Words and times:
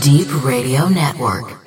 Deep 0.00 0.28
Radio 0.42 0.88
Network. 0.88 1.65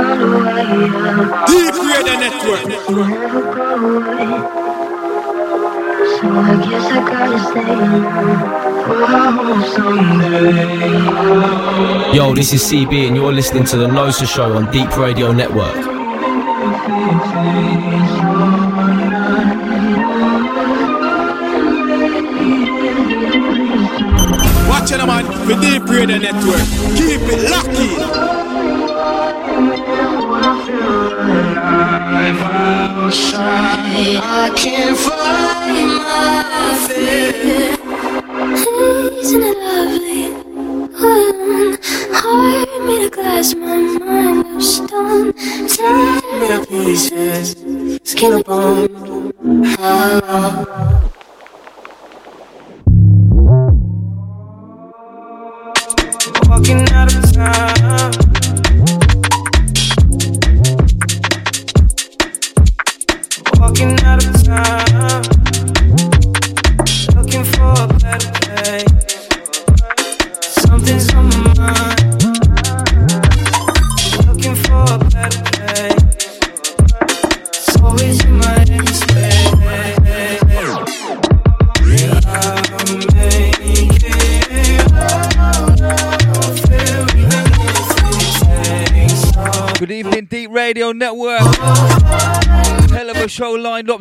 Deep 0.00 1.76
Radio 1.76 2.14
Network. 2.24 2.64
So 6.16 6.28
I 6.30 6.56
guess 6.64 6.86
I 6.90 7.00
gotta 7.10 7.38
stay. 7.50 8.70
Yo, 12.16 12.34
this 12.34 12.52
is 12.54 12.62
CB, 12.62 13.08
and 13.08 13.16
you're 13.16 13.32
listening 13.32 13.64
to 13.64 13.76
the 13.76 13.86
Nosa 13.86 14.26
Show 14.26 14.56
on 14.56 14.70
Deep 14.70 14.96
Radio 14.96 15.32
Network. 15.32 15.76
Watch 24.66 24.92
it, 24.92 25.04
man, 25.06 25.24
for 25.46 25.60
Deep 25.60 25.84
Radio 25.88 26.16
Network. 26.16 26.79
I 34.42 34.48
can't 34.54 34.96
find 34.96 36.00
my 36.00 36.72
fear. 36.88 37.76
Isn't 39.20 39.42
it 39.42 39.58
lovely? 39.58 40.32
One 40.96 41.76
heart 42.14 42.70
made 42.86 43.04
of 43.04 43.10
glass, 43.12 43.54
my 43.54 43.89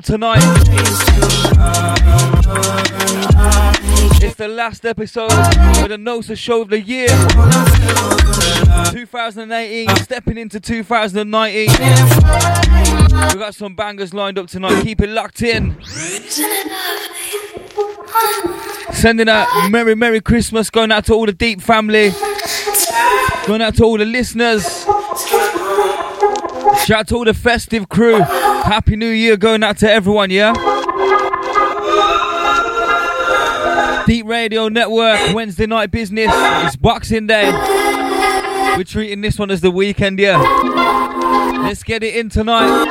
tonight. 0.09 0.41
It's 4.23 4.35
the 4.37 4.47
last 4.47 4.83
episode 4.83 5.31
of 5.31 5.87
the 5.87 5.97
Nosa 5.99 6.35
Show 6.35 6.63
of 6.63 6.69
the 6.69 6.81
year. 6.81 7.09
2018, 8.91 9.95
stepping 9.97 10.39
into 10.39 10.59
2019. 10.59 11.69
We've 11.69 13.37
got 13.37 13.53
some 13.53 13.75
bangers 13.75 14.11
lined 14.11 14.39
up 14.39 14.47
tonight. 14.47 14.81
Keep 14.81 15.01
it 15.01 15.09
locked 15.09 15.43
in. 15.43 15.77
Sending 18.91 19.29
out 19.29 19.69
Merry 19.69 19.93
Merry 19.93 20.21
Christmas, 20.21 20.71
going 20.71 20.91
out 20.91 21.05
to 21.05 21.13
all 21.13 21.27
the 21.27 21.33
Deep 21.33 21.61
family. 21.61 22.13
Going 23.45 23.61
out 23.61 23.75
to 23.75 23.83
all 23.83 23.99
the 23.99 24.05
listeners. 24.05 24.87
Shout 26.89 27.01
out 27.01 27.07
to 27.09 27.15
all 27.17 27.25
the 27.25 27.35
festive 27.35 27.87
crew. 27.87 28.17
Happy 28.19 28.95
New 28.95 29.11
Year 29.11 29.37
going 29.37 29.63
out 29.63 29.77
to 29.77 29.91
everyone, 29.91 30.31
yeah? 30.31 30.53
Deep 34.07 34.25
Radio 34.25 34.69
Network, 34.69 35.35
Wednesday 35.35 35.67
night 35.67 35.91
business. 35.91 36.31
It's 36.33 36.75
Boxing 36.75 37.27
Day. 37.27 37.51
We're 38.75 38.83
treating 38.85 39.21
this 39.21 39.37
one 39.37 39.51
as 39.51 39.61
the 39.61 39.69
weekend, 39.69 40.17
yeah. 40.17 40.41
Let's 41.61 41.83
get 41.83 42.01
it 42.01 42.15
in 42.15 42.29
tonight. 42.29 42.85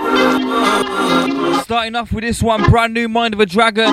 Starting 1.65 1.97
off 1.97 2.13
with 2.13 2.23
this 2.23 2.41
one, 2.41 2.71
brand 2.71 2.95
new 2.95 3.09
Mind 3.09 3.35
of 3.35 3.41
a 3.41 3.47
Dragon. 3.47 3.93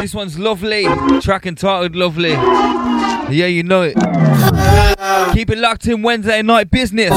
This 0.00 0.12
one's 0.12 0.36
lovely. 0.36 0.86
Track 1.20 1.46
entitled 1.46 1.94
Lovely. 1.94 2.30
Yeah, 2.30 3.46
you 3.46 3.62
know 3.62 3.82
it. 3.82 4.89
Keep 5.32 5.50
it 5.50 5.58
locked 5.58 5.86
in 5.86 6.02
Wednesday 6.02 6.42
night 6.42 6.70
business. 6.70 7.10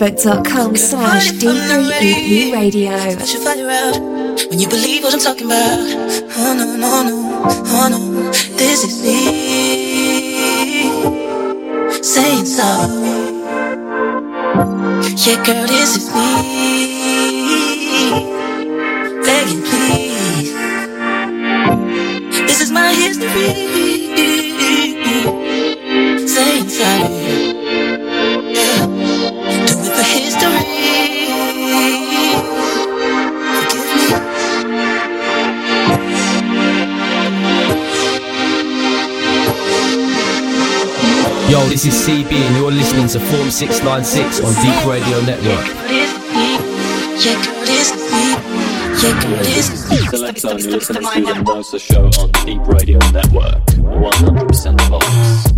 facebook.com 0.00 0.76
slash 0.76 1.30
D3EP 1.32 2.54
Radio. 2.54 2.90
I 2.90 3.22
should 3.26 3.42
find 3.42 3.60
you 3.60 3.68
out 3.68 4.00
when 4.48 4.58
you 4.58 4.66
believe 4.66 5.02
what 5.02 5.12
I'm 5.12 5.20
talking 5.20 5.44
about. 5.44 5.78
Oh 6.38 6.54
no, 6.56 6.64
no, 6.74 7.02
no, 7.04 7.44
oh 7.66 7.88
no, 7.90 7.98
this 8.56 8.82
is 8.82 9.02
me 9.04 9.20
saying 12.02 12.46
sorry. 12.46 13.10
Yeah, 15.20 15.44
girl, 15.44 15.66
this 15.66 15.96
is 15.98 16.08
me 16.14 16.30
begging, 19.22 19.62
please. 19.68 20.54
This 22.48 22.62
is 22.62 22.70
CB 41.88 42.30
and 42.32 42.56
you're 42.56 42.70
listening 42.70 43.08
to 43.08 43.18
Form 43.18 43.50
696 43.50 44.40
on 44.44 44.52
Deep 44.62 44.86
Radio 44.86 45.20
Network. 45.22 45.64
Selector 50.10 50.48
and 50.50 50.60
you're 50.60 50.72
listening 50.72 51.02
to 51.02 51.22
the 51.34 51.42
Monster 51.42 51.78
Show 51.78 52.04
on 52.18 52.30
Deep 52.44 52.60
Radio 52.66 52.98
Network. 53.12 53.64
100% 53.64 55.49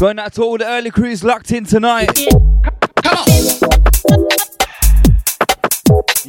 Fox. 0.00 0.34
to 0.36 0.42
all 0.42 0.56
the 0.56 0.66
early 0.66 0.90
crews 0.90 1.22
locked 1.22 1.52
in 1.52 1.66
tonight. 1.66 2.08
Come 3.02 3.18
on. 3.18 3.26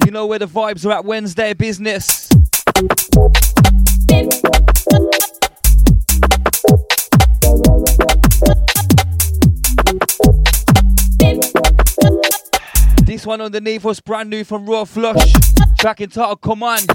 You 0.05 0.11
know 0.11 0.25
where 0.25 0.39
the 0.39 0.45
vibes 0.45 0.85
are 0.85 0.91
at 0.91 1.05
Wednesday 1.05 1.53
business. 1.53 2.27
This 13.05 13.25
one 13.25 13.39
underneath 13.39 13.85
was 13.85 14.01
brand 14.01 14.29
new 14.29 14.43
from 14.43 14.65
Raw 14.65 14.83
Flush. 14.83 15.31
Track 15.79 16.01
entitled 16.01 16.41
Command. 16.41 16.91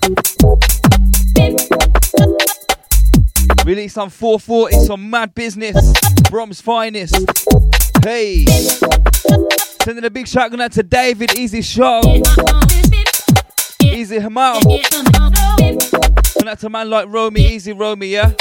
Released 3.65 3.95
some 3.95 4.11
440, 4.11 4.85
some 4.85 5.09
mad 5.09 5.35
business. 5.35 6.06
Brom's 6.31 6.61
finest. 6.61 7.15
Hey. 8.03 8.45
Sending 9.83 10.05
a 10.05 10.11
big 10.11 10.27
shout 10.27 10.59
out 10.59 10.73
to 10.73 10.83
David, 10.83 11.39
Easy 11.39 11.63
Show. 11.63 12.01
Easy 13.83 14.19
Hamal. 14.19 14.61
Send 16.27 16.49
out 16.49 16.59
to 16.61 16.69
man 16.69 16.91
like 16.91 17.07
Romy, 17.09 17.41
Easy 17.41 17.73
Romy, 17.73 18.09
yeah? 18.09 18.33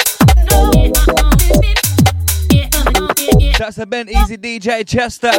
That's 3.58 3.78
a 3.78 3.86
Ben 3.86 4.10
Easy 4.10 4.38
DJ 4.38 4.86
Chester. 4.88 5.32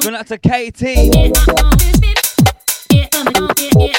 Going 0.00 0.16
out 0.16 0.26
to 0.26 0.38
KT. 0.38 0.80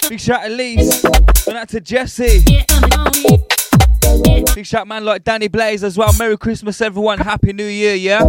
Big 0.10 0.20
shout 0.20 0.44
to 0.44 0.48
Elise. 0.48 1.02
Going 1.46 1.58
out 1.58 1.70
to 1.70 1.82
Jesse. 1.82 2.44
Big 4.56 4.66
shout 4.66 4.88
man 4.88 5.04
like 5.04 5.24
Danny 5.24 5.48
Blaze 5.48 5.84
as 5.84 5.98
well. 5.98 6.14
Merry 6.18 6.38
Christmas, 6.38 6.82
everyone. 6.82 7.20
Happy 7.20 7.54
New 7.54 7.66
Year, 7.66 7.96
yeah? 7.96 8.22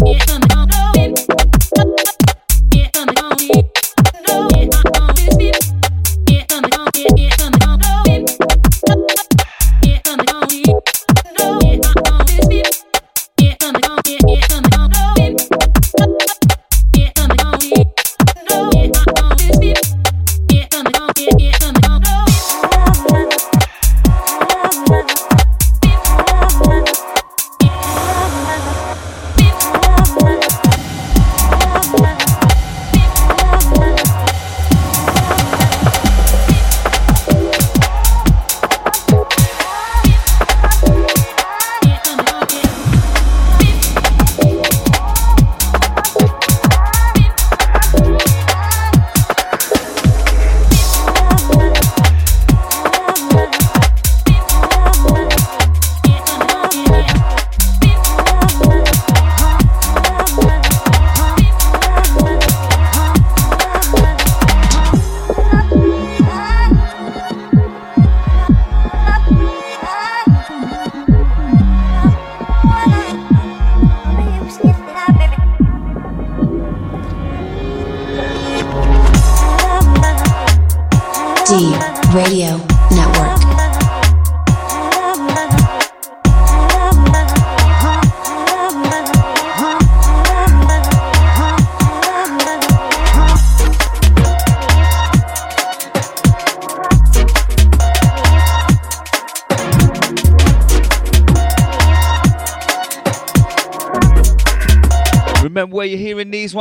yeah 0.00 0.47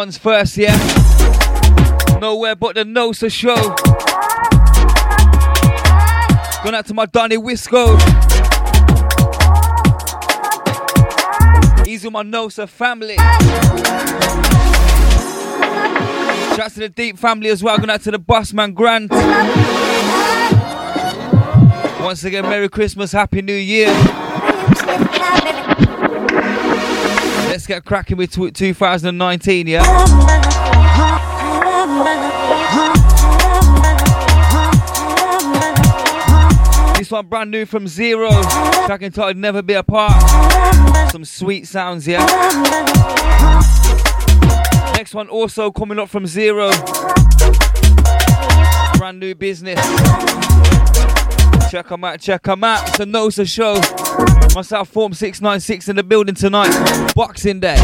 ones 0.08 0.18
first, 0.18 0.56
yeah? 0.56 0.78
Nowhere 2.22 2.56
but 2.56 2.76
the 2.76 2.86
Nosa 2.86 3.30
show. 3.30 3.56
Going 6.64 6.76
out 6.76 6.86
to 6.86 6.94
my 6.94 7.06
Donny 7.08 7.36
Wisco. 7.36 7.98
He's 11.86 12.06
with 12.06 12.14
my 12.14 12.24
Nosa 12.24 12.70
family. 12.70 13.18
Shouts 16.56 16.76
to 16.76 16.80
the 16.80 16.90
Deep 16.90 17.18
family 17.18 17.50
as 17.50 17.62
well. 17.62 17.76
Going 17.76 17.90
out 17.90 18.02
to 18.04 18.12
the 18.12 18.20
Bossman 18.20 18.74
Grant. 18.74 19.12
Once 22.02 22.24
again, 22.24 22.44
Merry 22.44 22.70
Christmas, 22.70 23.12
Happy 23.12 23.42
New 23.42 23.54
Year. 23.54 23.90
Let's 27.68 27.80
get 27.80 27.86
cracking 27.86 28.16
with 28.16 28.32
tw 28.32 28.54
2019, 28.54 29.68
yeah? 29.68 29.84
This 36.98 37.12
one 37.12 37.28
brand 37.28 37.52
new 37.52 37.66
from 37.66 37.90
Zero. 37.90 38.30
Track 38.86 39.02
entitled 39.02 39.36
Never 39.36 39.62
Be 39.62 39.74
Apart. 39.74 40.14
Some 41.12 41.26
sweet 41.26 41.68
sounds, 41.68 42.08
yeah? 42.08 42.26
Next 44.96 45.14
one 45.14 45.28
also 45.28 45.70
coming 45.70 46.00
up 46.00 46.08
from 46.08 46.26
Zero. 46.26 46.72
Brand 48.98 49.20
new 49.20 49.36
business. 49.36 49.78
Check 51.70 51.90
them 51.90 52.04
out, 52.04 52.20
check 52.20 52.44
them 52.44 52.64
out. 52.64 52.88
It's 52.90 53.00
a 53.00 53.06
Nosa 53.06 53.48
show. 53.48 53.76
Myself, 54.56 54.90
Form 54.90 55.14
696 55.14 55.90
in 55.90 55.96
the 55.98 56.04
building 56.04 56.36
tonight. 56.36 57.14
Boxing 57.14 57.60
Day. 57.60 57.78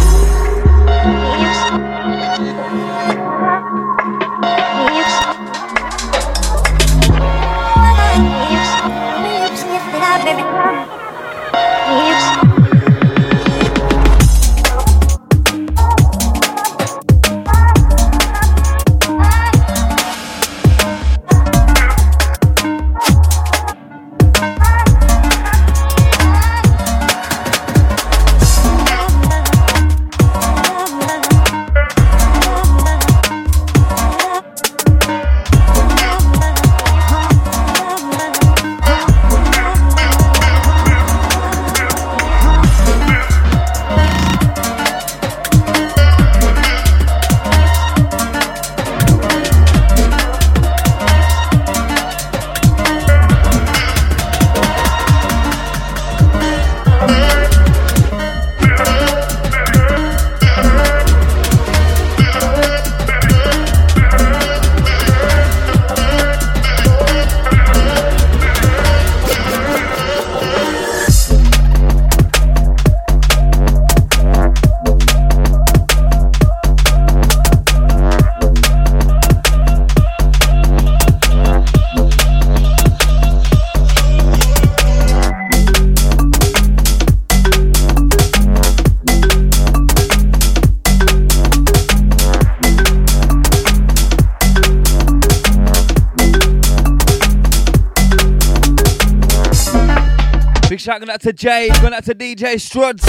Shout 100.94 101.02
going 101.02 101.10
out 101.10 101.22
to 101.22 101.34
Jay, 101.34 101.70
going 101.82 101.92
out 101.96 102.04
to 102.04 102.14
DJ 102.14 102.54
Struds. 102.62 103.02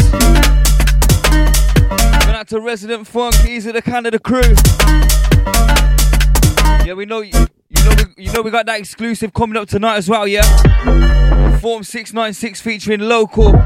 Going 2.25 2.35
out 2.35 2.49
to 2.49 2.59
Resident 2.59 3.07
Funk, 3.07 3.35
easy 3.47 3.73
the 3.73 3.83
Canada 3.83 4.19
crew. 4.19 4.41
Yeah, 6.87 6.95
we 6.95 7.05
know 7.05 7.21
you, 7.21 7.47
you 7.69 7.85
know 7.85 7.91
we, 8.17 8.25
you 8.25 8.33
know 8.33 8.41
we 8.41 8.50
got 8.50 8.64
that 8.64 8.81
exclusive 8.81 9.35
coming 9.35 9.59
up 9.59 9.69
tonight 9.69 9.97
as 9.97 10.09
well, 10.09 10.26
yeah? 10.26 11.59
Form 11.59 11.83
696 11.83 12.62
featuring 12.62 13.00
local. 13.00 13.53
We're 13.53 13.61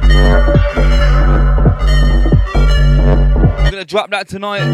gonna 3.70 3.84
drop 3.84 4.10
that 4.10 4.26
tonight. 4.26 4.64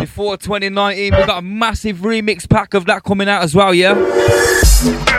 Before 0.00 0.38
2019, 0.38 1.14
we 1.14 1.26
got 1.26 1.40
a 1.40 1.42
massive 1.42 1.98
remix 1.98 2.48
pack 2.48 2.72
of 2.72 2.86
that 2.86 3.02
coming 3.02 3.28
out 3.28 3.42
as 3.42 3.54
well, 3.54 3.74
yeah? 3.74 5.09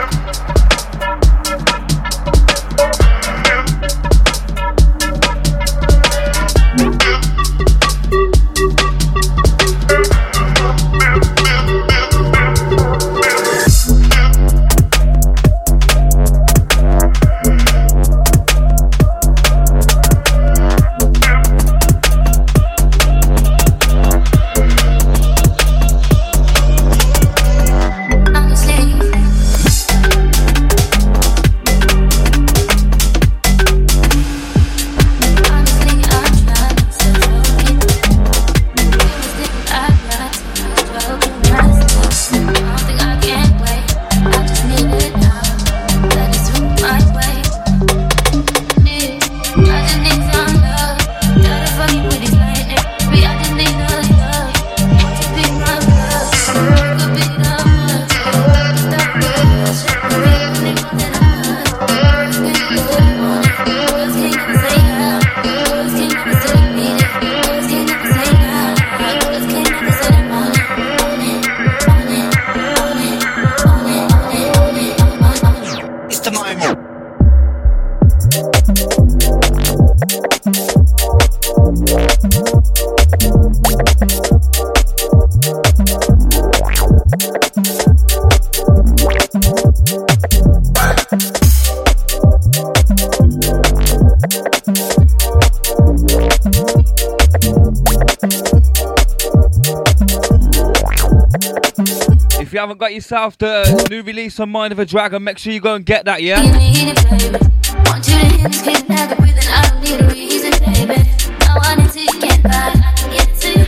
haven't 102.62 102.78
got 102.78 102.94
yourself 102.94 103.36
the 103.38 103.88
new 103.90 104.02
release 104.02 104.38
on 104.38 104.48
Mind 104.48 104.70
of 104.70 104.78
a 104.78 104.86
Dragon, 104.86 105.24
make 105.24 105.36
sure 105.36 105.52
you 105.52 105.58
go 105.58 105.74
and 105.74 105.84
get 105.84 106.04
that, 106.04 106.22
yeah? 106.22 106.40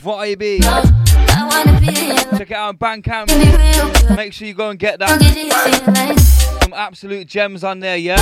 What 0.04 0.38
be? 0.38 0.60
Check 2.38 2.50
it 2.50 2.52
out 2.52 2.68
on 2.68 2.76
Bandcamp. 2.78 4.16
Make 4.16 4.32
sure 4.32 4.46
you 4.46 4.54
go 4.54 4.70
and 4.70 4.78
get 4.78 5.00
that. 5.00 5.20
Some 6.62 6.72
absolute 6.72 7.26
gems 7.26 7.64
on 7.64 7.80
there, 7.80 7.96
yeah? 7.96 8.14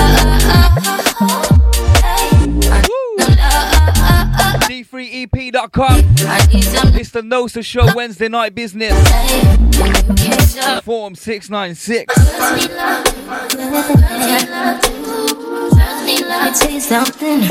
Woo! 2.89 3.12
d3ep.com. 4.73 6.15
It's 6.99 7.11
the 7.11 7.21
Nosa 7.21 7.63
Show 7.63 7.95
Wednesday 7.95 8.29
night 8.29 8.55
business. 8.55 8.95
Form 10.83 11.15
696. 11.15 12.15
Something. 16.83 17.43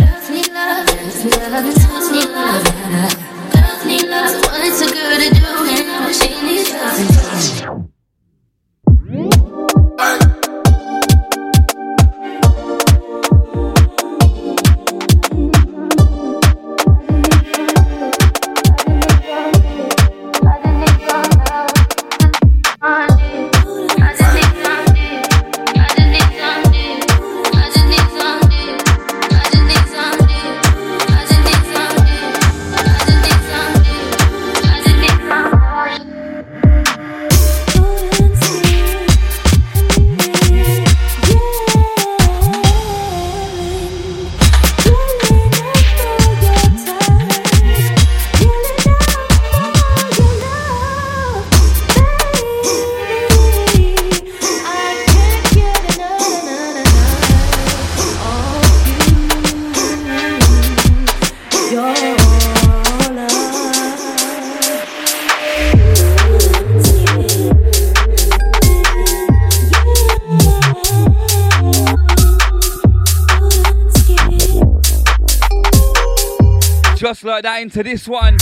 That 77.43 77.61
into 77.61 77.83
this 77.83 78.07
one. 78.07 78.37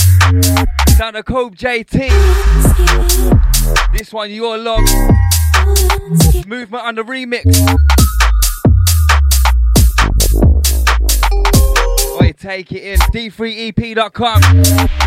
Down 0.98 1.14
to 1.14 1.22
Cope 1.22 1.54
JT. 1.56 2.10
This 3.96 4.12
one, 4.12 4.30
your 4.30 4.58
love. 4.58 4.80
Movement 6.46 6.84
on 6.84 6.94
the 6.94 7.02
remix. 7.02 7.44
Wait, 12.20 12.38
take 12.38 12.72
it 12.72 12.82
in. 12.82 12.98
D3EP.com. 12.98 14.42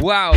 Wow. 0.01 0.34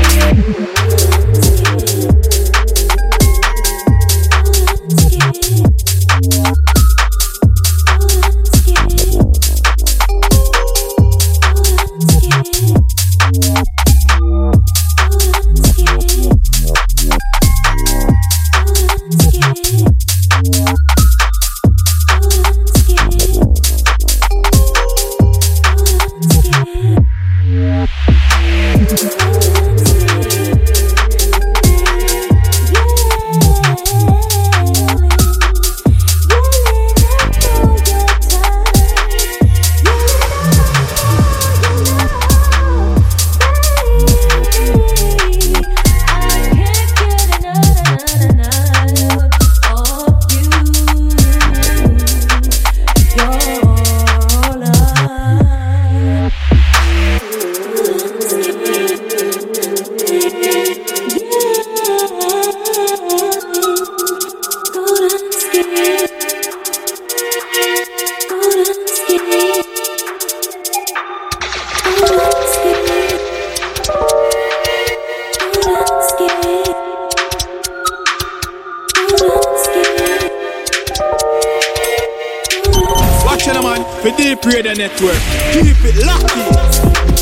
For 84.03 84.11
Deep 84.17 84.45
Radio 84.45 84.75
Network. 84.75 85.19
Keep 85.53 85.77
it 85.85 86.07
lucky. 86.07 87.15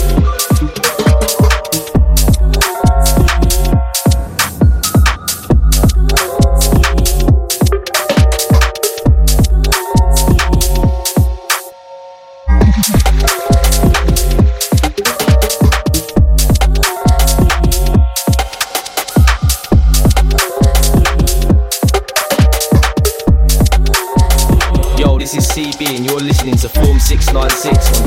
696 27.34 28.00
on 28.00 28.03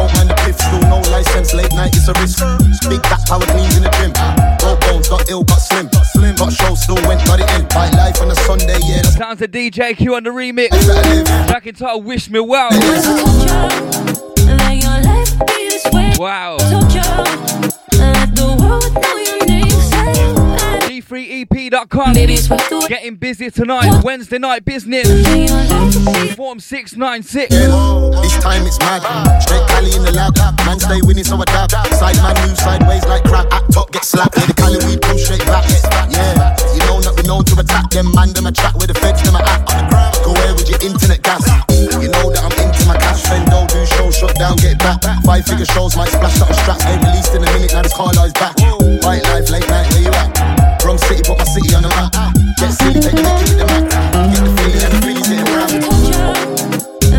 don't 0.00 0.12
mind 0.16 0.30
the 0.30 0.34
piff. 0.40 0.56
Still 0.56 0.80
no 0.88 0.98
license, 1.12 1.52
late 1.52 1.72
night 1.72 1.94
it's 1.94 2.08
a 2.08 2.14
risk. 2.20 2.40
Big 2.88 3.02
back 3.02 3.20
power 3.26 3.44
cleans 3.52 3.76
in 3.76 3.82
the 3.84 3.90
gym. 4.00 4.12
Broke 4.58 4.80
bones, 4.80 5.08
got 5.08 5.28
ill, 5.28 5.44
got 5.44 5.60
slim. 5.60 5.88
Got 6.36 6.52
show, 6.52 6.74
still 6.74 6.96
went, 7.06 7.24
got 7.26 7.40
it 7.40 7.50
in. 7.58 7.66
Fight 7.68 7.92
life 7.94 8.20
on 8.20 8.30
a 8.30 8.34
Sunday, 8.34 8.78
yeah, 8.80 9.02
that's 9.02 9.16
Sounds 9.16 9.42
of 9.42 9.50
DJ 9.50 9.96
Q 9.96 10.14
on 10.14 10.22
the 10.24 10.30
remix. 10.30 10.70
life 10.70 10.86
that 10.86 11.04
I 11.04 11.08
live. 11.14 11.26
Back 11.48 11.66
in 11.66 11.74
title 11.74 12.02
Wish 12.02 12.30
Me 12.30 12.40
Well. 12.40 12.70
That 12.70 12.80
your 14.82 15.00
life 15.04 15.38
would 15.38 15.46
be 15.46 15.68
this 15.68 15.84
way. 15.92 16.12
Wow. 16.18 16.56
D3EP.com. 21.00 22.12
Getting 22.88 23.16
busy 23.16 23.50
tonight, 23.50 24.02
Wednesday 24.04 24.38
night 24.38 24.64
business. 24.64 25.08
Form 26.36 26.60
696. 26.60 27.48
This 27.48 28.36
time 28.42 28.66
it's 28.66 28.78
mad. 28.80 29.00
Straight 29.42 29.66
Cali 29.68 29.92
in 29.96 30.02
the 30.04 30.12
lab. 30.12 30.36
Man 30.66 30.78
stay 30.78 31.00
winning, 31.02 31.24
so 31.24 31.40
I 31.40 31.44
dab. 31.44 31.70
Side 31.96 32.16
man 32.20 32.36
move 32.46 32.56
sideways 32.58 33.04
like 33.06 33.24
crap. 33.24 33.50
At 33.52 33.64
top, 33.72 33.90
get 33.92 34.04
slapped. 34.04 34.36
Yeah, 34.36 34.46
the 34.46 34.54
Cali 34.54 34.76
we 34.84 34.98
pull 35.00 35.16
straight 35.16 35.44
back. 35.48 35.64
Yeah, 36.12 36.52
you 36.76 36.84
know 36.84 37.00
that 37.00 37.16
we 37.16 37.24
know 37.24 37.40
to 37.42 37.54
attack. 37.60 37.90
Them 37.90 38.12
man, 38.12 38.32
them 38.32 38.46
attract 38.46 38.76
with 38.76 38.92
the 38.92 38.98
feds, 39.00 39.22
them 39.22 39.36
at. 39.36 39.46
Go 40.20 40.36
away 40.36 40.52
with 40.52 40.68
your 40.68 40.80
internet 40.84 41.22
gas. 41.22 41.44
You 41.96 42.12
know 42.12 42.28
that 42.28 42.44
I'm 42.44 42.54
into 42.60 42.84
my 42.84 42.96
cash. 43.00 43.24
Fendo 43.24 43.64
do 43.72 43.80
show, 43.96 44.10
shut 44.12 44.36
down, 44.36 44.56
get 44.56 44.78
back. 44.78 45.00
Five 45.24 45.46
figure 45.46 45.66
shows, 45.72 45.96
might 45.96 46.12
splash 46.12 46.40
out 46.40 46.50
a 46.50 46.54
strap. 46.60 46.80
Ain't 46.84 47.00
released 47.04 47.32
in 47.32 47.40
a 47.40 47.48
minute, 47.56 47.72
now 47.72 47.82
this 47.82 47.94
car 47.96 48.12
lies 48.12 48.36
back. 48.36 48.52
Right 49.00 49.22
life, 49.32 49.48
late 49.48 49.68
night, 49.68 49.88
where 49.96 50.02
you 50.04 50.12
at? 50.12 50.49
Wrong 51.00 51.08
city, 51.08 51.22
put 51.24 51.38
my 51.38 51.44
city 51.44 51.74
on 51.74 51.82
the 51.82 51.88
map. 51.88 52.12
Get 52.58 52.72
silly, 52.72 53.00
take 53.00 53.14
the 53.14 53.22
mickey 53.22 53.44
with 53.48 53.58
the 53.58 53.66
Mac. 53.66 53.84
Get 54.32 54.42
the 54.44 54.50
feeling 54.60 54.84
and 54.84 54.92
the 54.92 55.00
feelings 55.06 55.28
hitting 55.28 55.48
round. 55.54 55.70
told 55.80 56.04
you 56.10 56.24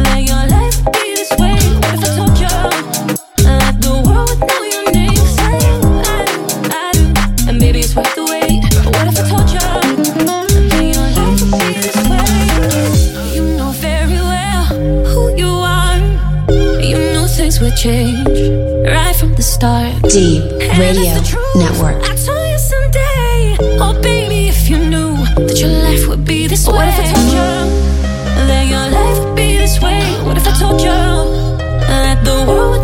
that 0.06 0.22
your 0.22 0.44
life 0.54 0.76
would 0.84 0.94
be 0.94 1.15
this 1.15 1.32
way. 1.39 1.58
What 1.82 1.94
if 1.96 2.04
I 2.04 2.10
told 2.15 2.36
you 2.38 2.56
that 3.48 3.74
the 3.82 3.94
world 4.06 4.30
would 4.30 4.41
know 4.50 4.63
your 4.74 4.86
name? 4.91 5.17
'Cause 5.17 5.38
I 5.39 5.58
do, 5.63 5.72
I 6.04 6.22
do, 6.30 6.38
I 6.70 6.91
do. 6.94 7.04
And 7.50 7.58
maybe 7.60 7.80
it's 7.80 7.96
worth 7.96 8.13
the 8.15 8.24
wait. 8.26 8.62
But 8.84 8.91
what 8.96 9.06
if 9.10 9.17
I 9.17 9.24
told 9.32 9.50
you 9.50 9.65
that 10.30 10.84
your 10.94 11.10
life 11.17 11.41
would 11.41 11.65
be 11.65 11.74
this 11.82 11.98
way? 12.12 13.34
You 13.36 13.44
know 13.58 13.72
very 13.72 14.22
well 14.32 14.63
who 15.12 15.22
you 15.41 15.52
are. 15.78 15.98
You 16.89 16.98
know 17.13 17.26
things 17.26 17.60
would 17.62 17.76
change 17.76 18.28
right 18.86 19.15
from 19.15 19.34
the 19.36 19.44
start. 19.44 19.94
Deep 20.13 20.44
Radio 20.78 21.15
the 21.15 21.24
truth. 21.26 21.56
Network. 21.56 22.00
Oh 23.82 23.94
baby, 24.02 24.48
if 24.48 24.70
you 24.70 24.78
knew 24.78 25.15
that 25.48 25.60
your 25.60 25.70
life 25.70 26.08
would 26.08 26.24
be 26.26 26.48
this 26.48 26.67
way. 26.67 26.74
What 26.76 26.88
if 26.89 27.00
I 27.00 27.06
told 27.13 27.32
you 27.38 27.50
that 28.48 28.65
your 28.74 28.86
life 28.98 29.17
would 29.26 29.36
be 29.36 29.58
this 29.58 29.80
way? 29.82 30.02
What 30.26 30.38
if 30.38 30.48
I 30.48 30.54
told 30.60 30.82
you 30.82 30.98
that 31.89 32.24
the 32.24 32.46
world 32.48 32.81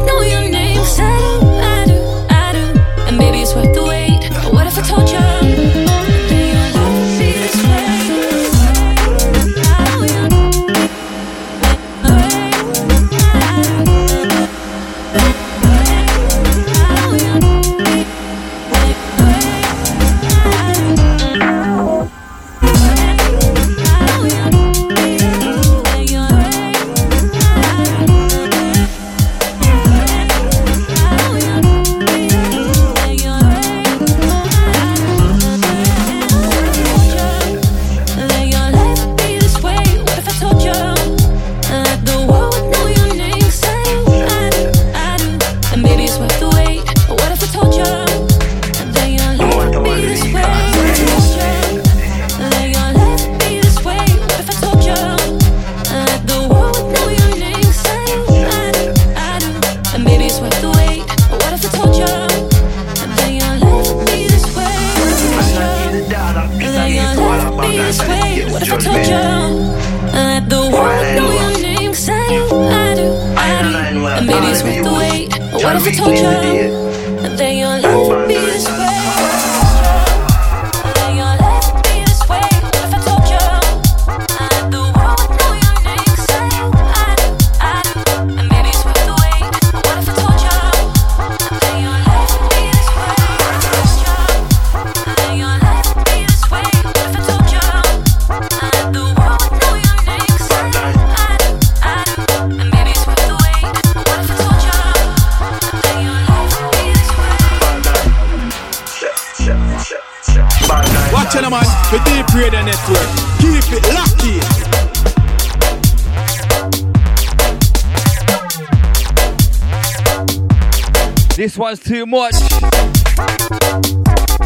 much. 122.08 122.34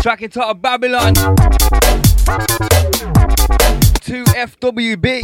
Track 0.02 0.24
it 0.24 0.32
out 0.34 0.62
Babylon. 0.62 1.14
2FWB. 4.02 5.22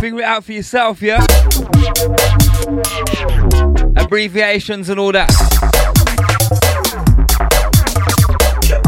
Figure 0.00 0.20
it 0.20 0.24
out 0.24 0.44
for 0.44 0.52
yourself, 0.52 1.02
yeah? 1.02 1.26
Abbreviations 3.96 4.88
and 4.88 5.00
all 5.00 5.10
that. 5.12 5.28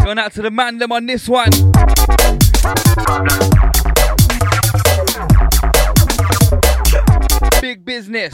Going 0.05 0.19
out 0.19 0.33
to 0.35 0.43
the 0.43 0.51
man 0.53 0.79
them 0.79 0.93
on 0.93 1.07
this 1.07 1.29
one. 1.29 1.51
Big 7.61 7.85
business. 7.85 8.33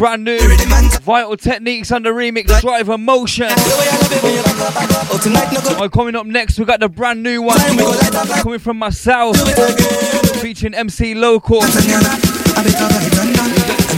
Brand 0.00 0.24
new. 0.24 0.38
Vital 1.02 1.36
Techniques 1.36 1.92
on 1.92 2.02
the 2.02 2.08
remix, 2.08 2.58
Driver 2.62 2.96
Motion. 2.96 3.48
Oh, 5.78 5.90
coming 5.92 6.16
up 6.16 6.24
next, 6.24 6.58
we 6.58 6.64
got 6.64 6.80
the 6.80 6.88
brand 6.88 7.22
new 7.22 7.42
one. 7.42 7.58
Coming 8.42 8.58
from 8.58 8.78
myself, 8.78 9.36
featuring 10.40 10.72
MC 10.74 11.14
Local. 11.14 11.60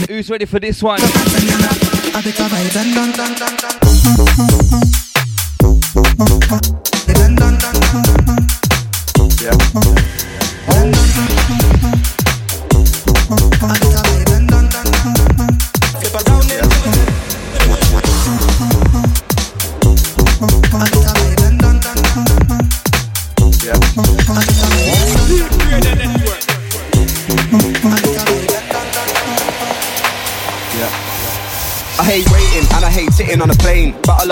Who's 0.09 0.29
ready 0.29 0.45
for 0.45 0.59
this 0.59 0.83
one? 0.83 0.99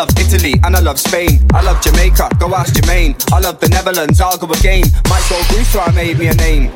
Love 0.02 0.18
Italy 0.18 0.54
and 0.64 0.76
I 0.76 0.80
love 0.80 1.00
Spain. 1.00 1.46
I 1.54 1.62
love 1.62 1.80
Jamaica, 1.80 2.30
go 2.40 2.56
ask 2.56 2.74
Jermaine. 2.74 3.14
I 3.32 3.40
love 3.40 3.60
the 3.60 3.70
Netherlands, 3.70 4.20
I'll 4.20 4.36
go 4.36 4.52
again. 4.52 4.84
Might 5.08 5.26
go 5.30 5.38
Greece, 5.50 5.70
so 5.70 5.80
I 5.80 5.92
made 5.92 6.18
me 6.18 6.28
a 6.28 6.34
name. 6.34 6.72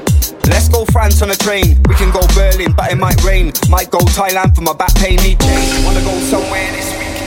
Let's 0.45 0.69
go 0.69 0.85
France 0.85 1.23
on 1.23 1.31
a 1.31 1.35
train. 1.35 1.81
We 1.89 1.95
can 1.95 2.11
go 2.11 2.21
Berlin, 2.35 2.73
but 2.77 2.91
it 2.91 2.97
might 2.97 3.17
rain. 3.23 3.51
Might 3.67 3.89
go 3.89 3.97
Thailand 4.13 4.55
for 4.55 4.61
my 4.61 4.73
back 4.73 4.93
pain, 4.95 5.17
Need 5.25 5.39
change. 5.39 5.85
Wanna 5.85 6.01
go 6.01 6.13
somewhere 6.19 6.71
this 6.71 6.89
week. 6.93 7.17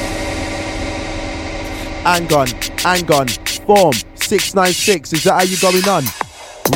Hang 2.06 2.32
on, 2.32 2.46
hang 2.78 3.10
on. 3.10 3.26
Form 3.66 3.94
696, 4.14 5.14
is 5.14 5.24
that 5.24 5.34
how 5.34 5.42
you 5.42 5.58
going 5.58 5.88
on? 5.88 6.04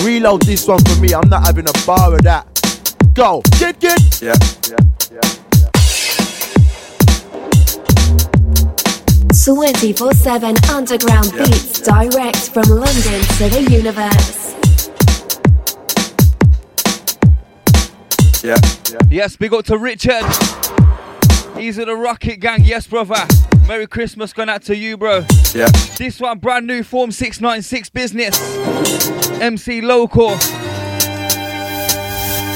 Reload 0.05 0.43
this 0.43 0.67
one 0.67 0.83
for 0.83 1.01
me, 1.01 1.15
I'm 1.15 1.29
not 1.29 1.47
having 1.47 1.69
a 1.69 1.87
bar 1.87 2.13
of 2.13 2.23
that. 2.23 2.45
Go, 3.15 3.43
get, 3.61 3.79
get. 3.79 4.21
Yeah, 4.21 4.35
yeah, 4.69 4.77
yeah. 5.13 5.52
24 9.45 10.13
7 10.15 10.57
underground 10.71 11.33
beats 11.33 11.81
direct 11.81 12.51
from 12.51 12.63
London 12.69 13.21
to 13.23 13.49
the 13.49 13.67
universe. 13.71 14.55
Yeah, 18.45 18.57
yeah. 18.93 19.01
Yes, 19.11 19.37
big 19.37 19.53
up 19.53 19.65
to 19.65 19.79
Richard. 19.79 20.23
He's 21.57 21.79
in 21.79 21.89
the 21.89 21.97
Rocket 21.97 22.39
Gang. 22.39 22.63
Yes, 22.63 22.87
brother. 22.87 23.27
Merry 23.67 23.89
Christmas 23.89 24.33
going 24.33 24.49
out 24.49 24.63
to 24.63 24.77
you, 24.77 24.97
bro. 24.97 25.25
Yeah. 25.55 25.69
This 25.99 26.21
one, 26.21 26.39
brand 26.39 26.69
new 26.69 26.85
Form 26.85 27.11
696 27.11 27.91
business. 27.91 28.41
MC 29.41 29.81
Local. 29.81 30.31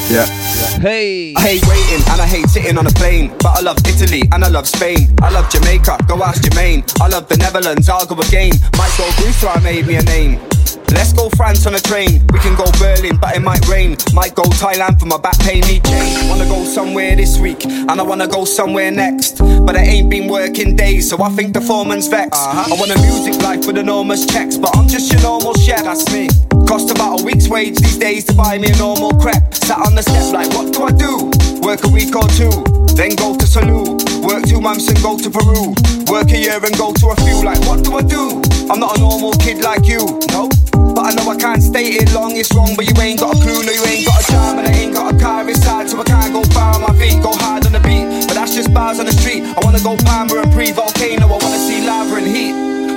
Yeah. 0.09 0.46
Hey. 0.81 1.35
I 1.37 1.41
hate 1.41 1.67
waiting 1.67 2.03
and 2.09 2.21
I 2.21 2.27
hate 2.27 2.49
sitting 2.49 2.79
on 2.79 2.87
a 2.87 2.91
plane. 2.91 3.29
But 3.39 3.59
I 3.59 3.61
love 3.61 3.79
Italy 3.87 4.23
and 4.33 4.45
I 4.45 4.49
love 4.49 4.67
Spain. 4.67 5.15
I 5.23 5.31
love 5.31 5.51
Jamaica, 5.51 5.99
go 6.09 6.23
ask 6.23 6.43
Jermaine. 6.43 6.85
I 7.01 7.09
love 7.09 7.29
the 7.29 7.37
Netherlands, 7.37 7.89
I'll 7.89 8.07
go 8.07 8.19
again. 8.21 8.53
Might 8.77 8.95
go 8.97 9.09
Greece, 9.17 9.37
so 9.37 9.49
I 9.49 9.61
made 9.61 9.87
me 9.87 9.97
a 9.97 10.03
name. 10.03 10.56
Let's 10.93 11.13
go 11.13 11.29
France 11.31 11.67
on 11.67 11.75
a 11.75 11.81
train. 11.81 12.27
We 12.33 12.39
can 12.39 12.55
go 12.57 12.65
Berlin, 12.79 13.17
but 13.21 13.37
it 13.37 13.41
might 13.43 13.67
rain. 13.69 13.97
Might 14.13 14.35
go 14.35 14.45
Thailand 14.45 15.01
for 15.01 15.07
my 15.07 15.19
back 15.19 15.39
pain, 15.41 15.61
need 15.63 15.85
change. 15.85 16.29
Wanna 16.29 16.49
go 16.49 16.65
somewhere 16.65 17.17
this 17.17 17.39
week, 17.39 17.65
and 17.65 17.91
I 17.91 18.03
wanna 18.03 18.29
go 18.29 18.45
somewhere 18.45 18.91
next. 18.91 19.39
But 19.39 19.77
I 19.77 19.83
ain't 19.83 20.11
been 20.11 20.29
working 20.29 20.77
days, 20.77 21.11
so 21.11 21.23
I 21.23 21.31
think 21.31 21.55
the 21.55 21.61
foreman's 21.61 22.09
vexed. 22.09 22.41
Uh-huh. 22.41 22.75
I 22.75 22.79
want 22.79 22.91
a 22.93 22.99
music 23.01 23.43
life 23.43 23.67
with 23.67 23.79
enormous 23.79 24.27
checks, 24.27 24.57
but 24.57 24.77
I'm 24.77 24.89
just 24.89 25.13
your 25.13 25.23
normal 25.23 25.55
chef, 25.55 25.85
that's 25.85 26.11
me. 26.13 26.29
Cost 26.67 26.91
about 26.91 27.21
a 27.21 27.25
week's 27.25 27.49
wage 27.49 27.77
these 27.77 27.99
days 27.99 28.25
to 28.25 28.35
buy 28.35 28.59
me 28.59 28.69
a 28.69 28.77
normal 28.77 29.11
crepe. 29.13 29.55
Sat 29.55 29.79
on 29.79 29.95
the 29.95 30.03
step 30.03 30.33
like, 30.33 30.49
what 30.55 30.73
do 30.73 30.85
I 30.85 30.93
do? 30.93 31.31
Work 31.63 31.85
a 31.85 31.89
week 31.89 32.15
or 32.15 32.27
two, 32.29 32.51
then 32.95 33.15
go 33.17 33.37
to 33.37 33.47
Salou. 33.47 33.96
Work 34.27 34.43
two 34.45 34.61
months 34.61 34.89
and 34.89 35.01
go 35.03 35.17
to 35.17 35.31
Peru. 35.31 35.71
Work 36.11 36.31
a 36.35 36.39
year 36.39 36.59
and 36.59 36.77
go 36.77 36.93
to 36.93 37.07
a 37.11 37.17
few. 37.23 37.45
Like, 37.45 37.63
what 37.63 37.85
do 37.85 37.95
I 37.95 38.03
do? 38.03 38.43
I'm 38.69 38.81
not 38.81 38.99
a 38.99 39.01
normal 39.01 39.33
kid 39.39 39.63
like 39.63 39.87
you, 39.87 40.03
no. 40.35 40.51
But 40.95 41.07
I 41.07 41.15
know 41.15 41.31
I 41.31 41.37
can't 41.37 41.63
stay 41.63 41.93
here 41.93 42.11
long, 42.13 42.37
it's 42.37 42.53
wrong, 42.53 42.75
but 42.75 42.91
you 42.91 42.95
ain't 43.01 43.21
got 43.21 43.37
a 43.37 43.41
clue, 43.41 43.63
no, 43.63 43.71
you 43.71 43.85
ain't 43.85 44.05
got 44.05 44.21
a 44.21 44.27
charm, 44.27 44.59
and 44.59 44.67
I 44.67 44.73
ain't 44.73 44.95
got 44.95 45.15
a 45.15 45.19
car 45.19 45.49
inside, 45.49 45.89
so 45.89 46.01
I 46.01 46.05
can't 46.05 46.33
go 46.33 46.43
far 46.51 46.75
on 46.75 46.83
my 46.83 46.95
feet, 46.99 47.23
go 47.23 47.33
hard 47.35 47.67
on 47.67 47.73
the 47.73 47.81
beat. 47.81 48.27
But 48.27 48.35
that's 48.35 48.55
just 48.55 48.75
bars 48.75 48.99
on 48.99 49.07
the 49.07 49.13
street. 49.13 49.45
I 49.45 49.61
wanna 49.63 49.81
go 49.81 49.97
Palmer 49.97 50.39
and 50.43 50.53
pre 50.53 50.73
volcano, 50.73 51.27
I 51.27 51.39
wanna 51.39 51.59
see 51.63 51.87
lava 51.87 52.17
and 52.17 52.27
heat. 52.27 52.55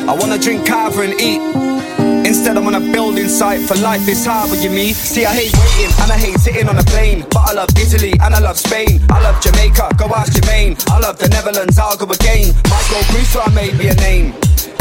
I 0.10 0.14
wanna 0.14 0.40
drink 0.40 0.66
kava 0.66 1.02
and 1.02 1.14
eat. 1.22 1.99
Instead, 2.30 2.58
I'm 2.58 2.68
on 2.68 2.76
a 2.76 2.80
building 2.80 3.28
site 3.28 3.60
for 3.62 3.74
life 3.82 4.08
is 4.08 4.24
hard 4.24 4.52
with 4.52 4.64
you, 4.64 4.70
me. 4.70 4.94
See, 4.94 5.26
I 5.26 5.34
hate 5.34 5.50
waiting 5.58 5.90
and 5.98 6.12
I 6.12 6.16
hate 6.16 6.38
sitting 6.38 6.70
on 6.70 6.78
a 6.78 6.84
plane. 6.84 7.26
But 7.26 7.50
I 7.50 7.54
love 7.54 7.70
Italy 7.74 8.14
and 8.22 8.36
I 8.36 8.40
love 8.40 8.56
Spain. 8.56 9.02
I 9.10 9.20
love 9.20 9.42
Jamaica, 9.42 9.98
go 9.98 10.06
ask 10.14 10.34
Jermaine. 10.34 10.78
I 10.94 11.00
love 11.00 11.18
the 11.18 11.28
Netherlands, 11.28 11.80
I'll 11.80 11.98
go 11.98 12.06
again. 12.06 12.54
Might 12.70 12.86
go 12.94 13.02
Greece, 13.10 13.34
so 13.34 13.42
I 13.42 13.50
made 13.50 13.74
me 13.82 13.90
a 13.90 13.96
name. 13.96 14.36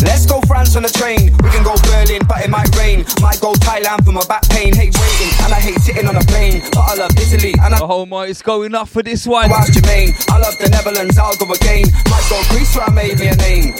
Let's 0.04 0.26
go 0.26 0.42
France 0.42 0.76
on 0.76 0.84
a 0.84 0.92
train. 0.92 1.32
We 1.40 1.48
can 1.48 1.64
go 1.64 1.72
Berlin, 1.88 2.20
but 2.28 2.44
it 2.44 2.50
might 2.50 2.68
rain. 2.76 3.08
Might 3.24 3.40
go 3.40 3.54
Thailand 3.54 4.04
for 4.04 4.12
my 4.12 4.26
back 4.28 4.44
pain. 4.52 4.76
Hate 4.76 4.92
waiting 5.00 5.32
and 5.40 5.48
I 5.48 5.58
hate 5.58 5.80
sitting 5.80 6.06
on 6.06 6.20
a 6.20 6.24
plane. 6.28 6.60
But 6.76 6.84
I 6.84 6.94
love 7.00 7.16
Italy 7.16 7.54
and 7.64 7.72
I. 7.74 7.78
Oh 7.80 8.04
my, 8.04 8.26
it's 8.26 8.42
going 8.42 8.74
up 8.74 8.88
for 8.88 9.02
this 9.02 9.26
one. 9.26 9.48
Go 9.48 9.56
ask 9.56 9.72
Jermaine. 9.72 10.12
I 10.28 10.36
love 10.36 10.52
the 10.60 10.68
Netherlands, 10.68 11.16
I'll 11.16 11.34
go 11.40 11.48
again. 11.48 11.88
Might 12.12 12.26
go 12.28 12.44
Greece, 12.52 12.76
so 12.76 12.84
I 12.84 12.92
made 12.92 13.18
me 13.18 13.28
a 13.28 13.36
name. 13.40 13.72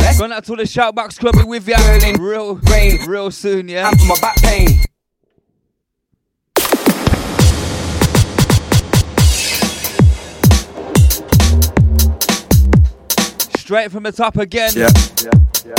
Let's 0.00 0.18
Going 0.18 0.32
out 0.32 0.44
to 0.44 0.56
the 0.56 0.62
Shoutbox 0.64 1.18
Club 1.18 1.34
with 1.46 1.66
ya. 1.68 1.76
Berlin, 1.78 2.20
Real, 2.20 2.56
rain. 2.56 2.98
real 3.06 3.30
soon, 3.30 3.68
yeah. 3.68 3.88
And 3.88 3.98
for 4.00 4.06
my 4.06 4.20
back 4.20 4.36
pain. 4.36 4.80
Straight 13.56 13.92
from 13.92 14.02
the 14.02 14.12
top 14.12 14.36
again. 14.36 14.72
Yeah. 14.74 14.88
Yeah. 15.22 15.30
Yeah. 15.64 15.74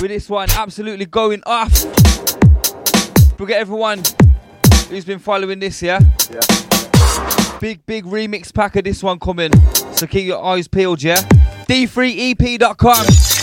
With 0.00 0.10
this 0.10 0.28
one, 0.28 0.48
absolutely 0.50 1.06
going 1.06 1.42
off. 1.46 1.72
Forget 3.38 3.58
everyone 3.60 4.02
who's 4.88 5.04
been 5.04 5.18
following 5.18 5.58
this, 5.58 5.80
yeah? 5.82 6.00
Yeah. 6.30 6.40
Big, 7.60 7.84
big 7.86 8.04
remix 8.04 8.52
pack 8.52 8.76
of 8.76 8.84
this 8.84 9.02
one 9.02 9.18
coming. 9.18 9.52
So 9.94 10.06
keep 10.06 10.26
your 10.26 10.44
eyes 10.44 10.68
peeled, 10.68 11.02
yeah? 11.02 11.16
D3EP.com. 11.66 13.33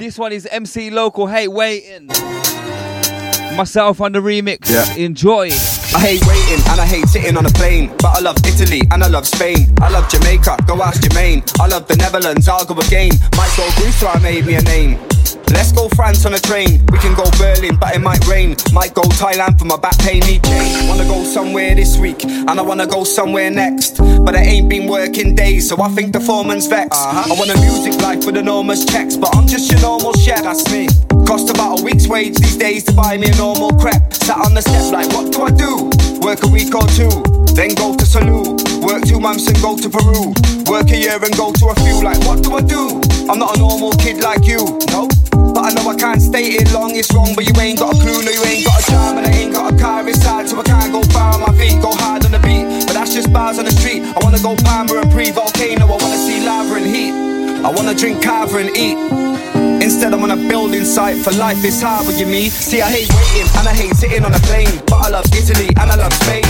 This 0.00 0.16
one 0.18 0.32
is 0.32 0.46
MC 0.46 0.88
Local 0.88 1.26
Hate 1.26 1.48
Waiting. 1.48 2.06
Myself 3.54 4.00
on 4.00 4.12
the 4.12 4.18
remix. 4.18 4.70
Yeah. 4.70 4.90
Enjoy. 4.94 5.50
I 5.94 6.00
hate 6.00 6.26
waiting 6.26 6.64
and 6.70 6.80
I 6.80 6.86
hate 6.86 7.06
sitting 7.06 7.36
on 7.36 7.44
a 7.44 7.50
plane. 7.50 7.88
But 7.98 8.16
I 8.16 8.20
love 8.20 8.38
Italy 8.46 8.80
and 8.92 9.04
I 9.04 9.08
love 9.08 9.26
Spain. 9.26 9.74
I 9.78 9.90
love 9.90 10.08
Jamaica, 10.08 10.56
go 10.66 10.80
ask 10.82 11.02
Jermaine. 11.02 11.44
I 11.60 11.66
love 11.66 11.86
the 11.86 11.96
Netherlands, 11.96 12.48
I'll 12.48 12.64
go 12.64 12.80
again. 12.80 13.10
Might 13.36 13.52
go 13.58 13.68
Greece, 13.76 13.96
so 13.96 14.06
I 14.06 14.18
made 14.20 14.46
me 14.46 14.54
a 14.54 14.62
name. 14.62 14.98
Let's 15.50 15.72
go 15.72 15.88
France 15.90 16.24
on 16.26 16.34
a 16.34 16.38
train. 16.38 16.86
We 16.92 16.98
can 16.98 17.14
go 17.14 17.24
Berlin, 17.38 17.76
but 17.80 17.94
it 17.94 18.00
might 18.00 18.24
rain. 18.28 18.56
Might 18.72 18.94
go 18.94 19.02
Thailand 19.02 19.58
for 19.58 19.64
my 19.64 19.76
back 19.76 19.98
pain, 19.98 20.20
need 20.20 20.44
change. 20.44 20.88
Wanna 20.88 21.04
go 21.04 21.24
somewhere 21.24 21.74
this 21.74 21.98
week, 21.98 22.24
and 22.24 22.48
I 22.50 22.62
wanna 22.62 22.86
go 22.86 23.02
somewhere 23.04 23.50
next. 23.50 23.98
But 23.98 24.36
I 24.36 24.42
ain't 24.42 24.68
been 24.68 24.86
working 24.86 25.34
days, 25.34 25.68
so 25.68 25.82
I 25.82 25.88
think 25.88 26.12
the 26.12 26.20
foreman's 26.20 26.66
vexed. 26.66 27.00
Uh-huh. 27.00 27.34
I 27.34 27.38
want 27.38 27.50
a 27.50 27.58
music 27.58 28.00
life 28.00 28.24
with 28.26 28.36
enormous 28.36 28.84
checks, 28.84 29.16
but 29.16 29.34
I'm 29.34 29.46
just 29.46 29.70
your 29.70 29.80
normal 29.80 30.12
chef, 30.14 30.42
that's 30.42 30.70
me. 30.70 30.88
Cost 31.26 31.50
about 31.50 31.80
a 31.80 31.82
week's 31.82 32.06
wage 32.06 32.36
these 32.36 32.56
days 32.56 32.84
to 32.84 32.92
buy 32.92 33.16
me 33.16 33.28
a 33.28 33.36
normal 33.36 33.72
crepe. 33.72 34.12
Sat 34.12 34.38
on 34.38 34.54
the 34.54 34.62
step 34.62 34.92
like, 34.92 35.08
what 35.12 35.32
do 35.32 35.42
I 35.42 35.50
do? 35.50 35.90
Work 36.22 36.44
a 36.44 36.48
week 36.48 36.74
or 36.74 36.86
two, 36.94 37.10
then 37.54 37.74
go 37.74 37.96
to 37.96 38.04
Salou. 38.04 38.54
Work 38.86 39.04
two 39.04 39.20
months 39.20 39.46
and 39.48 39.60
go 39.60 39.76
to 39.76 39.88
Peru. 39.90 40.32
Work 40.70 40.90
a 40.90 40.96
year 40.96 41.18
and 41.22 41.36
go 41.36 41.52
to 41.52 41.66
a 41.66 41.74
few. 41.82 42.02
Like, 42.02 42.18
what 42.24 42.42
do 42.42 42.54
I 42.54 42.60
do? 42.60 43.00
I'm 43.28 43.38
not 43.38 43.56
a 43.56 43.58
normal 43.58 43.92
kid 43.92 44.22
like 44.22 44.44
you, 44.44 44.78
no. 44.90 45.08
But 45.54 45.64
I 45.66 45.70
know 45.74 45.88
I 45.90 45.96
can't 45.96 46.22
stay 46.22 46.50
here 46.50 46.66
long, 46.72 46.94
it's 46.94 47.12
wrong, 47.12 47.34
but 47.34 47.44
you 47.44 47.54
ain't 47.60 47.78
got 47.78 47.94
a 47.94 47.98
clue, 47.98 48.22
no, 48.22 48.30
you 48.30 48.42
ain't 48.44 48.64
got 48.64 48.80
a 48.80 48.84
charm, 48.90 49.18
and 49.18 49.26
I 49.26 49.30
ain't 49.30 49.52
got 49.52 49.74
a 49.74 49.76
car 49.76 50.06
inside, 50.06 50.48
so 50.48 50.58
I 50.60 50.62
can't 50.62 50.92
go 50.92 51.02
far 51.10 51.34
on 51.34 51.40
my 51.40 51.52
feet, 51.58 51.80
go 51.82 51.92
hard 51.92 52.24
on 52.24 52.32
the 52.32 52.38
beat. 52.38 52.86
But 52.86 52.94
that's 52.94 53.12
just 53.14 53.32
bars 53.32 53.58
on 53.58 53.64
the 53.64 53.72
street. 53.72 54.02
I 54.04 54.18
wanna 54.22 54.38
go 54.38 54.54
Palmer 54.56 54.98
and 54.98 55.10
pre 55.10 55.30
volcano, 55.30 55.86
I 55.86 55.96
wanna 55.98 56.18
see 56.18 56.44
lava 56.44 56.74
and 56.74 56.86
heat. 56.86 57.12
I 57.64 57.68
wanna 57.68 57.94
drink 57.94 58.22
kava 58.22 58.58
and 58.58 58.70
eat. 58.76 58.96
Instead, 59.82 60.14
I'm 60.14 60.22
on 60.22 60.30
a 60.30 60.36
building 60.36 60.84
site 60.84 61.18
for 61.18 61.32
life 61.32 61.64
is 61.64 61.82
hard 61.82 62.06
you, 62.18 62.26
me. 62.26 62.48
See, 62.48 62.80
I 62.80 62.90
hate 62.90 63.08
waiting 63.12 63.48
and 63.58 63.68
I 63.68 63.74
hate 63.74 63.94
sitting 63.96 64.24
on 64.24 64.32
a 64.32 64.38
plane. 64.48 64.80
But 64.86 65.06
I 65.06 65.08
love 65.10 65.26
Italy 65.32 65.68
and 65.68 65.90
I 65.90 65.96
love 65.96 66.12
Spain. 66.12 66.44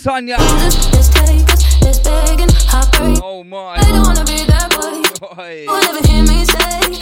Sonia. 0.00 0.36
Oh 3.22 3.44
my. 3.46 3.76
Boy. 5.20 5.66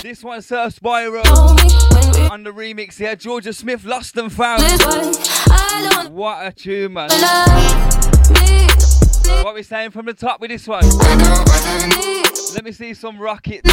This 0.02 0.24
one 0.24 0.42
Sir 0.42 0.66
Spyro. 0.66 1.22
On 2.28 2.42
the 2.42 2.50
remix 2.50 2.98
here, 2.98 3.14
Jorja 3.14 3.54
Smith 3.54 3.84
lost 3.84 4.16
and 4.16 4.32
found. 4.32 4.64
What 6.12 6.44
a 6.44 6.50
tune, 6.50 6.94
man. 6.94 7.10
What 9.44 9.54
we 9.54 9.62
saying 9.62 9.92
from 9.92 10.06
the 10.06 10.14
top 10.14 10.40
with 10.40 10.50
this 10.50 10.66
one? 10.66 10.82
Let 12.54 12.64
me 12.64 12.72
see 12.72 12.94
some 12.94 13.20
rockets. 13.20 13.72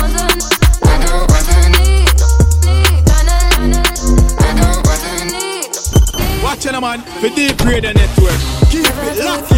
Watch 6.43 6.67
out, 6.67 6.79
man, 6.79 7.01
for 7.01 7.27
D3EP 7.29 7.65
Radio 7.65 7.91
Network. 7.91 8.31
Eh, 8.31 8.54
Keep 8.75 8.85
it 8.87 9.23
lucky. 9.23 9.55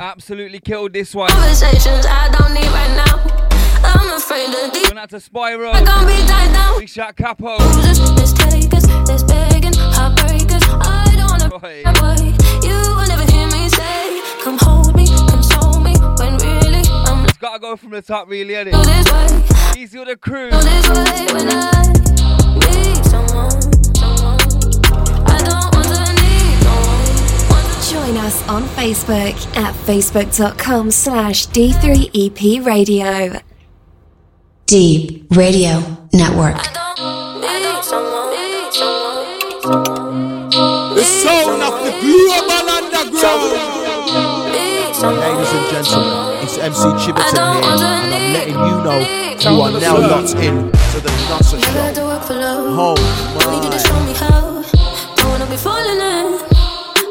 Absolutely 0.00 0.60
killed 0.60 0.94
this 0.94 1.14
one. 1.14 1.28
Conversations 1.28 2.06
I 2.06 2.30
don't 2.30 2.54
need 2.54 2.66
right 2.66 2.96
now. 2.96 3.20
I'm 3.84 4.16
afraid 4.16 4.48
of 4.48 4.72
these. 4.72 4.88
Going 4.88 4.98
out 4.98 5.10
to 5.10 5.16
Spyro. 5.16 5.74
I 5.74 5.84
can't 5.84 6.06
be 6.06 6.14
tied 6.26 6.52
down. 6.54 6.78
Big 6.78 6.88
shot 6.88 7.16
Capo. 7.16 7.58
Let's 7.58 8.32
take 8.32 8.72
us, 8.72 9.22
begging, 9.24 9.72
heartbreakers. 9.72 10.64
I 10.80 11.14
don't 11.14 11.30
wanna 11.30 11.50
Boy. 11.50 11.82
boy. 12.00 12.66
You 12.66 12.76
will 12.96 13.06
never 13.08 13.30
hear 13.30 13.46
me 13.48 13.68
say, 13.68 14.22
come 14.42 14.56
hold 14.58 14.96
me, 14.96 15.06
console 15.06 15.80
me, 15.80 15.92
when 16.18 16.36
really 16.38 16.82
I'm 16.88 17.26
It's 17.26 17.36
gotta 17.36 17.58
go 17.58 17.76
from 17.76 17.90
the 17.90 18.00
top, 18.00 18.28
really, 18.28 18.54
ain't 18.54 18.72
Go 18.72 18.82
this 18.82 19.12
way, 19.12 19.26
it? 19.26 19.78
Easy 19.78 19.98
with 19.98 20.08
the 20.08 20.16
crew. 20.16 20.50
go 20.50 20.60
this 20.62 20.88
way 20.88 21.26
when 21.34 21.50
I 21.50 21.82
need 22.72 23.04
someone, 23.04 23.50
someone. 23.50 23.77
Join 27.88 28.16
us 28.18 28.42
on 28.48 28.64
Facebook 28.76 29.34
at 29.56 29.74
facebook.com 29.86 30.90
slash 30.90 31.46
D3EP 31.46 32.62
Radio. 32.66 33.40
D3EP 34.66 35.24
Radio 35.34 35.80
Network. 36.12 36.56
Need 37.40 37.82
someone, 37.82 38.28
need. 38.30 38.72
The 40.92 41.02
sound 41.02 41.62
of 41.62 41.72
the 41.80 41.92
global 42.04 42.68
underground. 42.76 43.56
Ladies 45.00 45.52
and 45.54 45.66
gentlemen, 45.72 46.12
it's 46.44 46.56
MC 46.58 46.84
Chiverton 47.00 47.32
here, 47.32 47.64
and 47.72 47.80
I'm 47.82 48.32
letting 48.34 48.54
you 48.54 48.76
know 48.84 49.00
you 49.40 49.62
are 49.62 49.72
now 49.80 49.96
locked 49.96 50.34
in 50.34 50.70
to 50.92 50.98
the 51.00 51.08
Nosa 51.30 51.56
Never 51.58 51.80
had 51.80 51.94
to 51.94 52.00
Show. 52.00 52.06
work 52.06 52.22
for 52.24 52.34
love. 52.34 52.78
Oh 52.78 52.94
Need 53.50 53.64
you 53.64 53.70
to 53.70 53.78
my. 53.78 53.82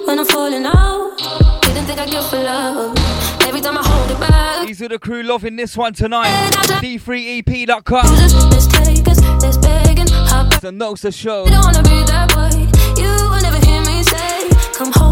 When 0.08 0.20
I'm 0.20 0.26
falling 0.26 0.66
out. 0.66 1.18
Didn't 1.64 1.86
think 1.86 2.00
I'd 2.00 2.10
for 2.30 2.38
love. 2.38 2.98
Every 3.42 3.60
time 3.60 3.78
I 3.78 3.84
hold 3.84 4.10
it 4.10 4.20
back. 4.20 4.70
Easy 4.70 4.86
with 4.86 4.92
the 4.92 5.00
crew 5.00 5.22
loving 5.24 5.58
this 5.58 5.76
one 5.76 5.94
tonight. 5.94 6.32
D3EP.com. 6.82 8.06
Let's 8.50 8.68
take 8.68 9.08
us, 9.08 9.22
let's 9.42 9.58
begging, 9.58 10.08
hop 10.08 10.54
It's 10.54 10.64
a 10.64 10.70
Nosa 10.70 11.14
show. 11.14 11.46
I 11.46 11.50
don't 11.50 11.64
wanna 11.66 11.84
be 11.84 12.04
that 12.06 12.34
boy. 12.34 12.58
You 13.00 13.10
will 13.30 13.42
never 13.42 13.64
hear 13.66 13.82
me 13.82 14.02
say, 14.04 14.50
come 14.74 14.92
hold 14.94 15.07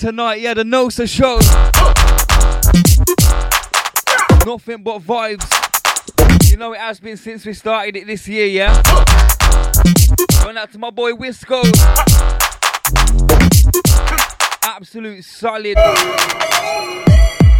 tonight? 0.00 0.40
Yeah, 0.40 0.54
the 0.54 0.62
Nosa 0.62 1.06
show. 1.06 1.36
Nothing 4.50 4.82
but 4.82 5.00
vibes. 5.02 6.50
You 6.50 6.56
know 6.56 6.72
it 6.72 6.80
has 6.80 6.98
been 6.98 7.18
since 7.18 7.44
we 7.44 7.52
started 7.52 7.96
it 7.96 8.06
this 8.06 8.26
year, 8.26 8.46
yeah? 8.46 8.82
Going 10.42 10.56
out 10.56 10.72
to 10.72 10.78
my 10.78 10.88
boy 10.88 11.12
Wisco. 11.12 11.62
Absolute 14.62 15.22
solid 15.22 15.76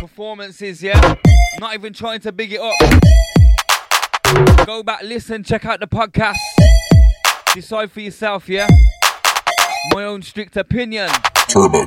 performances, 0.00 0.82
yeah? 0.82 1.16
Not 1.60 1.74
even 1.74 1.92
trying 1.92 2.20
to 2.20 2.32
big 2.32 2.54
it 2.54 2.60
up. 2.60 2.74
Go 4.66 4.82
back, 4.82 5.02
listen, 5.02 5.44
check 5.44 5.66
out 5.66 5.80
the 5.80 5.86
podcast. 5.86 6.38
Decide 7.52 7.92
for 7.92 8.00
yourself, 8.00 8.48
yeah? 8.48 8.66
My 9.92 10.04
own 10.04 10.22
strict 10.22 10.56
opinion. 10.56 11.10
Turbo. 11.48 11.86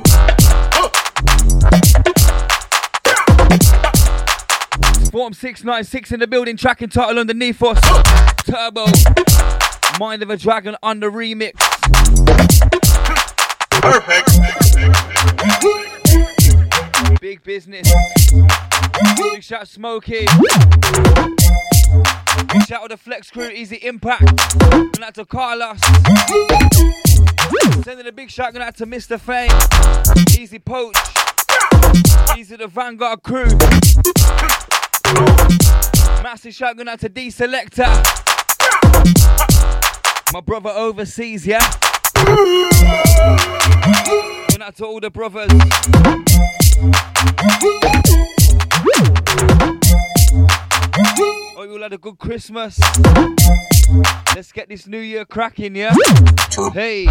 Form 5.14 5.32
696 5.32 6.10
in 6.10 6.18
the 6.18 6.26
building, 6.26 6.56
tracking 6.56 6.88
title 6.88 7.20
underneath 7.20 7.62
us. 7.62 7.80
Turbo. 8.38 8.86
Mind 9.96 10.24
of 10.24 10.30
a 10.30 10.36
Dragon 10.36 10.74
on 10.82 10.98
the 10.98 11.06
remix. 11.06 11.52
Perfect. 13.70 14.28
Big 17.20 17.44
business. 17.44 17.88
Big 19.16 19.44
shout 19.44 19.68
Smokey. 19.68 20.26
Big 22.52 22.62
shout 22.66 22.82
out 22.82 22.90
to 22.90 22.96
Flex 22.96 23.30
Crew, 23.30 23.50
Easy 23.50 23.76
Impact. 23.76 24.24
Going 24.58 25.04
out 25.04 25.14
to 25.14 25.24
Carlos. 25.24 25.78
Sending 27.84 28.08
a 28.08 28.12
big 28.12 28.32
shout 28.32 28.52
going 28.52 28.66
out 28.66 28.76
to 28.78 28.84
Mr. 28.84 29.20
Fame. 29.20 29.52
Easy 30.36 30.58
Poach. 30.58 30.96
Easy 32.36 32.56
the 32.56 32.66
Vanguard 32.66 33.22
crew. 33.22 33.46
Massive 36.22 36.54
shout 36.54 36.76
going 36.76 36.88
out 36.88 37.00
to 37.00 37.08
D 37.08 37.30
Selector. 37.30 37.86
My 40.32 40.40
brother 40.40 40.70
overseas, 40.70 41.46
yeah? 41.46 41.60
Going 44.48 44.62
out 44.62 44.76
to 44.76 44.86
all 44.86 45.00
the 45.00 45.10
brothers. 45.10 45.50
Hope 51.54 51.66
you 51.66 51.72
all 51.72 51.82
had 51.82 51.92
a 51.92 51.98
good 51.98 52.18
Christmas. 52.18 52.80
Let's 54.34 54.50
get 54.52 54.68
this 54.68 54.86
new 54.86 54.98
year 54.98 55.24
cracking, 55.24 55.76
yeah? 55.76 55.94
Hey. 56.72 57.06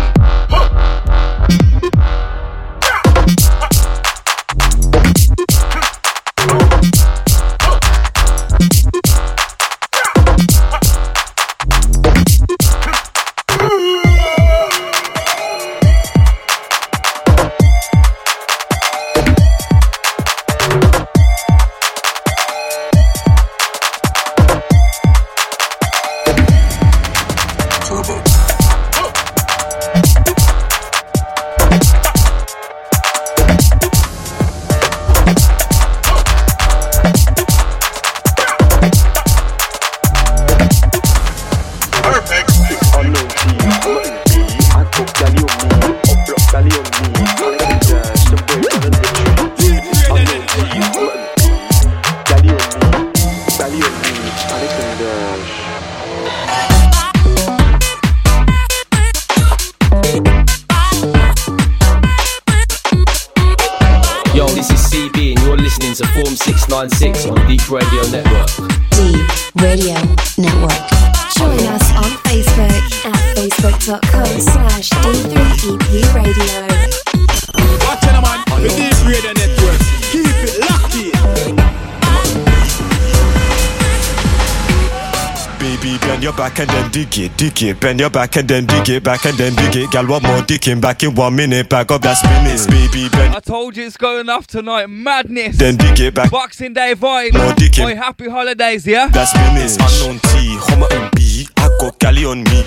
It. 87.64 87.80
Bend 87.80 88.00
your 88.00 88.10
back 88.10 88.36
and 88.36 88.48
then 88.48 88.66
dig 88.66 88.90
it, 88.90 89.04
back 89.04 89.26
and 89.26 89.38
then 89.38 89.56
dig 89.56 89.76
it. 89.76 89.92
Gal, 89.92 90.06
one 90.06 90.22
more 90.24 90.42
digging 90.42 90.82
back 90.82 91.02
in 91.04 91.16
one 91.16 91.36
minute. 91.36 91.70
Back 91.70 91.92
up 91.92 92.02
that 92.02 92.16
spinach, 92.16 92.68
baby, 92.68 93.08
bend. 93.10 93.34
I 93.36 93.40
told 93.40 93.78
you 93.78 93.86
it's 93.86 93.96
going 93.96 94.28
off 94.28 94.48
tonight. 94.48 94.88
Madness. 94.88 95.58
Then 95.58 95.78
dig 95.78 96.00
it 96.00 96.14
back. 96.14 96.30
Boxing 96.30 96.74
Day 96.74 96.94
vibe. 96.94 97.34
More 97.34 97.54
digging. 97.54 97.86
Boy, 97.86 97.96
happy 97.96 98.30
holidays, 98.30 98.86
yeah? 98.86 99.08
That 99.08 99.26
spinach, 99.26 99.80
unknown 99.80 100.20
T, 100.20 100.58
Homerton 100.60 101.16
B. 101.16 101.48
I 101.56 101.70
got 101.80 102.00
galley 102.00 102.26
on 102.26 102.44
me, 102.44 102.66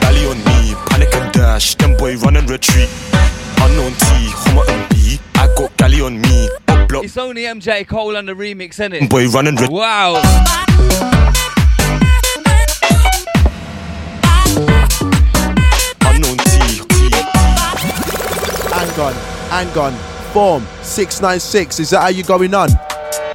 galley 0.00 0.26
on 0.26 0.38
me. 0.38 0.74
Panic 0.86 1.14
and 1.14 1.32
dash, 1.32 1.74
them 1.74 1.96
boy 1.96 2.16
run 2.18 2.36
and 2.36 2.48
retreat. 2.48 2.88
Unknown 3.58 3.92
T, 3.92 4.06
Homerton 4.46 4.90
B. 4.90 5.18
I 5.34 5.52
got 5.56 5.76
galley 5.76 6.00
on 6.02 6.20
me, 6.20 6.48
up 6.68 6.88
block. 6.88 7.04
It's 7.04 7.16
only 7.16 7.42
MJ 7.42 7.86
Cole 7.86 8.16
on 8.16 8.26
the 8.26 8.34
remix, 8.34 8.76
innit? 8.78 9.08
Boy 9.10 9.26
run 9.28 9.48
and 9.48 9.60
retreat. 9.60 9.76
Wow. 9.76 10.22
Hang 19.00 19.14
on, 19.14 19.14
hang 19.48 19.78
on. 19.78 19.94
Form 20.34 20.62
696, 20.82 21.80
is 21.80 21.90
that 21.90 22.02
how 22.02 22.08
you 22.08 22.22
going 22.22 22.52
on? 22.52 22.68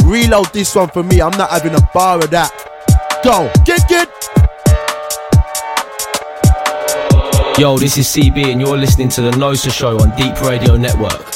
Reload 0.04 0.54
this 0.54 0.76
one 0.76 0.90
for 0.90 1.02
me, 1.02 1.24
I'm 1.24 1.36
not 1.40 1.50
having 1.50 1.74
a 1.74 1.82
bar 1.92 2.20
of 2.20 2.30
that. 2.30 2.52
Go, 3.24 3.52
get, 3.66 3.82
get. 3.90 4.08
Yo, 7.58 7.80
this 7.80 7.98
is 7.98 8.06
CB 8.06 8.52
and 8.52 8.62
you're 8.62 8.78
listening 8.78 9.10
to 9.10 9.22
the 9.22 9.32
Nosa 9.32 9.72
Show 9.74 9.98
on 9.98 10.12
D3EP 10.12 10.48
Radio 10.48 10.78
Network. 10.78 11.34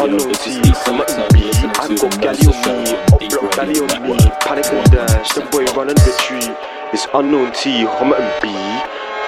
Unknown 0.00 0.34
T, 0.34 0.60
I'm 0.86 1.00
at 1.00 1.32
B. 1.32 1.52
I 1.78 1.94
got 1.94 2.20
galley 2.20 2.46
on 2.48 2.82
me, 2.82 2.90
up 2.90 3.20
block 3.30 3.54
galley 3.54 3.78
on 3.78 4.02
me. 4.02 4.16
Panic 4.40 4.66
and 4.72 4.90
dash, 4.90 5.32
the 5.34 5.42
boy 5.52 5.64
run 5.76 5.90
and 5.90 6.00
retreat. 6.00 6.56
It's 6.92 7.06
unknown 7.14 7.52
T, 7.52 7.86
I'm 7.86 8.12
at 8.14 8.42
B. 8.42 8.48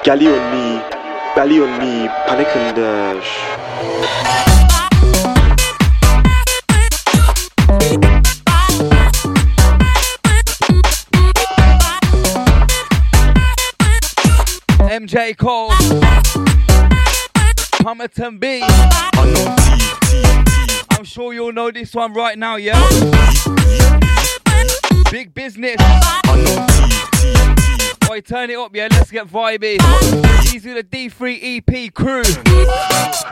Galley 0.03 0.27
on 0.27 0.43
me, 0.51 0.96
belly 1.37 1.59
on 1.59 1.77
me, 1.77 2.07
panic 2.25 2.47
and 2.55 2.79
uh, 2.79 3.13
dash. 3.13 3.29
MJ 14.89 15.37
Cole. 15.37 15.69
Homerton 17.85 18.39
B. 18.39 18.63
I'm 20.89 21.03
sure 21.03 21.33
you'll 21.33 21.53
know 21.53 21.69
this 21.69 21.93
one 21.93 22.13
right 22.13 22.35
now, 22.35 22.55
yeah? 22.55 22.81
Big 25.11 25.35
business. 25.35 25.77
Boy, 28.07 28.21
turn 28.21 28.49
it 28.49 28.57
up, 28.57 28.73
yeah? 28.73 28.87
Let's 28.89 29.11
get 29.11 29.27
vibey. 29.27 29.77
Easy 30.53 30.71
the 30.71 30.81
D3EP 30.83 31.93
crew. 31.93 32.23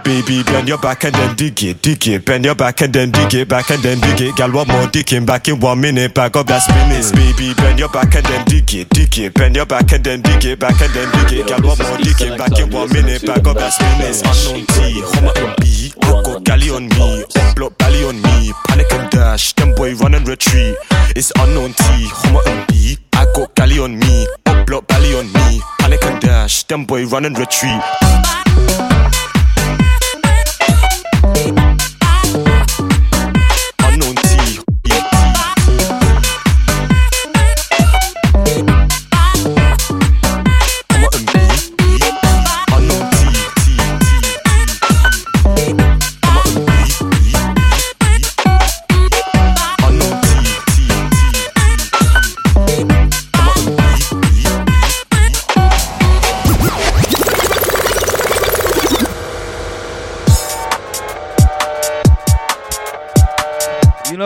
Baby, 0.04 0.44
bend 0.44 0.68
your 0.68 0.78
back 0.78 1.06
and 1.06 1.16
then 1.16 1.36
dig 1.36 1.64
it, 1.64 1.82
dig 1.82 2.06
it. 2.08 2.26
Bend 2.26 2.44
your 2.44 2.56
back 2.56 2.82
and 2.82 2.94
then 2.94 3.10
dig 3.10 3.34
it, 3.34 3.48
back 3.48 3.70
and 3.72 3.82
then 3.82 4.00
dig 4.02 4.22
it. 4.22 4.36
Gal, 4.36 4.52
one 4.52 4.68
more 4.68 4.88
digging 4.88 5.26
back 5.26 5.48
in 5.48 5.60
one 5.62 5.80
minute. 5.80 6.14
Back 6.14 6.36
up 6.36 6.48
that 6.48 6.60
spinach, 6.60 7.16
baby. 7.16 7.54
Bend 7.54 7.80
your 7.80 7.90
back 7.90 8.14
and 8.16 8.26
then 8.26 8.44
dig 8.46 8.74
it, 8.76 8.90
dig 8.90 9.18
it. 9.18 9.34
Bend 9.34 9.56
your 9.56 9.66
back 9.66 9.92
and 9.94 10.04
then 10.04 10.22
dig 10.22 10.44
it, 10.44 10.60
back 10.60 10.80
and 10.82 10.94
then 10.94 11.10
dig 11.28 11.40
it. 11.40 11.48
Gal, 11.48 11.62
one 11.62 11.78
more 11.78 11.98
digging 11.98 12.38
back 12.38 12.60
in 12.60 12.70
one 12.70 12.92
minute. 12.92 13.26
Back 13.26 13.48
up 13.48 13.56
that 13.56 13.72
spinach. 13.72 14.22
Unknown 14.28 14.66
T, 14.68 15.02
Homerton 15.02 15.56
B. 15.62 15.94
I 16.02 16.22
got 16.22 16.44
galley 16.44 16.70
on 16.70 16.88
me, 16.90 17.24
block 17.56 17.78
belly 17.78 18.04
on 18.04 18.22
me. 18.22 18.52
Panic 18.68 18.92
and 18.92 19.10
dash, 19.10 19.54
them 19.54 19.74
boy 19.76 19.96
run 19.96 20.14
and 20.14 20.28
retreat. 20.28 20.76
It's 21.16 21.32
unknown 21.40 21.74
T, 21.74 21.84
Homerton 22.12 22.68
B. 22.68 22.98
I 23.14 23.26
got 23.34 23.56
galley 23.56 23.80
on 23.80 23.98
me, 23.98 24.28
block 24.66 24.88
belly 24.88 25.14
on 25.16 25.32
me. 25.32 25.62
Panic 25.80 26.04
and 26.06 26.22
dash, 26.22 26.64
them 26.64 26.86
boy 26.86 27.06
run 27.06 27.26
and 27.26 27.38
retreat. 27.38 27.82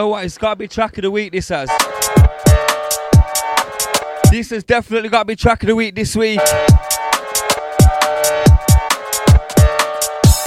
Know 0.00 0.08
what? 0.08 0.24
It's 0.24 0.38
got 0.38 0.50
to 0.50 0.56
be 0.56 0.66
track 0.66 0.96
of 0.96 1.02
the 1.02 1.10
week, 1.10 1.30
this 1.30 1.50
has. 1.50 1.68
This 4.30 4.48
has 4.48 4.64
definitely 4.64 5.10
got 5.10 5.20
to 5.20 5.24
be 5.26 5.36
track 5.36 5.62
of 5.62 5.66
the 5.66 5.76
week 5.76 5.94
this 5.94 6.16
week. 6.16 6.40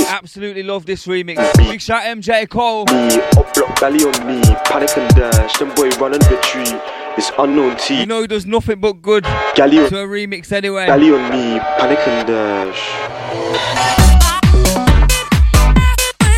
Absolutely 0.10 0.64
love 0.64 0.88
this 0.88 1.06
remix. 1.06 1.56
Big 1.56 1.80
shout 1.82 2.01
MJ 2.01 2.49
Cole. 2.49 2.86
Me, 2.86 3.22
up 3.38 3.54
block 3.54 3.80
belly 3.80 4.04
on 4.04 4.26
me, 4.26 4.41
panic 4.66 4.97
and 4.97 5.14
dash, 5.14 5.60
them 5.60 5.70
boy 5.76 5.89
run 5.99 6.16
and 6.16 6.26
retreat. 6.32 6.74
It's 7.16 7.32
unknown 7.38 7.78
T. 7.78 7.99
You 7.99 8.06
know 8.08 8.22
he 8.22 8.28
does 8.28 8.47
nothing 8.47 8.80
but 8.80 9.04
good 9.04 9.24
Galleon. 9.54 9.88
to 9.89 9.99
a 9.99 10.08
remix 10.08 10.51
anyway. 10.51 10.89
On 10.89 10.99
me, 10.99 11.60
panic 11.60 11.99
and 12.08 12.28
dash. 12.28 12.82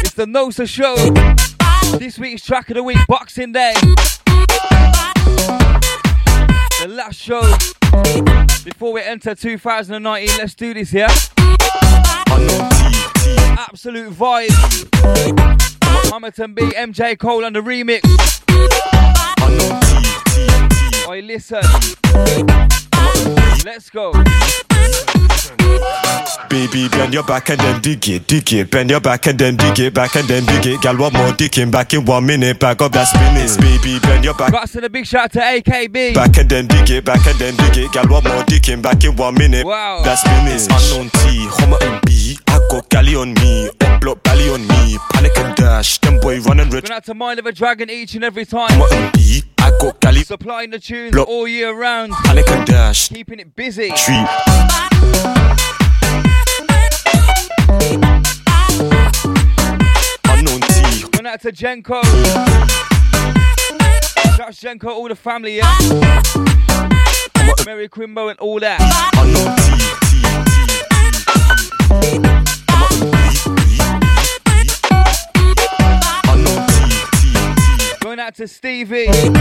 It's 0.04 0.14
the 0.16 0.26
Nosa 0.26 0.68
Show. 0.68 1.45
This 1.94 2.20
week's 2.20 2.44
track 2.44 2.70
of 2.70 2.76
the 2.76 2.84
week, 2.84 2.98
Boxing 3.08 3.52
Day. 3.52 3.74
The 6.82 6.88
last 6.90 7.20
show 7.20 7.42
before 8.64 8.92
we 8.94 9.02
enter 9.02 9.34
2019. 9.34 10.38
Let's 10.38 10.56
do 10.56 10.74
this, 10.74 10.92
yeah? 10.92 11.08
Absolute 13.58 14.12
vibe. 14.12 14.50
Homerton 16.12 16.54
B, 16.56 16.64
MJ 16.64 17.18
Cole 17.18 17.46
on 17.46 17.54
the 17.54 17.62
remix. 17.62 18.02
Oi, 21.08 21.22
listen. 21.22 21.64
Let's 23.64 23.90
go. 23.90 24.12
Baby, 26.50 26.88
bend 26.90 27.14
your 27.14 27.24
back 27.24 27.50
and 27.50 27.60
then 27.60 27.82
dig 27.82 28.08
it, 28.08 28.28
dig 28.28 28.54
it. 28.54 28.72
Bend 28.72 28.90
your 28.90 29.00
back 29.00 29.28
and 29.28 29.38
then 29.38 29.56
dig 29.56 29.80
it, 29.80 29.94
back 29.94 30.16
and 30.16 30.28
then 30.28 30.46
dig 30.46 30.66
it. 30.66 30.82
Gal, 30.82 30.98
one 30.98 31.14
more 31.14 31.32
dicking 31.32 31.72
back 31.72 31.94
in 31.94 32.06
one 32.06 32.26
minute. 32.26 32.60
Back 32.60 32.82
up 32.82 32.92
that 32.94 33.06
spinach. 33.06 33.60
Baby, 33.60 34.00
bend 34.00 34.24
your 34.24 34.34
back. 34.34 34.52
Got 34.52 34.62
to 34.62 34.68
send 34.68 34.86
a 34.86 34.90
big 34.90 35.06
shout 35.06 35.26
out 35.26 35.32
to 35.34 35.40
AKB. 35.40 36.14
Back 36.14 36.38
and 36.38 36.50
then 36.50 36.68
dig 36.68 36.90
it, 36.90 37.06
back 37.06 37.26
and 37.28 37.38
then 37.38 37.56
dig 37.58 37.78
it. 37.78 37.92
Gal, 37.92 38.08
one 38.08 38.24
more 38.24 38.44
dicking 38.44 38.82
back 38.82 39.04
in 39.04 39.16
one 39.16 39.36
minute. 39.36 39.66
Wow. 39.66 40.02
That 40.04 40.16
spinach. 40.16 40.68
Unknown 40.72 41.10
T, 41.10 41.48
Homerton 41.58 42.06
B. 42.06 42.38
I 42.48 42.60
got 42.70 42.90
galley 42.90 43.16
on 43.16 43.34
me, 43.34 43.70
upload 43.80 44.24
belly 44.24 44.50
on 44.50 44.62
me. 44.68 44.98
Panic 45.12 45.38
and 45.38 45.56
dash, 45.56 46.00
them 46.00 46.20
boy 46.20 46.40
running 46.42 46.70
rich. 46.70 46.86
Going 46.86 46.96
out 46.98 47.06
to 47.06 47.14
Mind 47.14 47.40
of 47.40 47.46
a 47.46 47.52
Dragon 47.52 47.90
each 47.90 48.16
and 48.16 48.24
every 48.24 48.46
time. 48.46 48.70
Homerton 48.70 49.14
B. 49.14 49.55
I 49.66 49.72
got 49.82 50.00
galley. 50.00 50.22
Supplying 50.24 50.70
the 50.70 50.78
tunes 50.78 51.12
Block. 51.12 51.28
all 51.28 51.48
year 51.48 51.74
round. 51.74 52.14
Panic 52.24 52.48
and 52.52 52.68
dash. 52.68 53.10
Keeping 53.10 53.40
it 53.40 53.56
busy. 53.56 53.90
Treat. 53.90 54.28
Unknown 60.30 60.62
T. 60.62 61.08
Going 61.10 61.26
out 61.26 61.42
to 61.42 61.52
Jenko. 61.52 62.04
Shout 64.36 64.50
out 64.50 64.54
to 64.54 64.68
Jenko, 64.68 64.90
all 64.90 65.08
the 65.08 65.16
family, 65.16 65.58
yeah? 65.58 65.78
Mary 67.66 67.90
Quimbo 67.90 68.30
and 68.30 68.38
all 68.40 68.60
that. 68.60 68.80
Unknown 69.18 69.56
T. 72.22 72.35
Going 78.16 78.28
out 78.28 78.36
to 78.36 78.48
Stevie. 78.48 79.08
Oh. 79.10 79.34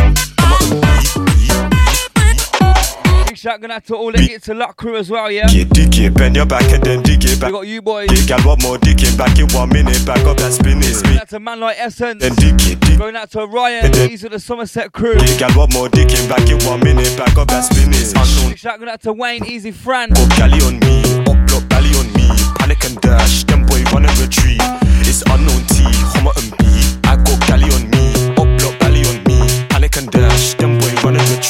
Big 3.25 3.37
shout 3.37 3.61
going 3.61 3.71
out 3.71 3.87
to 3.87 3.95
all 3.95 4.11
the 4.11 4.19
It's 4.19 4.49
a 4.49 4.55
Luck 4.55 4.77
crew 4.77 4.97
as 4.97 5.09
well, 5.09 5.31
yeah? 5.31 5.47
Dig 5.47 5.97
it, 5.97 6.15
bend 6.15 6.35
your 6.35 6.45
back 6.45 6.69
and 6.73 6.83
then 6.83 7.05
dig 7.05 7.23
it 7.23 7.41
back. 7.41 7.51
We 7.51 7.53
got 7.53 7.69
you 7.69 7.83
boys. 7.83 8.09
Dig 8.09 8.27
gal, 8.27 8.41
one 8.41 8.59
more 8.63 8.77
digging 8.79 9.17
back 9.17 9.39
in 9.39 9.47
one 9.55 9.69
minute. 9.69 10.05
Back 10.05 10.27
up 10.27 10.39
that 10.39 10.55
spinach. 10.55 11.05
Going 11.05 11.19
out 11.19 11.29
to 11.29 11.39
Man 11.39 11.61
Like 11.61 11.77
Essence. 11.79 12.21
Then 12.21 12.35
dig 12.35 12.61
it, 12.67 12.81
dig 12.81 12.99
Going 12.99 13.15
out 13.15 13.31
to 13.31 13.47
Ryan. 13.47 13.93
These 13.93 14.25
are 14.25 14.31
the 14.31 14.41
Somerset 14.41 14.93
crew. 14.93 15.15
Dig 15.15 15.39
gal, 15.39 15.53
one 15.53 15.69
more 15.73 15.89
digging 15.89 16.29
back 16.29 16.51
in 16.51 16.59
one 16.67 16.81
minute. 16.81 17.17
Back 17.17 17.37
up 17.37 17.47
that 17.55 17.61
spinach. 17.71 18.11
Big 18.49 18.59
shout 18.59 18.81
going 18.81 18.91
out 18.91 19.03
to 19.03 19.13
Wayne, 19.13 19.45
Easy 19.47 19.71
Fran. 19.71 20.11
Go 20.11 20.27
galley 20.31 20.59
on 20.67 20.81
me, 20.81 21.01
upload 21.31 21.69
belly 21.69 21.95
on 21.95 22.13
me. 22.15 22.27
Panic 22.59 22.83
and 22.83 23.01
dash, 23.01 23.45
them 23.45 23.67
boy 23.67 23.85
run 23.93 24.05
and 24.05 24.19
retreat. 24.19 24.44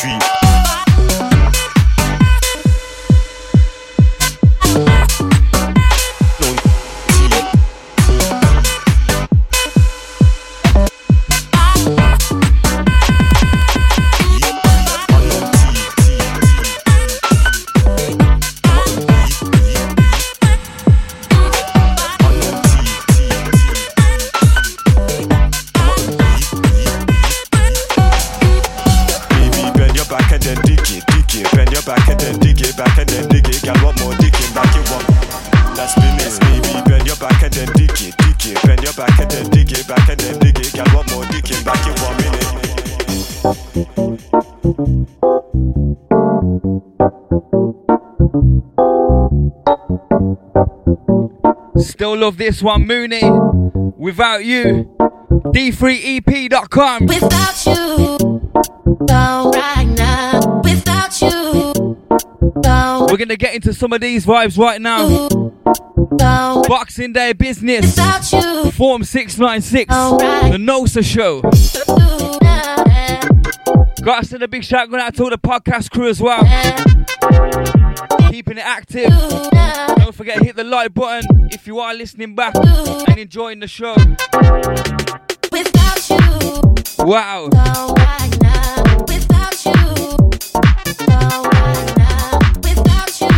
Run 0.04 0.33
Still 52.14 52.26
love 52.26 52.36
this 52.36 52.62
one, 52.62 52.86
Mooney. 52.86 53.28
Without 53.98 54.44
you, 54.44 54.84
D3EP.com. 55.52 57.06
Without 57.06 57.66
you, 57.66 58.52
right 59.50 59.84
now. 59.84 60.60
Without 60.62 61.20
you, 61.20 61.98
We're 63.10 63.16
gonna 63.16 63.36
get 63.36 63.56
into 63.56 63.74
some 63.74 63.92
of 63.92 64.00
these 64.00 64.24
vibes 64.26 64.56
right 64.56 64.80
now. 64.80 65.28
Boxing 66.68 67.12
Day 67.12 67.32
business. 67.32 67.96
Without 67.96 68.32
you, 68.32 68.70
Form 68.70 69.02
696. 69.02 69.92
Alright. 69.92 70.52
The 70.52 70.58
Nosa 70.58 71.02
Show. 71.04 71.40
Got 74.04 74.20
to 74.20 74.28
send 74.28 74.44
a 74.44 74.48
big 74.48 74.62
shout 74.62 74.88
going 74.88 75.02
out 75.02 75.16
to 75.16 75.24
all 75.24 75.30
the 75.30 75.38
podcast 75.38 75.90
crew 75.90 76.08
as 76.08 76.20
well. 76.20 76.44
Keeping 78.34 78.58
it 78.58 78.64
active. 78.66 79.10
Don't 79.10 80.12
forget 80.12 80.38
to 80.38 80.44
hit 80.44 80.56
the 80.56 80.64
like 80.64 80.92
button 80.92 81.50
if 81.52 81.68
you 81.68 81.78
are 81.78 81.94
listening 81.94 82.34
back 82.34 82.52
and 82.56 83.16
enjoying 83.16 83.60
the 83.60 83.68
show. 83.68 83.94
Without 85.52 86.10
you, 86.10 87.06
Wow. 87.06 87.46
right 87.46 88.36
now. 88.42 89.04
Without 89.06 89.64
you, 89.64 90.18
down 91.06 91.44
right 91.44 91.96
now. 91.96 92.40
Without 92.64 93.20
you, 93.20 93.30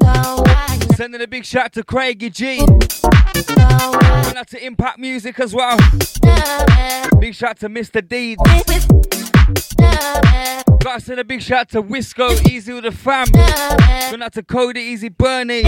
down 0.00 0.42
right 0.44 0.86
now. 0.90 0.94
Sending 0.96 1.22
a 1.22 1.26
big 1.26 1.46
shout 1.46 1.72
to 1.72 1.82
Craigie 1.82 2.28
G. 2.28 2.58
Going 2.58 4.36
out 4.36 4.48
to 4.48 4.62
Impact 4.62 4.98
Music 4.98 5.40
as 5.40 5.54
well. 5.54 5.78
Big 7.20 7.34
shout 7.34 7.58
to 7.60 7.70
Mr. 7.70 8.06
Deeds. 8.06 8.42
With, 9.92 10.24
now. 10.24 10.62
Got 10.80 11.00
to 11.00 11.00
send 11.00 11.20
a 11.20 11.24
big 11.24 11.42
shout 11.42 11.60
out 11.60 11.68
to 11.70 11.82
Wisco, 11.82 12.50
Easy 12.50 12.72
with 12.72 12.84
the 12.84 12.92
fam. 12.92 13.26
Going 14.10 14.22
out 14.22 14.32
to 14.34 14.42
Cody, 14.42 14.80
Easy 14.80 15.08
Bernie. 15.08 15.64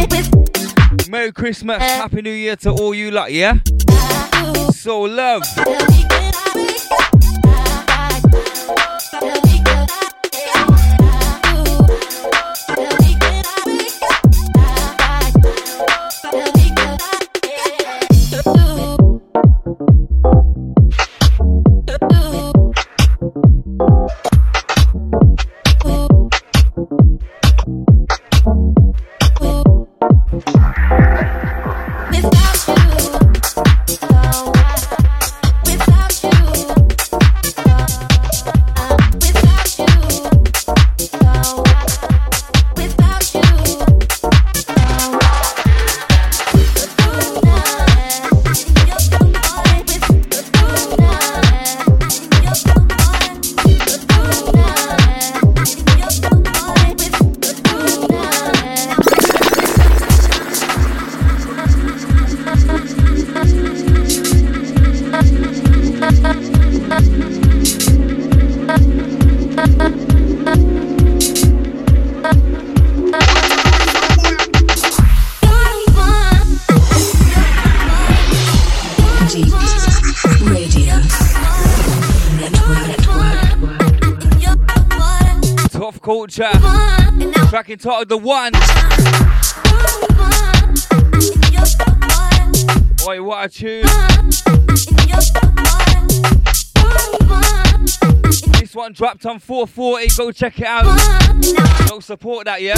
Merry 1.09 1.33
Christmas, 1.33 1.79
Happy 1.79 2.23
New 2.23 2.31
Year 2.31 2.57
to 2.57 2.71
all 2.71 2.95
you 2.95 3.11
lot, 3.11 3.33
yeah? 3.33 3.59
So 4.73 5.03
love. 5.03 5.43
Track 87.65 87.71
entitled 87.71 88.09
The 88.11 88.19
One. 88.19 88.53
Oi, 93.09 93.23
what 93.23 93.45
a 93.45 93.49
tune. 93.49 93.87
This 98.61 98.75
one 98.75 98.93
dropped 98.93 99.25
on 99.25 99.39
440. 99.39 100.09
Go 100.15 100.31
check 100.33 100.61
it 100.61 100.67
out. 100.67 100.85
Go 101.89 102.01
support 102.01 102.45
that, 102.45 102.61
yeah? 102.61 102.75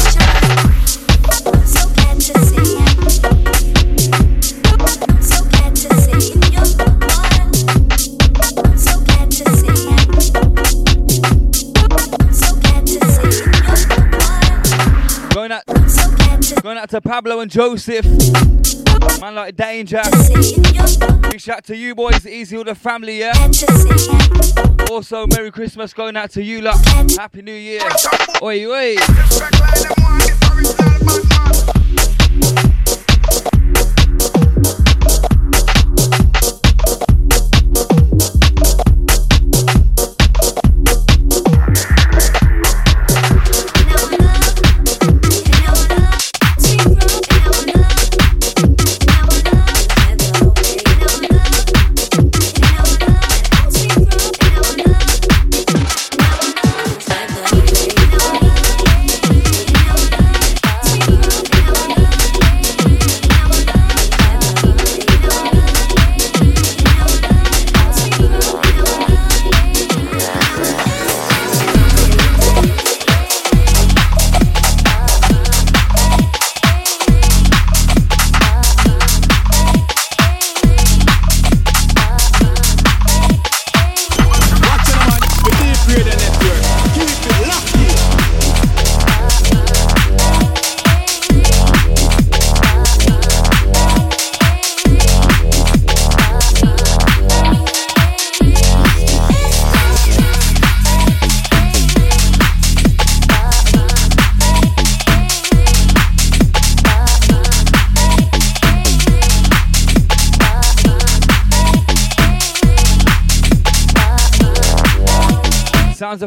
Out 16.87 16.91
to 16.91 17.01
Pablo 17.01 17.41
and 17.41 17.51
Joseph. 17.51 18.07
Man 19.21 19.35
like 19.35 19.57
Danger. 19.57 20.03
Big 21.23 21.41
shout 21.41 21.65
to 21.65 21.77
you 21.77 21.95
boys, 21.97 22.27
Easy 22.27 22.57
with 22.57 22.69
the 22.69 22.75
family, 22.77 23.19
yeah? 23.19 23.33
Also, 24.91 25.27
Merry 25.27 25.51
Christmas 25.51 25.93
going 25.93 26.17
out 26.17 26.31
to 26.31 26.43
you 26.43 26.61
lot. 26.61 26.77
Happy 27.17 27.43
New 27.43 27.53
Year. 27.53 27.83
Oi, 28.43 28.67
oi. 28.67 30.06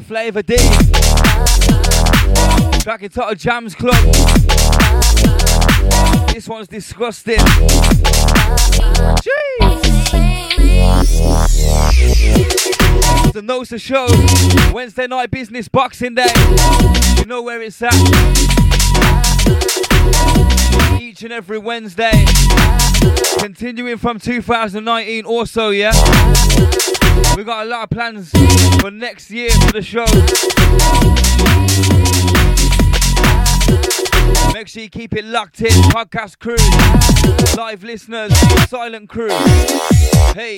Flava 0.10 0.42
D. 0.42 0.56
Track 2.80 3.04
entitled 3.04 3.38
Jams 3.38 3.76
Club. 3.76 3.94
This 6.34 6.48
one's 6.48 6.68
disgusting. 6.68 7.38
Jeez. 9.22 9.84
The 13.34 13.42
Nosa 13.44 13.80
Show. 13.80 14.08
Wednesday 14.74 15.06
night 15.06 15.30
business 15.30 15.68
Boxing 15.68 16.16
Day. 16.16 16.34
You 17.20 17.26
know 17.26 17.44
where 17.44 17.62
it's 17.62 17.80
at. 17.84 17.94
Each 21.00 21.22
and 21.22 21.32
every 21.32 21.60
Wednesday. 21.60 22.26
Continuing 23.38 23.98
from 24.00 24.20
2019 24.20 25.26
also, 25.26 25.70
yeah? 25.70 25.92
We 27.36 27.44
got 27.44 27.66
a 27.66 27.70
lot 27.70 27.84
of 27.84 27.90
plans 27.90 28.32
for 28.82 28.92
next 28.92 29.32
year 29.32 29.50
for 29.52 29.72
the 29.74 29.82
show. 29.82 30.06
Make 34.54 34.68
sure 34.68 34.84
you 34.84 34.90
keep 34.90 35.14
it 35.14 35.26
locked 35.26 35.62
in. 35.62 35.72
Podcast 35.92 36.40
crew, 36.40 36.58
live 37.62 37.84
listeners, 37.84 38.38
silent 38.70 39.10
crew. 39.10 39.30
Hey. 40.36 40.58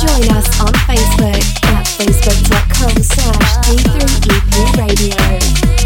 Join 0.00 0.36
us 0.36 0.60
on 0.60 0.72
Facebook 0.84 1.42
at 1.64 1.86
facebook.com 1.86 3.02
slash 3.02 3.56
D3EP 3.66 4.76
Radio. 4.76 5.83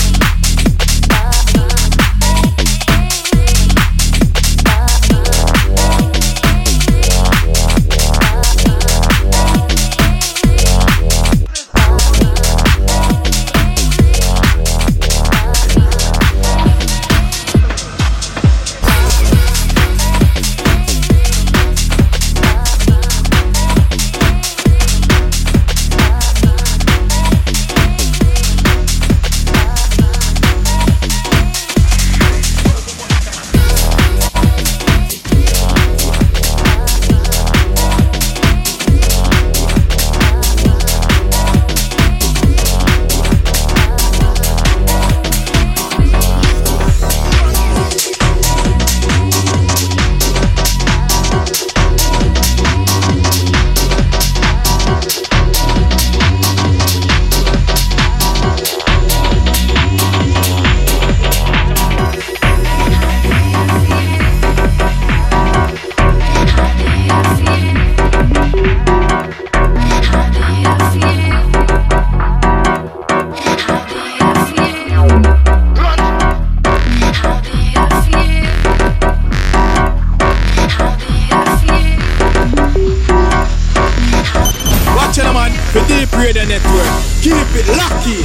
Radio 86.28 86.44
Network. 86.44 86.86
Keep 87.22 87.56
it 87.56 87.66
lucky. 87.68 88.20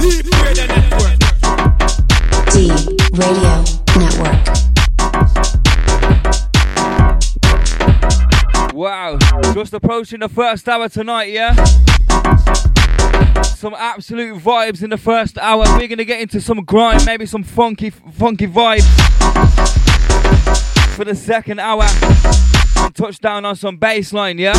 D3EP 0.00 0.26
Radio 0.42 0.66
Network. 0.66 1.18
D 2.50 2.56
Radio 3.14 3.54
Network. 3.94 4.42
Wow, 8.74 9.18
just 9.54 9.72
approaching 9.72 10.18
the 10.18 10.28
first 10.28 10.68
hour 10.68 10.88
tonight, 10.88 11.30
yeah? 11.30 11.54
Some 13.44 13.74
absolute 13.74 14.42
vibes 14.42 14.82
in 14.82 14.90
the 14.90 14.98
first 14.98 15.38
hour. 15.38 15.62
We're 15.78 15.86
gonna 15.86 16.04
get 16.04 16.20
into 16.20 16.40
some 16.40 16.64
grind, 16.64 17.06
maybe 17.06 17.26
some 17.26 17.44
funky, 17.44 17.90
funky 17.90 18.48
vibes 18.48 19.08
for 20.98 21.04
the 21.04 21.14
second 21.14 21.60
hour. 21.60 21.84
On 22.78 22.92
touch 22.92 23.20
down 23.20 23.44
on 23.44 23.54
some 23.54 23.78
bassline, 23.78 24.36
yeah? 24.36 24.52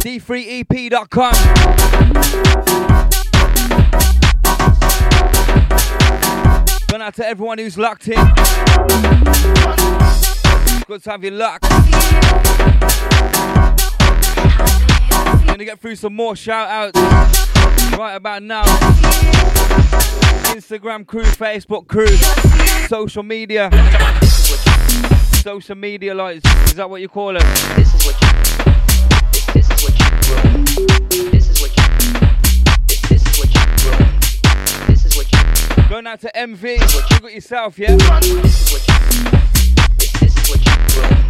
D3EP.com. 0.00 1.34
Going 6.88 7.02
out 7.02 7.14
to 7.16 7.26
everyone 7.26 7.58
who's 7.58 7.76
locked 7.76 8.08
in. 8.08 8.14
Good 10.86 11.02
to 11.02 11.10
have 11.10 11.22
you 11.22 11.32
locked. 11.32 11.68
Gonna 15.46 15.66
get 15.66 15.78
through 15.78 15.96
some 15.96 16.16
more 16.16 16.34
shout 16.34 16.94
outs 16.94 16.98
right 17.98 18.14
about 18.14 18.42
now. 18.42 19.49
Instagram 20.50 21.06
crew, 21.06 21.22
Facebook 21.22 21.86
crew, 21.86 22.08
social 22.88 23.22
media. 23.22 23.70
Social 25.42 25.76
media 25.76 26.12
lights. 26.12 26.44
Is 26.66 26.74
that 26.74 26.90
what 26.90 27.00
you 27.00 27.08
call 27.08 27.36
it? 27.36 27.42
This 27.76 27.94
is 27.94 28.04
what 28.04 28.20
you 28.20 28.28
this, 29.54 29.70
is 29.70 29.82
what 29.82 29.94
you 29.98 30.06
This 31.30 31.48
is 31.50 31.60
what 31.62 31.70
you 31.76 31.84
this, 32.88 33.22
is 33.22 33.38
what 33.38 33.54
you 33.54 33.62
This 34.86 35.04
is 35.04 35.16
what 35.16 35.32
you 35.32 35.88
Going 35.88 36.06
out 36.08 36.20
to 36.20 36.30
MV. 36.34 36.62
You 37.12 37.20
got 37.20 37.32
yourself, 37.32 37.78
yeah? 37.78 37.94
This 37.94 38.60
is 38.60 38.72
what 38.72 38.88
you 38.88 38.94
this, 39.98 40.36
is 40.36 40.50
what 40.50 40.66
you 40.66 41.29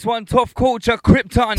This 0.00 0.06
one, 0.06 0.24
Tough 0.24 0.54
Culture, 0.54 0.96
Krypton. 0.96 1.56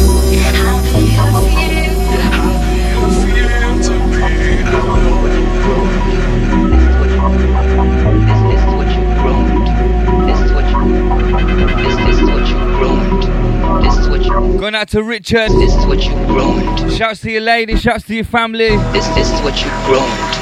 Going 14.57 14.73
out 14.73 14.87
to 14.87 15.03
Richard. 15.03 15.51
This 15.51 15.75
is 15.75 15.85
what 15.85 16.03
you 16.03 16.11
groomed. 16.25 16.91
Shouts 16.93 17.21
to 17.21 17.31
your 17.31 17.41
lady, 17.41 17.75
shouts 17.75 18.07
to 18.07 18.15
your 18.15 18.23
family. 18.23 18.69
This 18.91 19.07
this 19.09 19.31
is 19.31 19.39
what 19.41 19.63
you 19.63 19.69
groomed. 19.85 20.33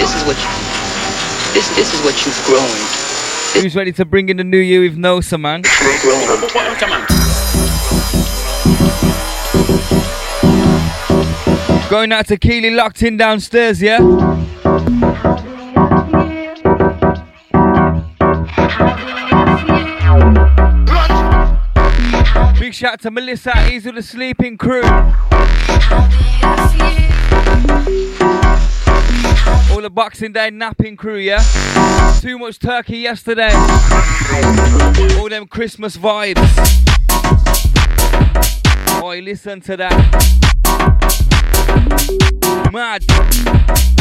This 0.00 0.12
is 0.12 0.24
what 0.24 0.36
you 0.36 0.50
this 1.54 1.68
this 1.76 1.94
is 1.94 2.04
what 2.04 2.26
you 2.26 2.32
groomed. 2.44 3.62
Who's 3.62 3.76
ready 3.76 3.92
to 3.92 4.04
bring 4.04 4.30
in 4.30 4.36
the 4.36 4.44
new 4.44 4.58
year 4.58 4.80
with 4.80 4.98
Nosa, 4.98 5.40
man? 5.40 5.62
Going 11.88 12.10
out 12.10 12.26
to 12.26 12.36
Keely 12.36 12.70
locked 12.70 13.02
in 13.04 13.16
downstairs, 13.16 13.80
yeah? 13.80 14.00
Big 22.58 22.74
shout 22.74 22.94
out 22.94 23.00
to 23.02 23.10
Melissa, 23.12 23.52
Easy 23.72 23.92
the 23.92 24.02
Sleeping 24.02 24.58
Crew. 24.58 24.82
All 29.70 29.80
the 29.80 29.90
Boxing 29.90 30.32
Day 30.32 30.50
napping 30.50 30.96
crew, 30.96 31.18
yeah? 31.18 31.40
Too 32.20 32.36
much 32.36 32.58
turkey 32.58 32.98
yesterday. 32.98 33.52
All 35.20 35.28
them 35.28 35.46
Christmas 35.46 35.96
vibes. 35.96 36.42
Oi, 39.04 39.20
listen 39.20 39.60
to 39.60 39.76
that. 39.76 40.55
Mad. 42.72 43.95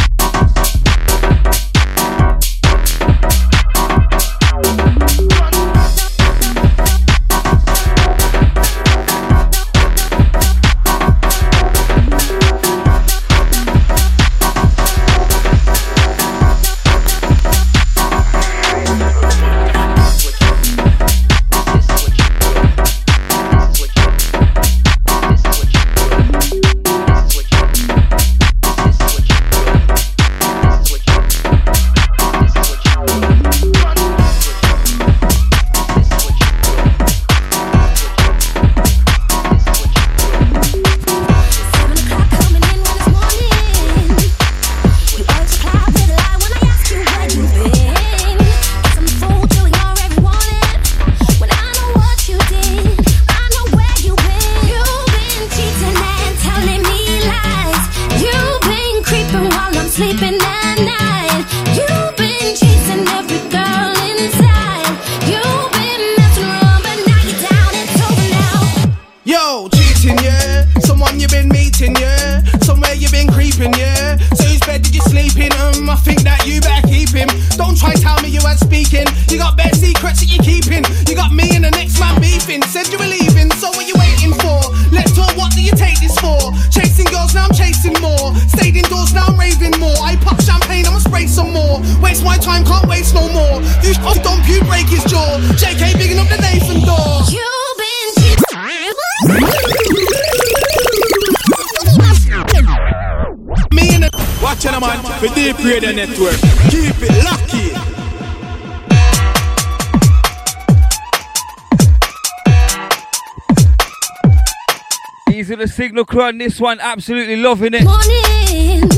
Easy 115.96 116.02
the 116.02 116.04
signal 116.04 116.06
crew 116.06 116.28
on 116.28 116.38
this 116.38 116.60
one, 116.60 116.80
absolutely 116.82 117.38
loving 117.38 117.74
it. 117.74 117.84
morning. 117.86 118.90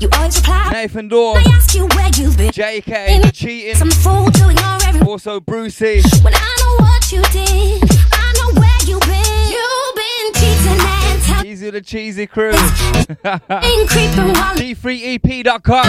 You 0.00 0.08
always 0.12 0.36
reply. 0.36 0.70
Nathan 0.72 1.08
Dorr, 1.08 1.38
I 1.38 1.42
ask 1.48 1.74
you 1.74 1.86
where 1.86 2.10
you've 2.16 2.36
been. 2.36 2.50
JK, 2.52 3.32
cheating. 3.32 3.74
Some 3.74 3.90
fool 3.90 4.30
to 4.30 4.50
ignore 4.50 4.78
every 4.86 5.00
Also 5.00 5.40
Brucey. 5.40 6.02
When 6.22 6.32
I 6.34 6.56
know 6.60 6.76
what 6.84 7.10
you 7.10 7.22
did, 7.32 7.82
I 8.12 8.32
know 8.38 8.52
where 8.60 8.78
you've 8.86 9.00
been. 9.02 9.48
You've 9.50 9.94
been 9.96 10.32
cheating 10.34 10.80
and 10.80 11.22
telling. 11.22 11.46
Easy 11.46 11.70
the 11.70 11.80
cheesy 11.80 12.26
crew. 12.28 12.52
Been 12.52 13.86
creeping 13.88 14.32
while 14.34 14.54
D3EP.com. 14.54 15.86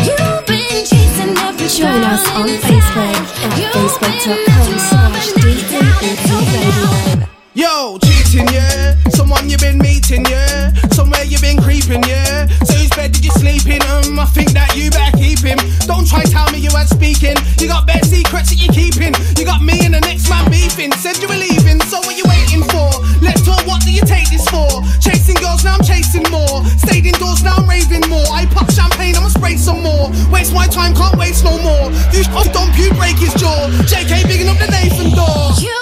you've 0.00 0.46
been 0.46 0.84
chasing 0.86 1.36
every 1.36 1.68
Join 1.68 2.04
us 2.04 2.26
on 2.30 2.48
Facebook 2.48 3.26
at 3.44 3.58
You've 3.58 3.72
facebook.com 3.72 4.78
slash 4.78 5.32
D3EP 5.32 5.72
Radio. 6.00 7.11
Yo, 7.54 7.98
cheating, 8.00 8.48
yeah. 8.48 8.96
Someone 9.12 9.44
you 9.50 9.58
been 9.58 9.76
meeting, 9.76 10.24
yeah. 10.24 10.72
Somewhere 10.96 11.22
you 11.24 11.38
been 11.40 11.60
creeping, 11.60 12.02
yeah. 12.08 12.48
So 12.64 12.72
whose 12.72 12.88
bed 12.96 13.12
did 13.12 13.22
you 13.24 13.30
sleep 13.36 13.68
in? 13.68 13.82
Um, 13.92 14.16
I 14.16 14.24
think 14.32 14.56
that 14.56 14.72
you 14.72 14.88
better 14.88 15.12
keep 15.20 15.44
him. 15.44 15.60
Don't 15.84 16.08
try 16.08 16.24
tell 16.24 16.48
me 16.48 16.64
you 16.64 16.72
ain't 16.72 16.88
speaking. 16.88 17.36
You 17.60 17.68
got 17.68 17.84
bare 17.84 18.00
secrets 18.08 18.48
that 18.48 18.56
you 18.56 18.72
keeping. 18.72 19.12
You 19.36 19.44
got 19.44 19.60
me 19.60 19.76
and 19.84 19.92
the 19.92 20.00
next 20.00 20.32
man 20.32 20.48
beefing. 20.48 20.96
Said 20.96 21.20
you 21.20 21.28
were 21.28 21.36
leaving, 21.36 21.76
so 21.92 22.00
what 22.00 22.16
you 22.16 22.24
waiting 22.24 22.64
for? 22.72 22.88
Let's 23.20 23.44
talk, 23.44 23.60
what 23.68 23.84
do 23.84 23.92
you 23.92 24.04
take 24.08 24.32
this 24.32 24.48
for? 24.48 24.80
Chasing 25.04 25.36
girls, 25.36 25.60
now 25.60 25.76
I'm 25.76 25.84
chasing 25.84 26.24
more. 26.32 26.64
Stayed 26.80 27.04
indoors, 27.04 27.44
now 27.44 27.60
I'm 27.60 27.68
raving 27.68 28.08
more. 28.08 28.24
I 28.32 28.48
pop 28.48 28.72
champagne, 28.72 29.12
I'ma 29.12 29.28
spray 29.28 29.60
some 29.60 29.84
more. 29.84 30.08
Waste 30.32 30.56
my 30.56 30.64
time, 30.72 30.96
can't 30.96 31.20
waste 31.20 31.44
no 31.44 31.60
more. 31.60 31.92
You 32.16 32.24
sh- 32.24 32.32
oh, 32.32 32.48
don't 32.48 32.72
puke, 32.72 32.96
break 32.96 33.20
his 33.20 33.36
jaw. 33.36 33.68
JK 33.92 34.24
bigging 34.24 34.48
up 34.48 34.56
the 34.56 34.72
Nathan 34.72 35.12
door. 35.12 35.52
You 35.60 35.81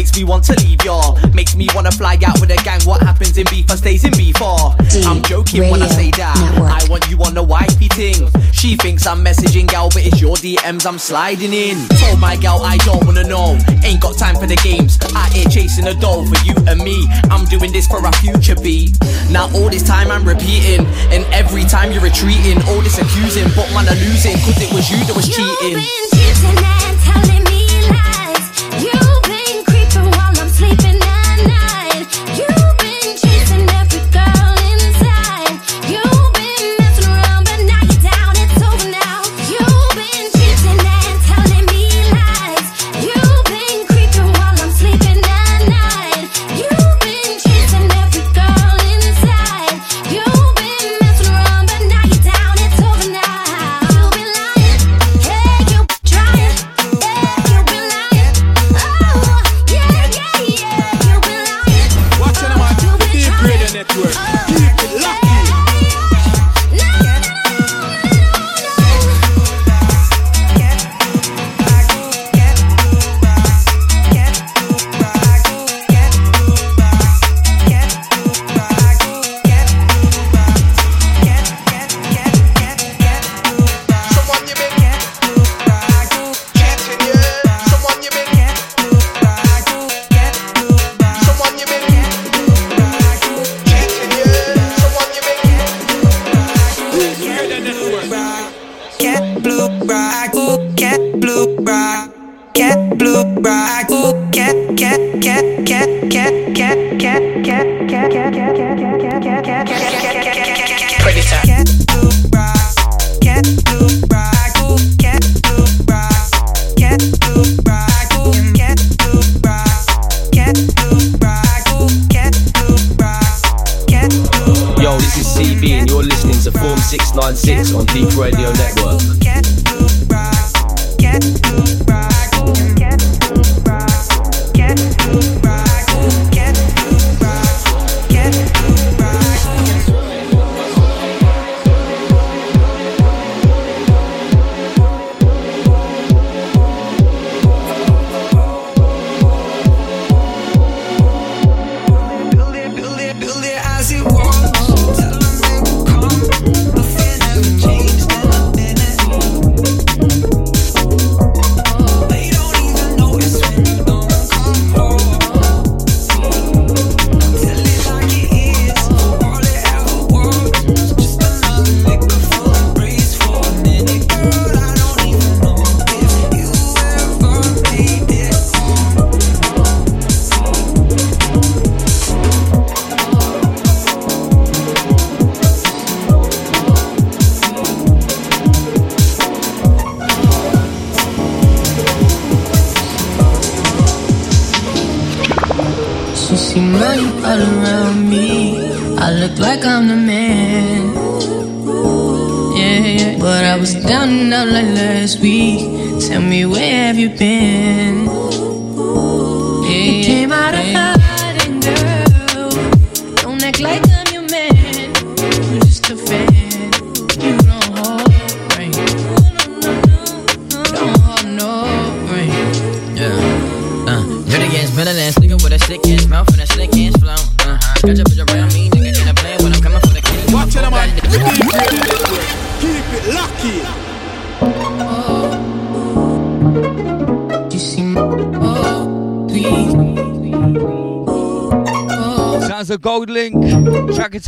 makes 0.00 0.16
me 0.16 0.24
want 0.24 0.42
to 0.42 0.54
leave 0.64 0.82
ya. 0.82 0.96
Makes 1.34 1.56
me 1.56 1.68
wanna 1.74 1.90
fly 1.90 2.16
out 2.26 2.40
with 2.40 2.50
a 2.50 2.56
gang. 2.64 2.80
What 2.84 3.02
happens 3.02 3.36
in 3.36 3.44
beef 3.50 3.68
stays 3.68 4.02
in 4.02 4.12
beef. 4.12 4.40
ah. 4.40 4.74
I'm 5.04 5.20
joking 5.22 5.68
when 5.70 5.82
I 5.82 5.88
say 5.88 6.10
that. 6.12 6.36
I 6.56 6.80
want 6.88 7.04
you 7.10 7.18
on 7.22 7.34
the 7.34 7.42
wifey 7.42 7.88
thing. 7.88 8.16
She 8.50 8.76
thinks 8.76 9.06
I'm 9.06 9.22
messaging 9.22 9.68
gal, 9.68 9.90
but 9.90 10.06
it's 10.06 10.18
your 10.18 10.36
DMs 10.36 10.86
I'm 10.86 10.98
sliding 10.98 11.52
in. 11.52 11.76
Told 12.00 12.18
my 12.18 12.36
gal 12.36 12.62
I 12.62 12.78
don't 12.78 13.04
wanna 13.04 13.24
know. 13.24 13.58
Ain't 13.84 14.00
got 14.00 14.16
time 14.16 14.36
for 14.36 14.46
the 14.46 14.56
games. 14.64 14.96
Out 15.14 15.34
here 15.34 15.44
chasing 15.50 15.86
a 15.86 15.94
doll 15.94 16.24
for 16.24 16.38
you 16.48 16.54
and 16.66 16.80
me. 16.80 17.06
I'm 17.30 17.44
doing 17.44 17.70
this 17.70 17.86
for 17.86 18.00
our 18.00 18.16
future 18.24 18.56
beat. 18.56 18.96
Now 19.28 19.52
all 19.52 19.68
this 19.68 19.82
time 19.82 20.10
I'm 20.10 20.24
repeating, 20.24 20.86
and 21.12 21.28
every 21.28 21.64
time 21.64 21.92
you're 21.92 22.00
retreating, 22.02 22.56
all 22.72 22.80
this 22.80 22.96
accusing, 22.96 23.52
but 23.52 23.68
man 23.76 23.84
I'm 23.84 24.00
losing, 24.00 24.36
cause 24.48 24.56
it 24.64 24.72
was 24.72 24.88
you 24.88 24.96
that 25.04 25.14
was 25.14 25.28
cheating. 25.28 25.76
Cheating 25.76 26.79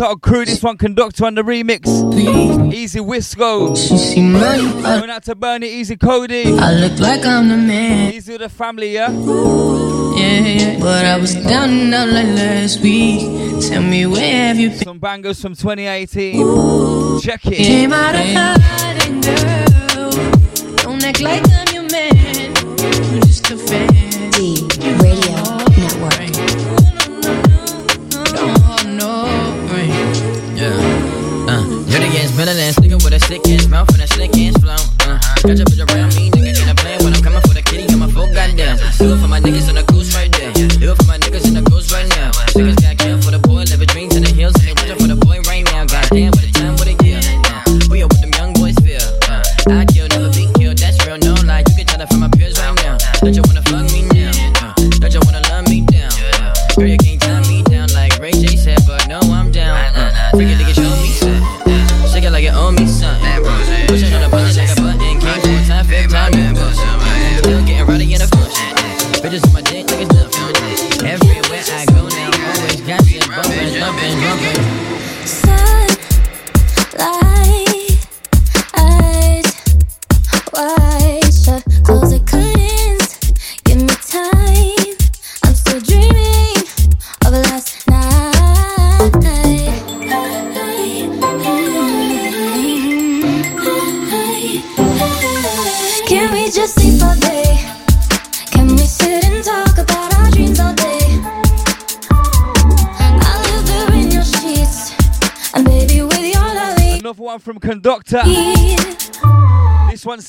It 0.00 0.22
crew, 0.22 0.44
this 0.46 0.62
one 0.62 0.78
conductor 0.78 1.26
on 1.26 1.34
the 1.34 1.42
remix. 1.42 1.86
Easy 2.72 2.98
Wisco. 2.98 3.74
Going 4.82 5.10
out 5.10 5.24
to 5.24 5.34
Bernie, 5.34 5.68
Easy 5.68 5.96
Cody. 5.96 6.44
I 6.46 6.72
look 6.72 6.98
like 6.98 7.26
I'm 7.26 7.48
the 7.48 7.58
man. 7.58 8.14
Easy 8.14 8.32
with 8.32 8.40
the 8.40 8.48
family, 8.48 8.94
yeah? 8.94 9.10
Yeah, 9.10 10.38
yeah. 10.38 10.78
But 10.78 11.04
I 11.04 11.18
was 11.18 11.34
down 11.34 11.68
and 11.68 11.94
out 11.94 12.08
like 12.08 12.26
last 12.26 12.80
week. 12.80 13.20
Tell 13.68 13.82
me 13.82 14.06
where 14.06 14.46
have 14.48 14.58
you 14.58 14.70
been? 14.70 14.78
Some 14.78 14.98
bangers 14.98 15.42
from 15.42 15.54
2018. 15.54 17.20
Check 17.20 17.44
it. 17.46 17.56
Came 17.56 17.92
out 17.92 18.14
of 18.14 18.62
hiding, 18.62 19.20
girl. 19.20 19.61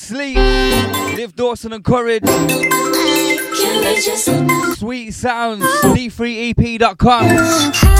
Sleep. 0.04 0.36
Liv 1.16 1.34
Dawson 1.34 1.72
and 1.72 1.82
Courage. 1.82 2.26
Sweet 4.76 5.12
Sounds. 5.12 5.64
D3EP.com. 5.82 7.93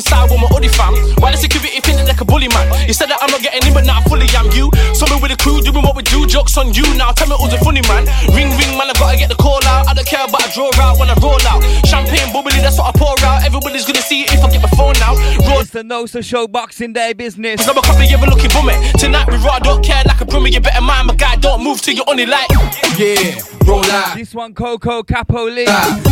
coming 0.00 0.24
inside 0.24 0.30
with 0.30 0.40
my 0.40 0.48
Audi 0.56 0.68
fam? 0.68 0.94
Why 1.20 1.32
the 1.32 1.36
security 1.36 1.80
feeling 1.80 2.06
like 2.06 2.20
a 2.20 2.24
bully 2.24 2.48
man? 2.48 2.68
You 2.86 2.94
said 2.94 3.08
that 3.08 3.18
I'm 3.20 3.30
not 3.30 3.42
getting 3.42 3.66
in, 3.66 3.74
but 3.74 3.84
now 3.84 4.00
I 4.00 4.02
fully 4.04 4.26
am 4.36 4.50
you. 4.52 4.70
So 4.94 5.06
me 5.06 5.20
with 5.20 5.32
a 5.32 5.36
crew 5.36 5.60
doing 5.60 5.84
jokes 6.30 6.56
on 6.56 6.72
you. 6.72 6.86
Now 6.94 7.10
tell 7.10 7.26
me 7.26 7.34
who's 7.36 7.52
a 7.52 7.58
funny 7.58 7.82
man. 7.90 8.06
Ring 8.30 8.54
ring, 8.54 8.78
man, 8.78 8.88
I 8.88 8.94
gotta 8.94 9.18
get 9.18 9.28
the 9.28 9.34
call 9.34 9.58
out. 9.66 9.90
I 9.90 9.94
don't 9.94 10.06
care 10.06 10.24
about 10.24 10.46
a 10.46 10.50
draw 10.54 10.70
out 10.78 10.98
when 10.98 11.10
I 11.10 11.14
roll 11.18 11.42
out. 11.50 11.60
Champagne 11.84 12.32
bubbly, 12.32 12.62
that's 12.62 12.78
what 12.78 12.94
I 12.94 12.98
pour 12.98 13.18
out. 13.26 13.42
Everybody's 13.42 13.84
gonna 13.84 14.00
see 14.00 14.22
it 14.22 14.32
if 14.32 14.44
I 14.44 14.48
get 14.48 14.62
my 14.62 14.70
phone 14.78 14.96
out. 15.02 15.18
Roll 15.50 15.60
It's 15.60 15.70
the 15.70 15.82
NOSA 15.82 16.22
Show 16.24 16.46
Boxing 16.46 16.92
Day 16.92 17.12
business. 17.12 17.66
I'm 17.66 17.76
a 17.76 17.82
couple 17.82 18.06
of 18.06 18.28
looking 18.30 18.50
bummy. 18.54 18.78
Tonight 18.96 19.26
we 19.26 19.36
raw, 19.42 19.58
don't 19.58 19.84
care 19.84 20.02
like 20.06 20.20
a 20.20 20.24
brummy. 20.24 20.50
You 20.50 20.60
better 20.60 20.80
mind 20.80 21.08
my 21.08 21.14
guy, 21.14 21.36
don't 21.36 21.64
move 21.64 21.82
till 21.82 21.94
you're 21.94 22.08
only 22.08 22.26
like. 22.26 22.48
Yeah, 22.96 23.34
roll 23.66 23.84
out. 23.90 24.16
This 24.16 24.32
one, 24.32 24.54
Coco 24.54 25.02
Capo 25.02 25.44
Lee. 25.50 25.66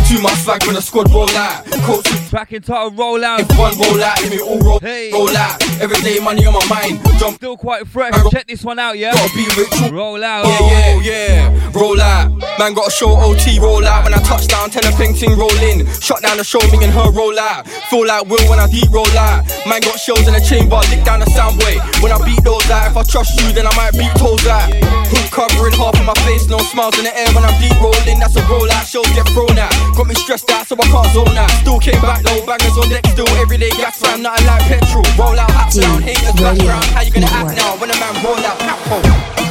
Too 0.07 0.21
much 0.21 0.43
swag 0.43 0.65
when 0.65 0.75
the 0.75 0.81
squad 0.81 1.09
roll 1.11 1.29
out. 1.31 1.65
Coach 1.87 2.11
is 2.11 2.31
back 2.31 2.51
in 2.51 2.61
title, 2.61 2.91
roll 2.91 3.23
out. 3.23 3.39
If 3.39 3.57
one 3.57 3.77
roll 3.79 4.03
out, 4.03 4.21
let 4.21 4.31
me 4.31 4.41
all 4.41 4.59
roll, 4.59 4.79
roll 5.13 5.37
out. 5.37 5.68
Every 5.81 6.01
day 6.01 6.19
money 6.19 6.45
on 6.45 6.53
my 6.53 6.65
mind. 6.67 6.99
Jump. 7.17 7.37
Still 7.37 7.55
quite 7.55 7.87
fresh. 7.87 8.13
Check 8.31 8.47
this 8.47 8.63
one 8.63 8.79
out, 8.79 8.97
yeah? 8.97 9.13
Gotta 9.13 9.33
be 9.33 9.47
rich. 9.55 9.91
Roll 9.91 10.21
out. 10.23 10.45
Yeah, 10.45 10.67
yeah, 10.67 10.99
yeah. 10.99 11.71
Roll 11.73 12.01
out. 12.01 12.35
Man 12.59 12.73
got 12.73 12.87
a 12.87 12.91
show 12.91 13.15
OT 13.15 13.59
roll 13.59 13.87
out. 13.87 14.03
When 14.03 14.13
I 14.13 14.19
touch 14.19 14.47
down, 14.47 14.69
tell 14.69 14.83
a 14.83 14.91
ping 14.97 15.15
ting 15.15 15.39
roll 15.39 15.55
in. 15.63 15.87
Shot 16.03 16.21
down 16.21 16.35
the 16.35 16.43
show, 16.43 16.59
me 16.75 16.83
and 16.83 16.91
her 16.91 17.09
roll 17.11 17.39
out. 17.39 17.67
Feel 17.87 18.05
like 18.05 18.27
Will 18.27 18.43
when 18.49 18.59
I 18.59 18.67
deep 18.67 18.91
roll 18.91 19.07
out. 19.15 19.47
Man 19.63 19.79
got 19.79 19.95
shells 19.95 20.27
in 20.27 20.33
the 20.35 20.43
chamber, 20.43 20.75
lick 20.91 21.05
down 21.07 21.23
the 21.23 21.29
soundway. 21.31 21.79
When 22.03 22.11
I 22.11 22.19
beat 22.27 22.43
those 22.43 22.67
out, 22.69 22.91
if 22.91 22.97
I 22.97 23.03
trust 23.03 23.39
you, 23.39 23.53
then 23.55 23.63
I 23.63 23.71
might 23.79 23.95
beat 23.95 24.11
toes 24.19 24.43
out. 24.47 24.67
Hook 25.07 25.31
covering 25.31 25.73
half 25.79 25.95
of 25.95 26.03
my 26.03 26.17
face, 26.27 26.51
no 26.51 26.59
smiles 26.59 26.99
in 26.99 27.07
the 27.07 27.15
air 27.15 27.31
when 27.31 27.47
I'm 27.47 27.55
deep 27.63 27.79
rolling. 27.79 28.19
That's 28.19 28.35
a 28.35 28.43
roll 28.51 28.67
out. 28.67 28.83
Shows 28.83 29.07
get 29.15 29.23
thrown 29.31 29.55
out. 29.55 29.71
Got 29.95 30.11
me 30.11 30.15
stressed 30.15 30.51
out, 30.51 30.67
so 30.67 30.75
I 30.75 30.83
can't 30.91 31.07
zone 31.15 31.37
out. 31.39 31.51
Still 31.63 31.79
came 31.79 32.01
back 32.03 32.27
though, 32.27 32.43
bangers 32.43 32.75
on 32.75 32.91
deck 32.91 33.07
still. 33.07 33.29
Everyday 33.39 33.71
gas 33.79 34.03
fam, 34.03 34.19
nothing 34.19 34.45
like 34.45 34.67
petrol. 34.67 35.07
Roll 35.15 35.39
out, 35.39 35.68
hats 35.69 35.77
down, 35.77 36.01
haters 36.01 36.33
background. 36.33 36.85
How 36.85 37.01
you 37.01 37.11
gonna 37.11 37.27
act 37.27 37.57
now 37.57 37.77
when 37.77 37.89
a 37.89 37.97
man 37.99 38.23
roll 38.23 38.37
out? 38.37 38.57
Capo. 38.59 38.97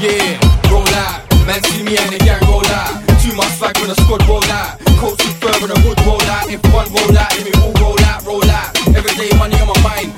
Yeah, 0.03 0.39
roll 0.71 0.87
out. 1.07 1.23
Man 1.47 1.63
see 1.65 1.83
me 1.83 1.97
and 1.97 2.13
the 2.13 2.19
gang 2.19 2.43
roll 2.51 2.67
out. 2.67 3.07
Too 3.23 3.35
much 3.35 3.53
swag 3.59 3.77
when 3.79 3.89
the 3.89 3.95
squad 4.03 4.27
roll 4.29 4.45
out. 4.45 4.79
Coach 4.99 5.21
is 5.25 5.35
firm 5.39 5.55
when 5.63 5.71
the 5.71 5.79
hood 5.81 5.99
roll 6.07 6.23
out. 6.23 6.51
If 6.51 6.63
one 6.73 6.91
roll 6.93 7.17
out, 7.17 7.31
let 7.37 7.45
me 7.45 7.53
all 7.63 7.73
roll 7.81 8.01
out, 8.05 8.25
roll 8.27 8.51
out. 8.51 8.77
Every 8.95 9.15
day 9.15 9.31
money 9.39 9.57
on 9.61 9.69
my 9.69 9.81
mind. 9.83 10.18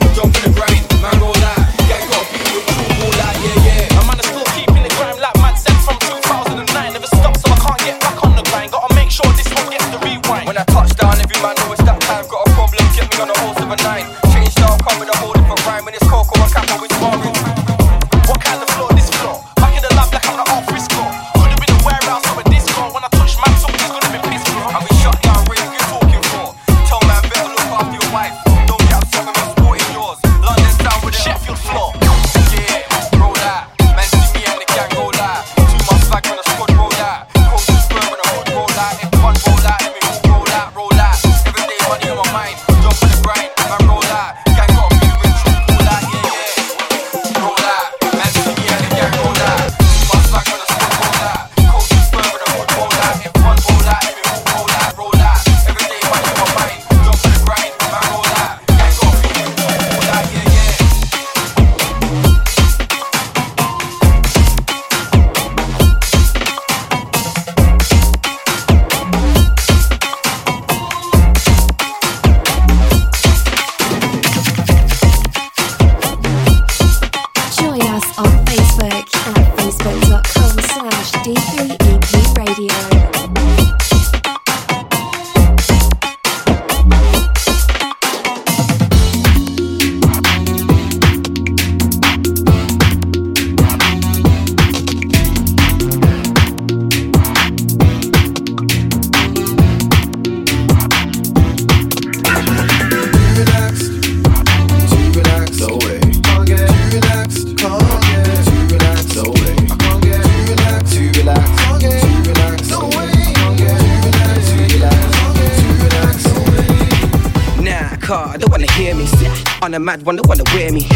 Mad 119.90 120.06
one, 120.06 120.14
don't 120.14 120.28
wanna 120.28 120.44
wear 120.54 120.70
me. 120.70 120.86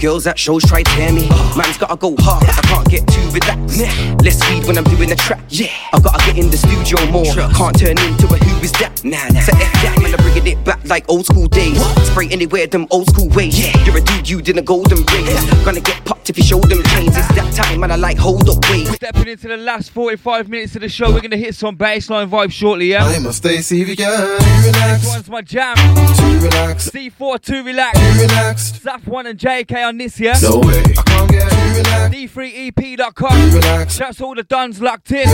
Girls 0.00 0.26
at 0.26 0.38
shows 0.38 0.62
try 0.64 0.82
tear 0.82 1.10
me. 1.10 1.26
Man's 1.56 1.78
gotta 1.78 1.96
go 1.96 2.14
hard, 2.18 2.44
I 2.44 2.60
can't 2.68 2.88
get 2.88 3.06
too 3.08 3.24
relaxed. 3.30 3.80
Less 4.22 4.38
speed 4.40 4.66
when 4.66 4.76
I'm 4.76 4.84
doing 4.84 5.08
the 5.08 5.16
track. 5.16 5.40
Yeah, 5.48 5.72
I 5.94 6.00
gotta 6.00 6.20
get 6.26 6.36
in 6.36 6.50
the 6.50 6.58
studio 6.58 6.98
more. 7.10 7.32
Can't 7.32 7.78
turn 7.78 7.96
into 7.96 8.26
a 8.26 8.36
who 8.36 8.60
is 8.60 8.72
that? 8.72 9.02
Nah, 9.04 9.28
nah. 9.32 9.40
So 9.40 9.52
F 9.56 9.72
that, 9.84 9.98
man, 10.02 10.12
I'm 10.14 10.20
bringing 10.20 10.46
it 10.52 10.64
back 10.64 10.80
like 10.84 11.08
old 11.08 11.24
school 11.24 11.48
days. 11.48 11.80
Spray 12.08 12.28
anywhere, 12.28 12.66
them 12.66 12.86
old 12.90 13.08
school 13.08 13.30
ways. 13.30 13.58
Yeah, 13.58 13.72
you're 13.84 13.96
a 13.96 14.00
dude, 14.02 14.28
you 14.28 14.42
did 14.42 14.58
a 14.58 14.62
golden 14.62 14.98
ring. 14.98 15.24
Gonna 15.64 15.80
get 15.80 16.04
popped 16.04 16.28
if 16.28 16.36
you 16.36 16.44
show 16.44 16.60
them 16.60 16.82
chains. 16.92 17.16
It's 17.16 17.28
that 17.34 17.54
time, 17.54 17.80
man, 17.80 17.90
I 17.90 17.96
like 17.96 18.18
hold 18.18 18.50
up, 18.50 18.62
wait. 18.68 18.88
Stepping 18.88 19.28
into 19.28 19.48
the 19.48 19.56
last 19.56 19.90
45 19.92 20.50
minutes 20.50 20.74
of 20.74 20.82
the 20.82 20.90
show, 20.90 21.10
we're 21.10 21.22
gonna 21.22 21.38
hit 21.38 21.54
some 21.54 21.76
baseline 21.76 22.28
vibes 22.28 22.52
shortly, 22.52 22.90
yeah? 22.90 23.06
I'm 23.06 23.24
a 23.24 23.32
Stacy 23.32 23.82
Vegan. 23.84 24.10
Too 24.10 24.26
relaxed. 24.66 25.04
This 25.04 25.14
one's 25.14 25.30
my 25.30 25.40
jam. 25.40 25.76
Too 26.16 26.38
relaxed. 26.44 26.91
C4, 27.22 27.40
too 27.40 27.62
relaxed. 27.62 28.00
Too 28.00 28.22
relaxed. 28.22 28.82
Zaf1 28.82 29.30
and 29.30 29.38
JK 29.38 29.88
on 29.88 29.98
this, 29.98 30.18
yeah? 30.18 30.38
No 30.42 30.58
way. 30.58 30.82
I 30.98 31.02
can't 31.02 31.30
get 31.30 31.50
too 31.50 31.56
relaxed. 31.78 32.12
D3EP.com. 32.12 33.50
Too 33.50 33.56
relaxed. 33.56 33.98
Shouts 33.98 34.20
all 34.20 34.34
the 34.34 34.42
duns 34.42 34.80
locked 34.82 35.12
in. 35.12 35.28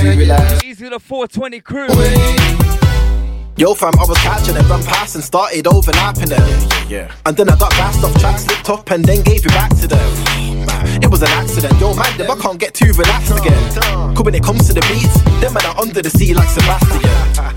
Too 0.00 0.18
relaxed. 0.18 0.64
Easy 0.64 0.88
the 0.88 1.00
420 1.00 1.60
crew. 1.60 1.88
Yo 3.56 3.74
fam, 3.74 3.92
I 4.00 4.04
was 4.08 4.18
catching 4.18 4.56
it, 4.56 4.66
ran 4.68 4.82
past 4.84 5.14
and 5.14 5.22
started 5.22 5.66
overlapping 5.66 6.30
them. 6.30 6.40
Yeah, 6.40 6.56
yeah, 6.56 6.86
yeah. 6.88 7.14
And 7.26 7.36
then 7.36 7.50
I 7.50 7.56
got 7.56 7.70
gassed 7.72 8.02
off 8.02 8.18
track, 8.18 8.38
slipped 8.38 8.70
up 8.70 8.90
and 8.90 9.04
then 9.04 9.22
gave 9.22 9.44
it 9.44 9.52
back 9.52 9.70
to 9.80 9.86
them. 9.86 10.51
It 11.02 11.10
was 11.10 11.20
an 11.22 11.28
accident, 11.28 11.74
yo 11.80 11.94
man, 11.94 12.16
them 12.16 12.30
I 12.30 12.36
can't 12.36 12.58
get 12.58 12.74
too 12.74 12.92
relaxed 12.92 13.32
again. 13.32 14.14
Cause 14.14 14.24
when 14.24 14.34
it 14.34 14.42
comes 14.42 14.68
to 14.68 14.72
the 14.72 14.80
beats, 14.86 15.18
them 15.40 15.52
man 15.52 15.66
are 15.66 15.78
under 15.80 16.00
the 16.00 16.10
sea 16.10 16.32
like 16.32 16.48
Sebastian. 16.48 17.02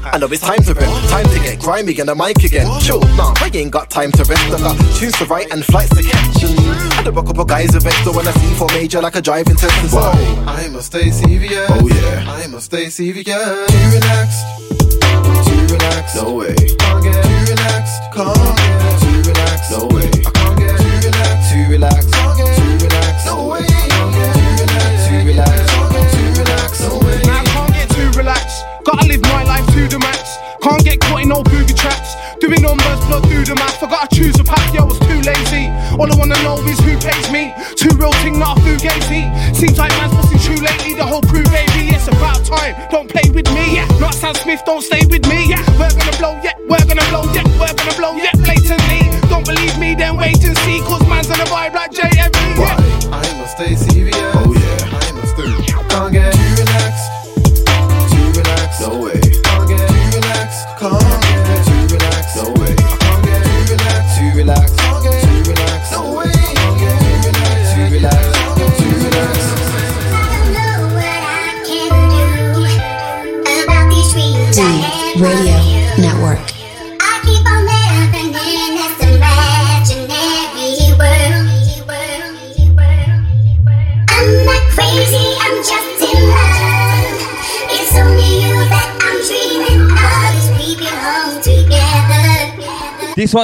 I 0.13 0.17
know 0.17 0.27
it's 0.27 0.41
time 0.41 0.63
to 0.63 0.73
rip, 0.73 0.89
time 1.09 1.25
to 1.29 1.39
get 1.39 1.59
grimy 1.59 1.97
and 1.99 2.09
the 2.09 2.15
mic 2.15 2.43
again. 2.43 2.67
Chill, 2.81 3.01
nah, 3.15 3.33
I 3.37 3.51
ain't 3.53 3.71
got 3.71 3.89
time 3.89 4.11
to 4.13 4.23
rest. 4.23 4.41
I 4.49 4.57
got 4.57 4.77
tunes 4.97 5.17
to 5.19 5.25
write 5.25 5.51
and 5.51 5.63
flights 5.63 5.95
to 5.95 6.01
catch. 6.01 6.43
And 6.43 6.59
I 6.93 7.03
know 7.03 7.19
a 7.19 7.23
couple 7.23 7.45
guys 7.45 7.75
are 7.75 7.79
vexed 7.79 8.07
when 8.07 8.27
I 8.27 8.31
see 8.31 8.53
for 8.55 8.67
major 8.73 9.01
like 9.01 9.15
a 9.15 9.21
driving 9.21 9.55
test 9.55 9.77
as 9.83 9.93
well. 9.93 10.13
I'm 10.49 10.75
a 10.75 10.81
Stacy 10.81 11.37
Vegan. 11.37 11.65
Oh 11.69 11.87
yeah. 11.87 12.25
I'm 12.27 12.53
a 12.55 12.61
Stacy 12.61 13.11
Vegan. 13.11 13.37
Too 13.37 13.87
relaxed. 13.93 14.41
Too 15.45 15.73
relaxed. 15.73 16.15
No 16.15 16.33
way. 16.33 16.55
Can't 16.55 17.03
get 17.03 17.23
too 17.23 17.53
relaxed. 17.53 18.01
Can't 18.13 18.57
get 18.81 18.99
too 19.01 19.29
relaxed. 19.29 19.71
No 19.71 19.87
way. 19.93 20.09
I 20.25 20.31
can't 20.33 20.57
get 20.57 20.77
too 20.79 21.07
relaxed. 21.07 21.53
Too 21.53 21.65
relaxed. 21.69 22.14
I 27.27 27.43
can't 27.43 27.73
get 27.73 27.89
too 27.89 28.11
relaxed. 28.17 28.65
Gotta 28.85 29.07
live 29.07 29.21
my 29.23 29.43
life 29.43 29.65
to 29.73 29.87
the 29.87 29.99
max. 29.99 30.37
Can't 30.61 30.83
get 30.83 30.99
caught 31.01 31.21
in 31.21 31.29
no 31.29 31.43
booby 31.43 31.73
traps. 31.73 32.15
Doing 32.39 32.61
numbers, 32.61 32.99
blood 33.07 33.23
through 33.29 33.45
the 33.45 33.55
math. 33.55 33.81
I 33.83 33.87
gotta 33.87 34.15
choose 34.15 34.39
a 34.39 34.43
path, 34.43 34.73
yeah, 34.73 34.81
I 34.81 34.85
was 34.85 34.99
too 34.99 35.19
lazy. 35.21 35.67
All 35.97 36.11
I 36.11 36.15
wanna 36.17 36.37
know 36.43 36.57
is 36.67 36.79
who 36.79 36.97
pays 36.97 37.31
me. 37.31 37.53
Too 37.75 37.91
real 37.97 38.11
thing, 38.23 38.39
not 38.39 38.57
a 38.57 38.61
fugazi. 38.61 39.29
Seems 39.55 39.77
like 39.77 39.91
man's 39.97 40.13
busting 40.13 40.39
true 40.39 40.61
lately. 40.63 40.93
The 40.93 41.05
whole 41.05 41.21
crew, 41.21 41.43
baby, 41.49 41.95
it's 41.95 42.07
about 42.07 42.43
time. 42.45 42.75
Don't 42.91 43.09
play 43.09 43.29
with 43.31 43.47
me, 43.53 43.75
yeah. 43.75 43.87
Not 43.99 44.13
Sam 44.13 44.35
Smith, 44.35 44.61
don't 44.65 44.81
stay 44.81 45.05
with 45.07 45.25
me, 45.27 45.49
yeah. 45.49 45.63
We're 45.79 45.91
gonna 45.91 46.17
blow, 46.17 46.39
yeah. 46.43 46.55
We're 46.67 46.85
gonna 46.85 47.05
blow, 47.09 47.25
yeah. 47.33 47.45
We're 47.59 47.73
gonna 47.73 47.95
blow, 47.97 48.13
yeah. 48.17 48.35
Blatantly. 48.35 49.09
Don't 49.29 49.45
believe 49.45 49.77
me, 49.79 49.95
then 49.95 50.17
wait 50.17 50.43
and 50.43 50.57
see. 50.65 50.79
Cause 50.81 51.01
man's 51.07 51.29
on 51.29 51.39
a 51.39 51.45
vibe 51.45 51.73
like 51.73 51.91
JME, 51.91 53.24
a 53.45 53.47
Stacy 53.47 54.03
Vegan. 54.03 54.19
Oh 54.35 54.53
yeah. 54.53 54.99
I'm 55.01 55.17
a 55.17 55.27
Stacy. 55.27 55.65
Can't 55.89 56.13
get 56.13 56.33
too 56.33 56.63
relaxed. 56.63 57.11
Too 58.11 58.41
relaxed. 58.41 58.81
No 58.81 59.01
way. 59.03 59.14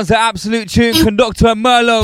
One's 0.02 0.10
an 0.10 0.18
absolute 0.18 0.68
tune. 0.68 0.96
Conductor 0.96 1.50
and 1.50 1.64
Merlo. 1.64 2.02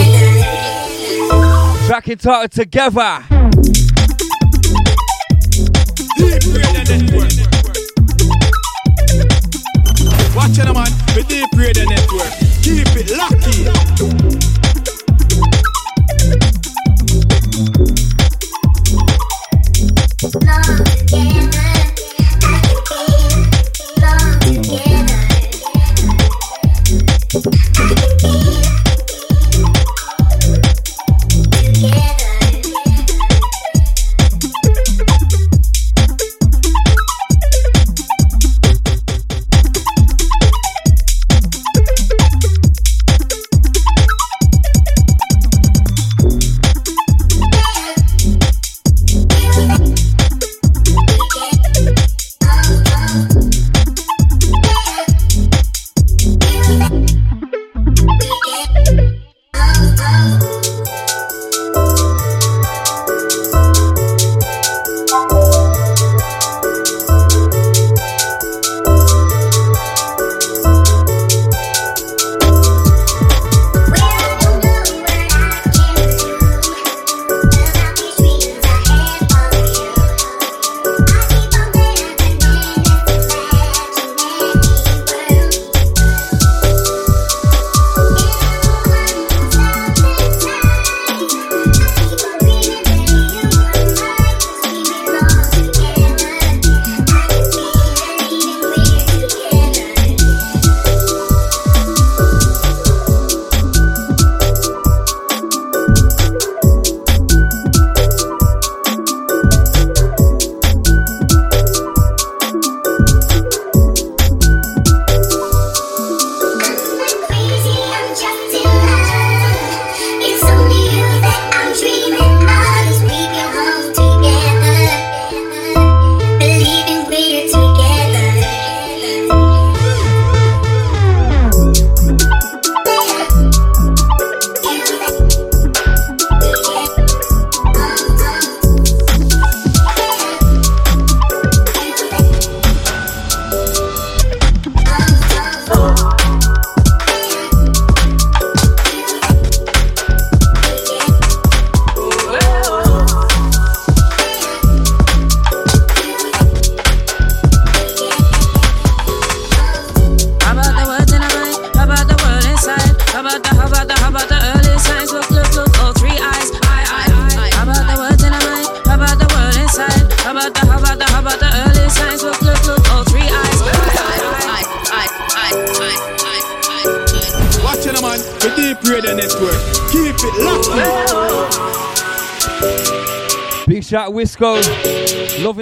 Track 1.87 2.07
entitled 2.09 2.51
Together. 2.51 3.23
Watch 10.35 10.59
it, 10.59 10.67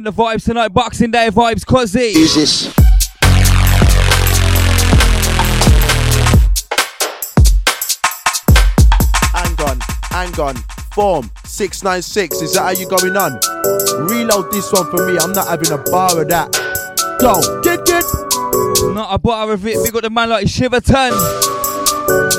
the 0.06 0.12
vibes 0.12 0.46
tonight. 0.46 0.70
Boxing 0.70 1.12
Day 1.12 1.30
vibes, 1.30 1.66
Cozzy. 1.66 2.14
Use 2.14 2.36
this. 2.36 2.74
Hang 9.34 9.60
on, 9.68 9.80
hang 10.12 10.40
on. 10.40 10.56
Form 10.94 11.30
696, 11.44 12.42
is 12.42 12.54
that 12.54 12.62
how 12.62 12.70
you 12.70 12.88
going 12.88 13.18
on? 13.18 13.34
Reload 14.08 14.52
this 14.52 14.72
one 14.72 14.90
for 14.90 15.12
me, 15.12 15.18
I'm 15.20 15.34
not 15.34 15.48
having 15.48 15.72
a 15.72 15.78
bar 15.78 16.22
of 16.22 16.30
that. 16.30 16.54
Go, 17.20 17.42
get, 17.62 17.86
get. 17.86 18.06
Not 18.94 19.14
a 19.14 19.18
bar 19.18 19.52
of 19.52 19.66
it. 19.66 19.84
Big 19.84 19.96
up 19.96 20.04
the 20.04 20.10
man 20.10 20.30
like 20.30 20.46
Shiverton. 20.46 21.12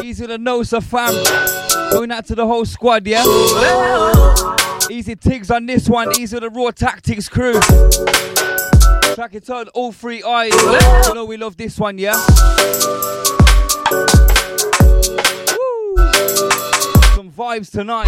Easy 0.05 0.27
to 0.27 0.39
know, 0.39 0.63
so 0.63 0.81
fam. 0.81 1.13
Going 1.91 2.13
out 2.13 2.27
to 2.27 2.35
the 2.35 2.47
whole 2.47 2.65
squad, 2.65 3.07
yeah? 3.07 3.25
Easy 4.91 5.17
Tigs 5.17 5.51
on 5.51 5.67
this 5.67 5.89
one. 5.89 6.13
Easy 6.19 6.39
the 6.39 6.51
Raw 6.51 6.71
Tactics 6.71 7.29
crew. 7.29 7.61
Track 9.15 9.35
it 9.35 9.49
on 9.51 9.69
all 9.69 9.93
three 9.93 10.23
eyes. 10.23 10.53
You 11.07 11.15
know 11.15 11.25
we 11.25 11.37
love 11.37 11.57
this 11.57 11.79
one, 11.79 11.99
yeah? 11.99 12.13
Some 17.15 17.31
vibes 17.33 17.71
tonight. 17.71 18.07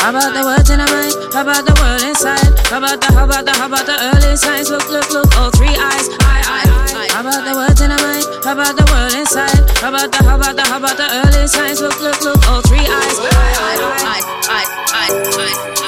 How 0.00 0.10
about 0.10 0.34
the 0.34 0.42
words 0.44 0.68
in 0.70 0.78
my 0.78 0.90
mind? 0.90 1.14
How 1.32 1.42
about 1.42 1.64
the 1.64 1.74
world 1.80 2.02
inside? 2.02 2.52
How 2.68 2.78
about 2.78 3.00
the, 3.00 3.12
how 3.14 3.24
about 3.24 3.44
the, 3.44 3.52
how 3.52 3.66
about 3.66 3.86
the 3.86 3.96
early 4.12 4.36
signs? 4.36 4.70
Look, 4.70 4.90
look, 4.90 5.10
look, 5.10 5.36
all 5.38 5.50
three 5.50 5.68
eyes. 5.68 6.08
I, 6.20 6.42
I, 6.44 6.62
I. 6.92 7.08
How 7.14 7.20
about 7.20 7.44
the 7.48 7.54
words 7.56 7.80
in 7.80 7.88
my 7.88 7.96
mind? 7.96 8.26
How 8.44 8.52
about 8.52 8.76
the 8.76 8.84
world 8.92 9.14
inside? 9.14 9.64
How 9.80 9.88
about 9.88 10.12
the, 10.12 10.22
how 10.24 10.36
about 10.36 10.56
the, 10.56 10.62
how 10.62 10.78
about 10.78 10.96
the 10.98 11.08
early 11.24 11.46
signs? 11.46 11.80
Look, 11.80 11.98
look, 12.00 12.20
look, 12.20 12.48
all 12.50 12.60
three 12.62 12.84
eyes. 12.84 13.16
I, 13.16 13.24
I, 13.24 13.80
I, 14.04 14.20
I, 14.50 14.62
I, 15.00 15.83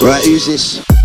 Right, 0.00 0.24
who's 0.24 0.46
this? 0.46 0.95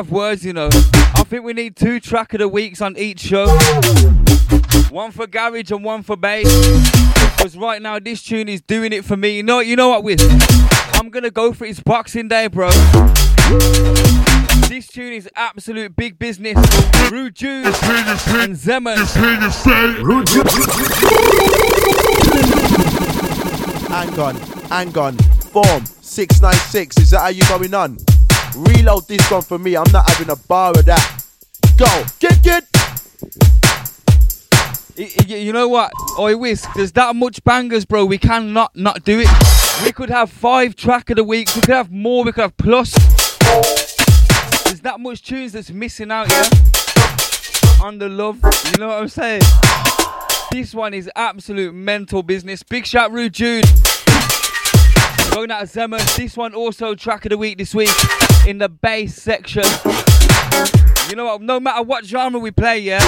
Have 0.00 0.10
words, 0.10 0.46
you 0.46 0.54
know. 0.54 0.70
I 0.72 1.24
think 1.26 1.44
we 1.44 1.52
need 1.52 1.76
two 1.76 2.00
track 2.00 2.32
of 2.32 2.38
the 2.38 2.48
weeks 2.48 2.80
on 2.80 2.96
each 2.96 3.20
show. 3.20 3.46
One 4.88 5.10
for 5.10 5.26
garage 5.26 5.70
and 5.72 5.84
one 5.84 6.02
for 6.02 6.16
bass. 6.16 6.48
Because 7.36 7.54
right 7.54 7.82
now 7.82 7.98
this 7.98 8.22
tune 8.22 8.48
is 8.48 8.62
doing 8.62 8.94
it 8.94 9.04
for 9.04 9.18
me. 9.18 9.36
You 9.36 9.42
know 9.42 9.60
you 9.60 9.76
know 9.76 9.90
what, 9.90 10.02
Wisk? 10.02 10.26
I'm 10.94 11.10
gonna 11.10 11.30
go 11.30 11.52
for 11.52 11.66
it. 11.66 11.72
It's 11.72 11.80
Boxing 11.80 12.28
Day, 12.28 12.46
bro. 12.46 12.70
This 14.70 14.86
tune 14.86 15.12
is 15.12 15.28
absolute 15.36 15.94
big 15.94 16.18
business. 16.18 16.56
Rude 17.10 17.34
Jude 17.34 17.66
and 17.66 18.56
Zeman. 18.56 18.96
Rude 20.02 20.28
Hang 23.90 24.18
on, 24.18 24.36
hang 24.70 24.96
on. 24.96 25.18
Form 25.52 25.84
696, 25.84 26.96
is 26.96 27.10
that 27.10 27.20
how 27.20 27.28
you 27.28 27.42
going 27.48 27.74
on? 27.74 27.98
Reload 28.56 29.06
this 29.06 29.30
one 29.30 29.42
for 29.42 29.58
me, 29.58 29.76
I'm 29.76 29.90
not 29.92 30.08
having 30.10 30.30
a 30.30 30.36
bar 30.36 30.70
of 30.70 30.84
that. 30.86 31.24
Go, 31.76 32.04
get, 32.18 32.42
get. 32.42 32.64
You 35.26 35.52
know 35.52 35.68
what? 35.68 35.92
Oi, 36.18 36.36
Wisk, 36.36 36.68
there's 36.74 36.92
that 36.92 37.14
much 37.16 37.42
bangers, 37.44 37.84
bro. 37.84 38.04
We 38.04 38.18
cannot 38.18 38.74
not 38.74 39.04
do 39.04 39.20
it. 39.20 39.28
We 39.84 39.92
could 39.92 40.10
have 40.10 40.30
five 40.30 40.74
track 40.76 41.10
of 41.10 41.16
the 41.16 41.24
week. 41.24 41.48
We 41.54 41.62
could 41.62 41.74
have 41.74 41.90
more. 41.90 42.24
We 42.24 42.32
could 42.32 42.42
have 42.42 42.56
plus. 42.56 42.92
There's 44.64 44.80
that 44.80 44.96
much 44.98 45.22
tunes 45.22 45.52
that's 45.52 45.70
missing 45.70 46.10
out, 46.10 46.28
yeah? 46.30 46.44
On 47.82 47.98
the 47.98 48.08
love. 48.08 48.40
You 48.72 48.78
know 48.78 48.88
what 48.88 49.00
I'm 49.00 49.08
saying? 49.08 49.42
This 50.50 50.74
one 50.74 50.92
is 50.92 51.08
absolute 51.14 51.72
mental 51.72 52.22
business. 52.22 52.62
Big 52.62 52.84
shout, 52.84 53.12
Rude 53.12 53.32
Jude. 53.32 53.64
Going 55.30 55.50
out 55.50 55.62
of 55.62 55.70
Zema. 55.70 56.16
This 56.16 56.36
one 56.36 56.52
also 56.52 56.94
track 56.94 57.24
of 57.24 57.30
the 57.30 57.38
week 57.38 57.56
this 57.56 57.74
week 57.74 57.88
in 58.46 58.58
the 58.58 58.68
bass 58.68 59.14
section. 59.14 59.62
You 61.08 61.16
know 61.16 61.24
what? 61.24 61.42
No 61.42 61.58
matter 61.58 61.82
what 61.82 62.04
genre 62.04 62.38
we 62.38 62.50
play, 62.50 62.78
yeah, 62.78 63.00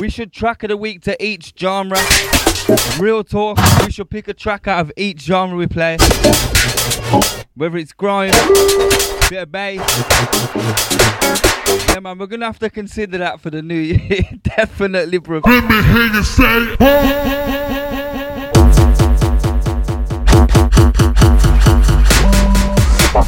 we 0.00 0.08
should 0.08 0.32
track 0.32 0.62
of 0.62 0.68
the 0.68 0.76
week 0.76 1.02
to 1.02 1.22
each 1.24 1.54
genre. 1.58 1.98
Real 2.98 3.24
talk, 3.24 3.58
we 3.84 3.90
should 3.90 4.10
pick 4.10 4.28
a 4.28 4.34
track 4.34 4.68
out 4.68 4.80
of 4.80 4.92
each 4.96 5.22
genre 5.22 5.56
we 5.56 5.66
play. 5.66 5.96
Whether 7.54 7.78
it's 7.78 7.92
grime, 7.92 8.32
bit 9.28 9.42
of 9.42 9.52
bass. 9.52 9.80
Yeah, 11.88 12.00
man, 12.00 12.18
we're 12.18 12.26
gonna 12.26 12.46
have 12.46 12.58
to 12.60 12.70
consider 12.70 13.18
that 13.18 13.40
for 13.40 13.50
the 13.50 13.62
new 13.62 13.74
year. 13.74 14.22
Definitely, 14.42 15.18
bro. 15.18 15.40
Let 15.44 15.64
me 15.68 15.82
hear 15.82 16.06
you 16.06 16.22
say. 16.22 16.76
Oh. 16.80 17.48
Oi. 23.18 23.24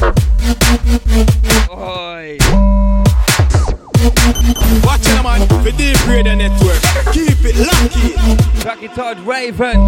Watch 4.85 5.01
it, 5.03 5.21
man, 5.21 5.45
for 5.47 5.71
D3EP 5.71 6.07
Radio 6.07 6.35
Network. 6.35 6.81
Keep 7.11 7.43
it 7.43 7.57
lucky. 7.57 8.13
Track 8.61 8.83
it 8.83 8.93
Todd 8.93 9.19
Raven. 9.19 9.81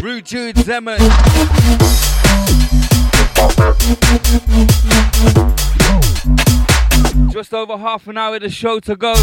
Rude 0.00 0.24
Jude 0.24 0.54
Zeman. 0.54 1.00
Just 7.32 7.52
over 7.52 7.76
half 7.76 8.06
an 8.06 8.16
hour 8.16 8.36
of 8.36 8.42
the 8.42 8.48
show 8.48 8.78
to 8.78 8.94
go. 8.94 9.14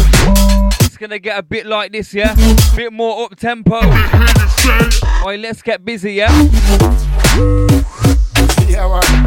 It's 0.82 0.98
gonna 0.98 1.18
get 1.18 1.38
a 1.38 1.42
bit 1.42 1.64
like 1.64 1.92
this, 1.92 2.12
yeah? 2.12 2.34
A 2.34 2.76
Bit 2.76 2.92
more 2.92 3.24
up 3.24 3.36
tempo. 3.36 3.76
Alright, 3.76 5.40
let's 5.40 5.62
get 5.62 5.82
busy, 5.82 6.12
yeah? 6.12 6.30
Yeah, 8.68 8.86
man. 8.86 9.17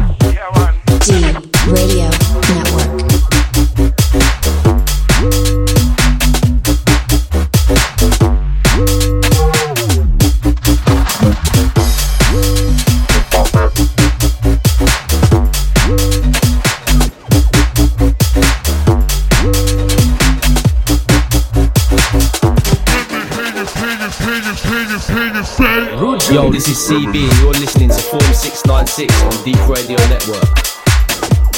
Yo, 26.32 26.50
this 26.50 26.66
is 26.66 26.78
CB 26.78 27.28
you're 27.42 27.50
listening 27.50 27.90
to 27.90 27.94
Form 27.96 28.22
696 28.22 29.22
on 29.22 29.30
D3EP 29.44 29.68
Radio 29.68 29.96
Network. 30.08 30.71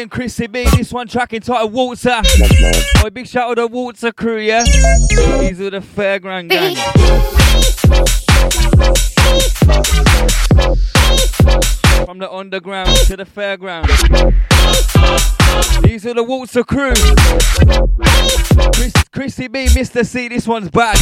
and 0.00 0.10
Chrissy 0.10 0.46
B. 0.46 0.64
This 0.76 0.92
one 0.92 1.06
track 1.06 1.32
entitled 1.32 1.72
Walter. 1.72 2.20
Oh, 2.98 3.10
big 3.10 3.26
shout 3.26 3.50
out 3.50 3.54
to 3.54 3.62
the 3.62 3.66
Walter 3.66 4.12
crew, 4.12 4.38
yeah? 4.38 4.64
These 4.64 5.60
are 5.60 5.70
the 5.70 5.80
Fairground 5.80 6.48
gang. 6.48 6.74
From 12.06 12.18
the 12.18 12.30
underground 12.30 12.96
to 13.06 13.16
the 13.16 13.24
fairground. 13.24 13.86
These 15.82 16.06
are 16.06 16.14
the 16.14 16.24
Walter 16.24 16.64
crew. 16.64 16.94
Chris, 18.74 18.92
Chrissy 19.12 19.48
B, 19.48 19.66
Mr. 19.66 20.04
C, 20.06 20.28
this 20.28 20.48
one's 20.48 20.70
bad. 20.70 20.96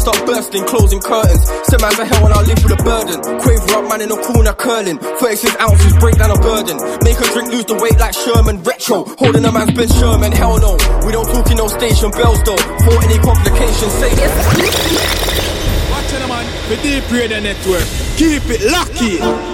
Start 0.00 0.24
bursting, 0.24 0.64
closing 0.64 0.98
curtains. 0.98 1.44
Send 1.68 1.82
man's 1.82 1.98
a 1.98 2.06
hell 2.06 2.24
and 2.24 2.32
I'll 2.32 2.46
live 2.48 2.56
with 2.64 2.72
a 2.72 2.82
burden. 2.82 3.20
Quaver 3.20 3.76
up, 3.76 3.84
man 3.84 4.00
in 4.00 4.08
the 4.08 4.16
corner 4.16 4.54
curling. 4.54 4.96
36 4.96 5.60
ounces, 5.60 5.92
break 6.00 6.16
down 6.16 6.30
a 6.30 6.40
burden. 6.40 6.80
Make 7.04 7.20
a 7.20 7.28
drink, 7.36 7.52
lose 7.52 7.66
the 7.66 7.76
weight 7.76 8.00
like 8.00 8.16
Sherman. 8.16 8.62
Retro, 8.62 9.04
holding 9.20 9.44
a 9.44 9.52
man's 9.52 9.76
Ben 9.76 9.92
Sherman. 9.92 10.32
Hell 10.32 10.56
no, 10.56 10.80
we 11.04 11.12
don't 11.12 11.28
talk 11.28 11.50
in 11.50 11.58
no 11.58 11.68
station 11.68 12.10
bells 12.16 12.40
though. 12.48 12.56
For 12.56 12.96
any 13.04 13.20
complications, 13.20 13.92
say 14.00 14.08
yes. 14.16 14.32
Watch 15.92 16.16
out, 16.16 16.28
man. 16.32 16.48
The 16.72 16.76
D3EP 16.80 17.42
Network. 17.44 17.84
Keep 18.16 18.48
it 18.56 18.72
lucky. 18.72 19.49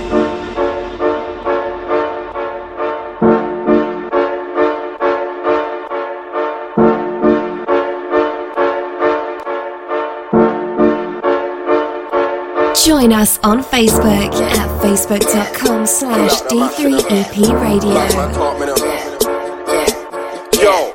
Join 13.06 13.20
us 13.20 13.38
on 13.44 13.62
Facebook 13.62 14.34
at 14.34 14.68
facebook.com 14.82 15.86
slash 15.86 16.42
D3EP 16.50 17.38
Radio. 17.62 17.94
Yo. 20.58 20.90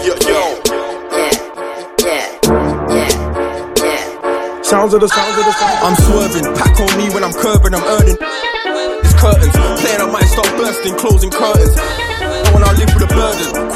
Yo, 0.00 0.14
yo. 0.24 0.40
Yeah, 1.12 1.36
yeah, 2.00 2.40
yeah, 2.48 2.72
yeah, 2.88 3.76
yeah. 3.76 4.62
Sounds 4.62 4.94
of 4.94 5.02
the 5.02 5.08
sounds 5.08 5.36
of 5.36 5.44
the 5.44 5.52
sounds. 5.52 5.84
I'm 5.84 5.96
swerving, 6.06 6.54
pack 6.56 6.80
on 6.80 6.88
me 6.96 7.12
when 7.12 7.22
I'm 7.22 7.34
curving, 7.34 7.74
I'm 7.74 7.84
earning. 7.84 8.16
It's 9.04 9.12
curtains, 9.20 9.52
playing, 9.52 10.00
I 10.00 10.10
might 10.10 10.24
start 10.24 10.48
bursting, 10.56 10.94
closing 10.94 11.30
curtains. 11.30 11.76
I 11.76 12.50
wanna 12.54 12.72
live 12.72 12.88
with 12.94 13.04
a 13.04 13.14
burden. 13.14 13.75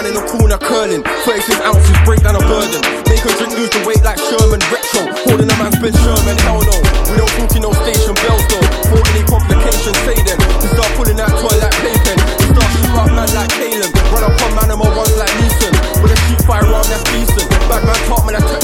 Man 0.00 0.08
in 0.08 0.16
the 0.16 0.24
corner 0.32 0.56
curling. 0.56 1.04
36 1.28 1.60
ounces, 1.60 1.92
break 2.08 2.24
down 2.24 2.32
a 2.32 2.40
burden. 2.48 2.80
Make 3.04 3.20
a 3.20 3.32
drink, 3.36 3.52
lose 3.52 3.68
the 3.68 3.84
weight 3.84 4.00
like 4.00 4.16
Sherman. 4.16 4.56
Retro, 4.72 5.04
holding 5.28 5.44
a 5.44 5.56
man's 5.60 5.76
Ben 5.76 5.92
Sherman. 5.92 6.40
Hell 6.40 6.64
no, 6.64 6.72
we 7.12 7.20
don't 7.20 7.28
talk 7.36 7.52
no 7.60 7.68
station 7.84 8.16
bells 8.24 8.40
though. 8.48 8.64
For 8.88 9.00
any 9.12 9.20
complications, 9.28 10.00
say 10.08 10.16
them. 10.24 10.40
We 10.64 10.72
start 10.72 10.88
pulling 10.96 11.20
that 11.20 11.28
toy 11.36 11.52
like 11.60 11.76
playpen. 11.84 12.16
We 12.16 12.48
start 12.48 12.70
shoot 12.80 12.96
up 12.96 13.12
man 13.12 13.28
like 13.36 13.52
Caleb. 13.60 13.92
Run 14.08 14.24
up 14.24 14.40
on 14.40 14.52
man 14.56 14.72
my 14.72 14.88
ones 14.88 15.16
like 15.20 15.34
Neeson. 15.36 15.72
With 16.00 16.16
a 16.16 16.18
shoot 16.24 16.40
fire 16.48 16.64
arm 16.64 16.86
that's 16.88 17.04
decent. 17.12 17.44
Bad 17.68 17.84
man 17.84 18.00
talk 18.08 18.24
man, 18.24 18.40
I 18.40 18.59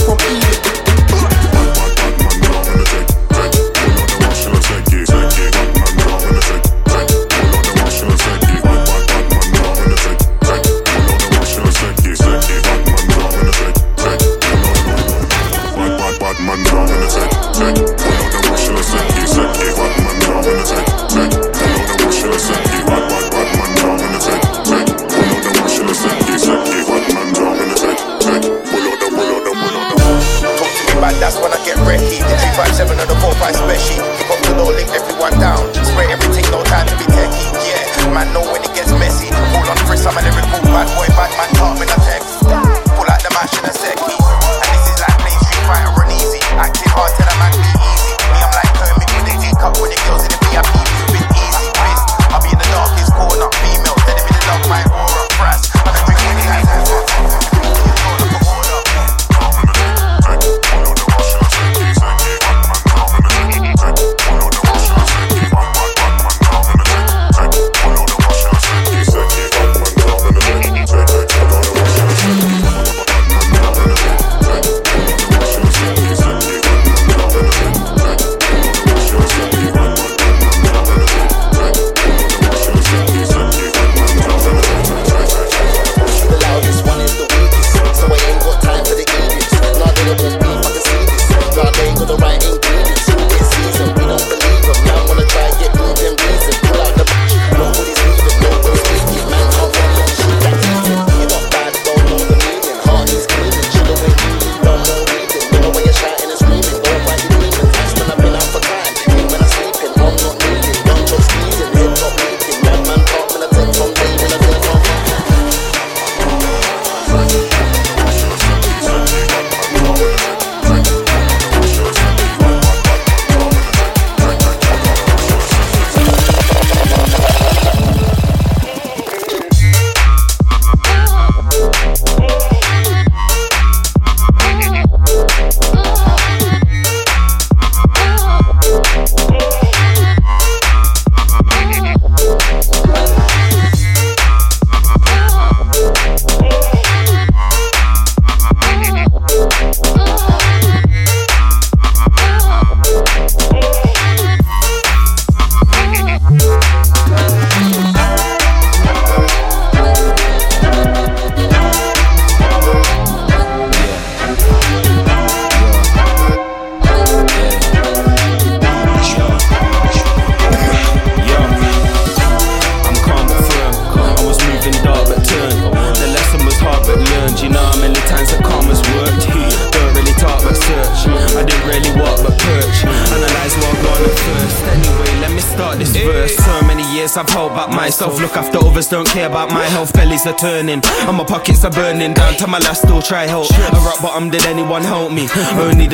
try 193.07 193.27
help. 193.27 193.47
A 193.51 193.81
rock 193.87 194.03
bottom, 194.03 194.31
did 194.31 194.43
me? 194.56 194.56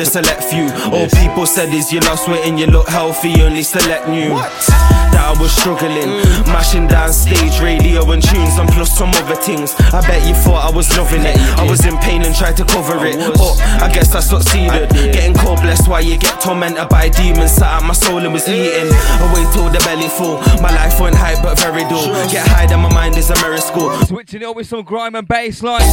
Select 0.05 0.43
few. 0.43 0.69
All 0.91 1.07
people 1.09 1.45
said 1.45 1.73
is 1.73 1.91
you 1.91 1.99
lost 2.01 2.27
weight 2.27 2.45
and 2.45 2.59
you 2.59 2.67
look 2.67 2.87
healthy. 2.87 3.41
Only 3.41 3.63
select 3.63 4.07
knew 4.07 4.29
that 4.29 5.25
I 5.25 5.33
was 5.39 5.51
struggling. 5.51 6.09
Mm. 6.21 6.47
Mashing 6.53 6.87
down 6.87 7.13
stage, 7.13 7.59
radio 7.61 8.05
and 8.11 8.21
tunes, 8.21 8.57
and 8.57 8.69
plus 8.69 8.95
some 8.95 9.09
other 9.09 9.35
things. 9.35 9.73
I 9.93 10.01
bet 10.01 10.27
you 10.27 10.35
thought 10.35 10.69
I 10.69 10.75
was 10.75 10.89
loving 10.97 11.25
it. 11.25 11.37
I 11.57 11.65
was 11.69 11.85
in 11.85 11.97
pain 11.97 12.21
and 12.23 12.35
tried 12.35 12.57
to 12.57 12.65
cover 12.65 12.97
it, 13.05 13.17
but 13.17 13.57
I 13.81 13.89
guess 13.91 14.13
I 14.13 14.19
succeeded. 14.19 14.89
Getting 14.89 15.33
cold 15.33 15.61
blessed 15.61 15.87
while 15.87 16.03
you 16.03 16.17
get 16.17 16.41
tormented 16.41 16.89
by 16.89 17.09
demons. 17.09 17.51
Sat 17.51 17.81
out 17.81 17.83
my 17.83 17.93
soul 17.93 18.19
and 18.19 18.33
was 18.33 18.47
eating. 18.49 18.89
Away 19.25 19.43
till 19.53 19.69
the 19.69 19.81
belly 19.85 20.09
full. 20.09 20.37
My 20.61 20.73
life 20.73 20.99
went 20.99 21.15
hype 21.15 21.41
but 21.41 21.57
very 21.59 21.83
dull. 21.89 22.11
Get 22.29 22.45
high, 22.47 22.67
then 22.67 22.81
my 22.81 22.93
mind 22.93 23.17
is 23.17 23.29
a 23.29 23.35
school. 23.57 23.93
Switching 24.05 24.41
it 24.41 24.45
up 24.45 24.55
with 24.55 24.67
some 24.67 24.83
grime 24.83 25.15
and 25.15 25.27
bass 25.27 25.63
lines. 25.63 25.85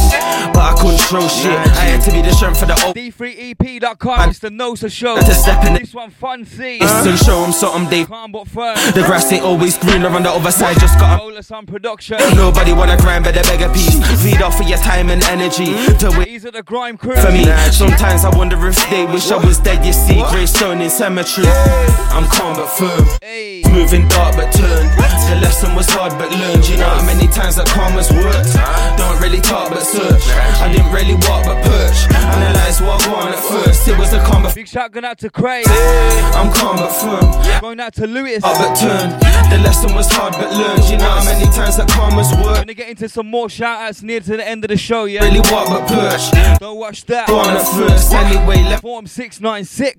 But 0.53 0.61
I 0.61 0.73
couldn't 0.77 1.01
throw 1.07 1.27
shit. 1.27 1.57
I 1.81 1.95
had 1.95 2.01
to 2.05 2.11
be 2.11 2.21
the 2.21 2.33
strength 2.33 2.59
for 2.59 2.65
the 2.65 2.77
old. 2.85 2.95
D3EP.com, 2.95 4.00
it's 4.03 4.39
the 4.81 4.89
show. 4.89 5.15
To 5.15 5.33
step 5.33 5.63
in 5.65 5.73
This 5.73 5.93
one 5.93 6.09
fun 6.09 6.45
C. 6.45 6.77
It's 6.81 7.03
to 7.03 7.17
show 7.25 7.43
'em 7.43 7.51
something 7.51 7.89
they. 7.89 8.05
Calm 8.05 8.31
but 8.31 8.47
firm. 8.47 8.75
The 8.93 9.03
grass 9.05 9.31
ain't 9.31 9.43
always 9.43 9.77
greener 9.77 10.09
on 10.09 10.23
the 10.23 10.31
other 10.31 10.51
side. 10.51 10.79
Just 10.79 10.97
got 10.99 11.19
Rollers 11.19 11.51
on 11.51 11.65
production. 11.65 12.17
Nobody 12.35 12.73
wanna 12.73 12.97
grind, 12.97 13.23
but 13.23 13.33
they 13.35 13.41
beg 13.43 13.61
a 13.61 13.69
piece. 13.69 13.95
Mm. 13.95 14.17
Feed 14.23 14.41
off 14.41 14.59
of 14.59 14.67
your 14.67 14.79
time 14.79 15.09
and 15.09 15.23
energy. 15.25 15.65
Mm. 15.73 15.97
To 15.99 16.09
wait 16.17 16.27
These 16.27 16.45
are 16.45 16.51
the 16.51 16.63
grime 16.63 16.97
crew. 16.97 17.15
for 17.15 17.31
me. 17.31 17.45
Mm. 17.45 17.71
Sometimes 17.71 18.25
I 18.25 18.29
wonder 18.35 18.57
if 18.67 18.89
they 18.89 19.05
wish 19.05 19.31
I 19.31 19.37
was 19.37 19.59
dead. 19.59 19.85
You 19.85 19.93
see, 19.93 20.21
Greystone 20.31 20.81
in 20.81 20.89
cemetery. 20.89 21.47
I'm 22.11 22.25
calm 22.27 22.55
but 22.55 22.67
firm. 22.67 23.05
Moving 23.71 24.07
dark 24.09 24.35
but 24.35 24.51
turned. 24.51 24.89
The 25.29 25.37
lesson 25.39 25.75
was 25.75 25.87
hard 25.89 26.11
but 26.17 26.29
learned. 26.31 26.67
You 26.67 26.77
know 26.77 26.89
how 26.89 27.05
many 27.05 27.27
times 27.27 27.55
that 27.55 27.67
karma's 27.67 28.11
worked? 28.11 28.51
Don't 28.97 29.19
really 29.21 29.39
talk 29.39 29.69
but 29.69 29.83
search. 29.83 30.23
I 30.59 30.67
didn't 30.71 30.91
really 30.91 31.15
walk 31.27 31.45
but 31.45 31.63
perch. 31.63 31.99
Analyze 32.13 32.81
what 32.81 33.07
I 33.07 33.11
want 33.13 33.35
at 33.35 33.39
first. 33.39 33.87
It 33.91 33.97
was 33.99 34.13
a 34.13 34.19
calm 34.23 34.43
but 34.43 34.55
Big 34.55 34.69
shout 34.69 34.93
going 34.93 35.03
out 35.03 35.17
to 35.19 35.29
Craig. 35.29 35.65
I'm 35.67 36.49
calm 36.53 36.77
but 36.77 36.91
firm. 36.91 37.59
Going 37.61 37.81
out 37.81 37.93
to 37.95 38.07
Lewis. 38.07 38.41
Hard 38.41 38.57
but 38.57 38.75
turned. 38.79 39.21
The 39.51 39.57
lesson 39.57 39.93
was 39.93 40.07
hard 40.09 40.31
but 40.33 40.49
learned. 40.49 40.89
You 40.89 40.97
know 40.97 41.09
how 41.09 41.25
many 41.25 41.43
times 41.51 41.75
that 41.75 41.89
karma's 41.89 42.31
worked? 42.31 42.55
Gonna 42.55 42.73
get 42.73 42.87
into 42.87 43.09
some 43.09 43.27
more 43.27 43.49
shout 43.49 43.81
outs 43.81 44.01
near 44.01 44.21
to 44.21 44.37
the 44.37 44.47
end 44.47 44.63
of 44.63 44.69
the 44.69 44.77
show, 44.77 45.03
yeah? 45.05 45.25
Really 45.25 45.41
walk 45.51 45.67
but 45.67 45.89
perch. 45.89 46.31
Don't 46.59 46.79
watch 46.79 47.03
that. 47.07 47.27
Go 47.27 47.39
on 47.39 47.57
at 47.57 47.67
first. 47.67 48.13
Anyway, 48.13 48.63
left. 48.63 48.81
Form 48.81 49.05
696. 49.07 49.97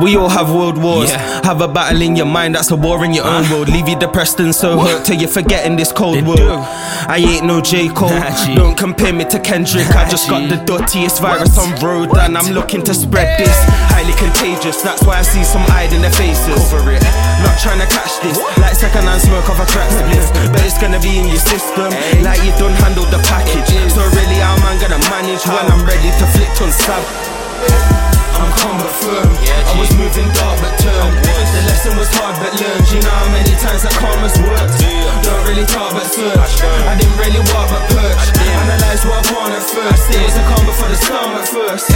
We 0.00 0.16
all 0.16 0.28
have 0.28 0.54
world 0.54 0.80
wars. 0.80 1.10
Have 1.10 1.60
a 1.62 1.68
battle 1.68 2.02
in 2.02 2.14
your 2.14 2.26
mind, 2.26 2.54
that's 2.54 2.70
a 2.70 2.76
war 2.76 3.04
in 3.04 3.12
your 3.12 3.26
own 3.26 3.50
world. 3.50 3.68
Leave 3.68 3.88
you 3.88 3.98
depressed 3.98 4.38
and 4.38 4.54
so 4.54 4.78
hurt 4.78 5.04
till 5.04 5.16
you're 5.16 5.28
forgetting 5.28 5.76
this 5.76 5.90
cold 5.90 6.24
world. 6.24 6.64
I 7.08 7.16
ain't 7.18 7.44
no 7.44 7.60
J. 7.60 7.88
Cole. 7.88 8.08
Don't 8.54 8.78
compare 8.78 9.12
me 9.12 9.24
to 9.24 9.40
Kendrick. 9.40 9.88
I 9.90 10.08
just 10.08 10.28
got 10.28 10.48
the 10.48 10.56
dirtiest 10.64 11.20
virus 11.20 11.58
on 11.58 11.74
road 11.84 12.16
and 12.16 12.38
I'm 12.38 12.52
looking 12.52 12.82
to 12.84 12.94
spread 12.94 13.15
this. 13.38 13.56
Highly 13.92 14.12
contagious, 14.18 14.82
that's 14.82 15.02
why 15.04 15.18
I 15.18 15.24
see 15.24 15.44
some 15.44 15.64
hide 15.72 15.92
in 15.92 16.02
their 16.02 16.12
faces. 16.12 16.72
Over 16.72 16.92
it. 16.92 17.02
Not 17.40 17.56
trying 17.56 17.80
to 17.80 17.88
catch 17.88 18.20
this. 18.20 18.36
Like 18.60 18.76
second 18.76 19.08
hand 19.08 19.22
smoke 19.22 19.48
of 19.48 19.60
a 19.60 19.66
crack 19.66 19.88
spliff. 19.88 20.28
But 20.52 20.64
it's 20.64 20.76
gonna 20.76 21.00
be 21.00 21.16
in 21.16 21.26
your 21.28 21.40
system. 21.40 21.88
Like 22.20 22.42
you 22.44 22.52
don't 22.60 22.76
handle 22.84 23.06
the 23.08 23.20
package. 23.24 23.72
So 23.92 24.04
really, 24.12 24.38
how 24.42 24.56
am 24.56 24.64
I 24.66 24.76
gonna 24.76 25.00
manage 25.08 25.44
when 25.48 25.66
I'm 25.70 25.84
ready 25.86 26.10
to 26.10 26.24
flick 26.34 26.52
on 26.60 26.72
stab? 26.72 28.15
I'm 28.36 28.52
calm 28.52 28.76
but 28.78 28.92
firm. 29.00 29.28
I 29.32 29.72
was 29.80 29.90
moving 29.96 30.28
dark 30.36 30.60
but 30.60 30.74
turned. 30.80 31.16
The 31.24 31.62
lesson 31.72 31.96
was 31.96 32.08
hard 32.20 32.36
but 32.36 32.52
learned. 32.52 32.86
You 32.92 33.00
know 33.00 33.16
how 33.16 33.32
many 33.32 33.54
times 33.56 33.82
that 33.84 33.96
karma's 33.96 34.36
worked. 34.44 34.76
Don't 35.24 35.44
really 35.48 35.64
talk 35.64 35.92
but 35.96 36.04
search. 36.04 36.60
I 36.62 36.96
didn't 37.00 37.16
really 37.16 37.40
walk 37.52 37.68
but 37.72 37.84
perch. 37.92 38.24
Analyze 38.36 39.02
what 39.08 39.24
I 39.24 39.32
want 39.32 39.52
at 39.56 39.64
first. 39.64 40.12
It 40.12 40.20
was 40.20 40.36
a 40.36 40.44
calm 40.52 40.64
before 40.68 40.90
the 40.92 40.98
storm 41.00 41.32
at 41.40 41.48
first. 41.48 41.88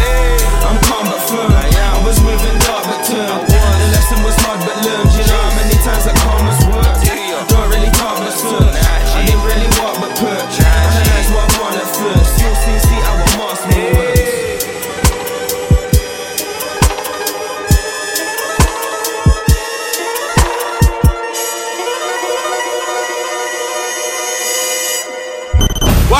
I'm 0.65 0.81
calm 0.89 1.05
but 1.09 1.23
firm. 1.29 1.53
I 1.53 2.01
was 2.05 2.17
moving 2.25 2.57
dark 2.65 2.85
but 2.89 3.05
turned. 3.05 3.45
The 3.49 3.89
lesson 3.93 4.21
was 4.25 4.37
hard 4.45 4.61
but 4.65 4.77
learned. 4.81 5.13
You 5.13 5.25
know 5.29 5.41
how 5.45 5.55
many 5.61 5.77
times 5.85 6.05
that 6.09 6.17
karma's 6.25 6.61
worked. 6.73 7.05
Don't 7.53 7.69
really 7.69 7.93
talk 8.01 8.17
but 8.21 8.33
search. 8.33 8.77
I 8.81 9.25
didn't 9.29 9.45
really 9.45 9.69
walk 9.81 10.01
but 10.01 10.13
perch. 10.17 10.60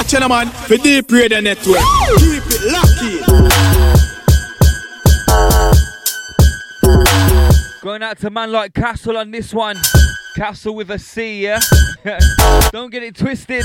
Watch 0.01 0.15
out, 0.15 0.31
man, 0.31 0.47
for 0.49 0.77
D3EP 0.77 1.13
Radio 1.13 1.41
Network. 1.41 1.77
Keep 2.17 2.43
it 2.47 2.63
lucky. 2.73 3.21
Going 7.83 8.03
out 8.03 8.17
to 8.21 8.31
man 8.31 8.51
like 8.51 8.73
Castle 8.73 9.19
on 9.19 9.31
this 9.31 9.53
one. 9.53 9.77
Castle 10.35 10.75
with 10.75 10.91
a 10.91 10.99
C, 10.99 11.43
yeah? 11.43 11.61
Don't 12.73 12.91
get 12.91 13.03
it 13.03 13.15
twisted. 13.15 13.63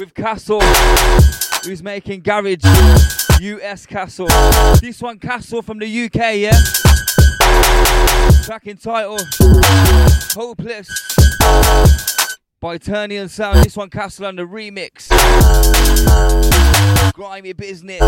With 0.00 0.14
Castle, 0.14 0.62
who's 1.62 1.82
making 1.82 2.22
garage. 2.22 2.64
US 3.38 3.84
Castle. 3.84 4.28
This 4.80 5.02
one, 5.02 5.18
Castle 5.18 5.60
from 5.60 5.78
the 5.78 6.04
UK, 6.06 6.36
yeah? 6.36 6.58
Track 8.44 8.64
title 8.80 9.18
Hopeless 10.34 11.09
by 12.60 12.76
Turnian 12.76 13.28
Sound. 13.28 13.64
This 13.64 13.76
one, 13.76 13.88
Castle 13.88 14.26
the 14.32 14.42
remix. 14.42 15.08
Grimy 17.14 17.54
business. 17.54 18.00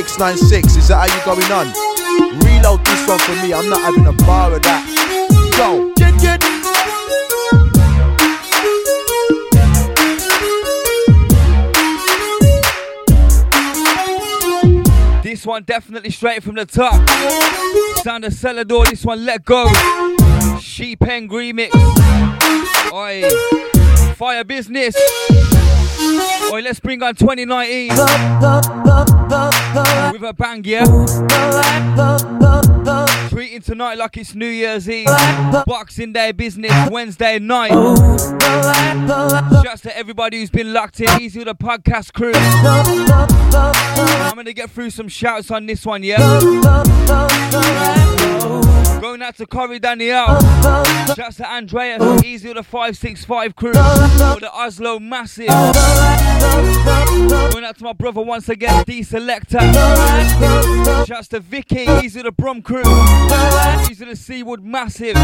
696, 0.00 0.76
is 0.76 0.88
that 0.88 0.96
how 0.96 1.04
you 1.04 1.24
going 1.26 1.52
on? 1.52 1.66
Reload 2.40 2.82
this 2.86 3.06
one 3.06 3.18
for 3.18 3.34
me, 3.44 3.52
I'm 3.52 3.68
not 3.68 3.82
having 3.82 4.06
a 4.06 4.14
bar 4.24 4.50
of 4.50 4.62
that. 4.62 4.82
Go, 5.58 5.92
get, 5.94 6.18
get. 6.22 6.40
This 15.22 15.44
one 15.44 15.64
definitely 15.64 16.08
straight 16.08 16.42
from 16.42 16.54
the 16.54 16.64
top. 16.64 16.94
Sound 18.02 18.24
of 18.24 18.32
Celador, 18.32 18.88
this 18.88 19.04
one 19.04 19.26
let 19.26 19.44
go. 19.44 19.68
Sheep 20.58 21.00
Pen 21.00 21.28
remix. 21.28 21.72
Oi, 22.90 23.28
fire 24.14 24.44
business. 24.44 24.96
Oi, 26.50 26.62
let's 26.62 26.80
bring 26.80 27.02
on 27.02 27.14
2019 27.14 27.90
with 30.12 30.22
a 30.22 30.34
bang, 30.36 30.62
yeah. 30.64 30.84
Treating 33.28 33.60
tonight 33.60 33.98
like 33.98 34.16
it's 34.16 34.34
New 34.34 34.46
Year's 34.46 34.88
Eve. 34.88 35.06
Boxing 35.66 36.12
Day 36.12 36.32
business, 36.32 36.72
Wednesday 36.90 37.38
night. 37.38 37.70
Shouts 39.62 39.82
to 39.82 39.96
everybody 39.96 40.40
who's 40.40 40.50
been 40.50 40.72
locked 40.72 41.00
in. 41.00 41.08
Easy 41.20 41.38
with 41.40 41.48
the 41.48 41.54
podcast 41.54 42.12
crew. 42.12 42.32
I'm 42.34 44.34
gonna 44.34 44.52
get 44.52 44.70
through 44.70 44.90
some 44.90 45.08
shouts 45.08 45.50
on 45.50 45.66
this 45.66 45.84
one, 45.86 46.02
yeah. 46.02 46.18
Going 49.10 49.22
out 49.22 49.36
to 49.38 49.46
Corey 49.46 49.80
Danielle. 49.80 50.40
Shouts 51.16 51.38
to 51.38 51.50
Andrea. 51.50 51.98
Easy 52.24 52.46
with 52.46 52.58
the 52.58 52.62
565 52.62 53.56
crew. 53.56 53.72
For 53.72 54.38
the 54.38 54.48
Oslo 54.54 55.00
Massive. 55.00 55.48
Going 57.50 57.64
out 57.64 57.76
to 57.78 57.82
my 57.82 57.92
brother 57.92 58.20
once 58.20 58.48
again, 58.48 58.84
D 58.86 59.02
Selector. 59.02 59.58
Shouts 61.08 61.26
to 61.30 61.40
Vicky. 61.40 61.86
Easy 62.04 62.20
with 62.20 62.26
the 62.26 62.30
Brum 62.30 62.62
crew. 62.62 62.84
Easy 63.90 64.04
with 64.04 64.16
the 64.16 64.32
Seawood 64.32 64.62
Massive. 64.62 65.16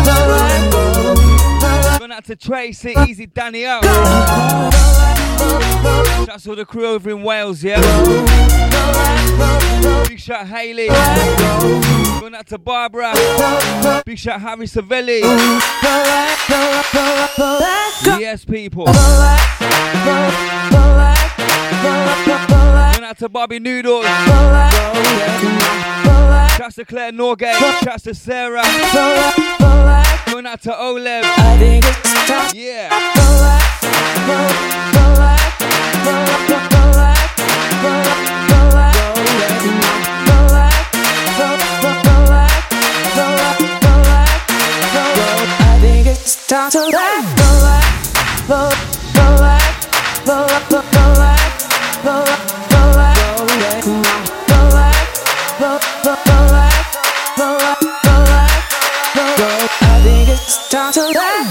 Going 2.01 2.11
out 2.11 2.25
to 2.25 2.35
Tracy. 2.35 2.93
Easy 3.07 3.27
Danielle. 3.27 3.83
Shouts 6.27 6.43
to 6.43 6.57
the 6.57 6.65
crew 6.67 6.87
over 6.87 7.11
in 7.11 7.23
Wales, 7.23 7.63
yeah. 7.63 7.81
Big 10.09 10.19
shout 10.19 10.49
Haley. 10.49 10.89
Going 12.21 12.35
out 12.35 12.47
to 12.49 12.59
Barbara. 12.59 13.13
Big 14.05 14.19
shout 14.19 14.41
Harry 14.41 14.67
Savelli. 14.67 15.21
Yes, 18.19 18.45
people. 18.45 18.85
Going 18.87 18.97
out 23.05 23.19
to 23.19 23.29
Bobby 23.29 23.59
Noodles. 23.59 24.05
Shouts 26.57 26.75
to 26.77 26.85
Claire 26.85 27.13
Norgate. 27.13 27.59
Shouts 27.85 28.03
to 28.05 28.15
Sarah. 28.15 28.63
Going 30.31 30.47
out 30.47 30.63
to 30.63 30.71
Olev. 30.71 31.23
Yeah. 32.55 32.89
It's 46.27 46.45
time 46.49 46.69
to 46.73 46.81
let 46.81 47.37
go, 47.39 47.45
go, 48.49 48.69
go, 49.15 49.29
go, 50.27 50.27
go, 50.27 50.43
go, 50.67 50.83
go, 50.83 51.07
go, 52.03 52.03
go, 52.03 52.27
go, 52.83 54.03
go, 54.43 54.67
go, 55.61 55.79
go, 55.79 56.19
go, 57.37 57.49
go, 59.15 59.25
go. 59.37 59.49
I 59.83 60.03
think 60.03 60.29
it's 60.29 60.69
time 60.69 60.93
to 60.95 61.03
let 61.15 61.47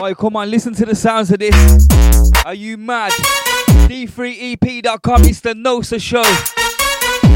Oi, 0.00 0.14
come 0.16 0.34
on, 0.34 0.50
listen 0.50 0.74
to 0.74 0.84
the 0.84 0.96
sounds 0.96 1.30
of 1.30 1.38
this. 1.38 1.54
Are 2.44 2.54
you 2.54 2.76
mad? 2.76 3.12
D3EP.com, 3.86 5.22
it's 5.22 5.38
the 5.38 5.54
Nosa 5.54 6.00
show. 6.00 6.24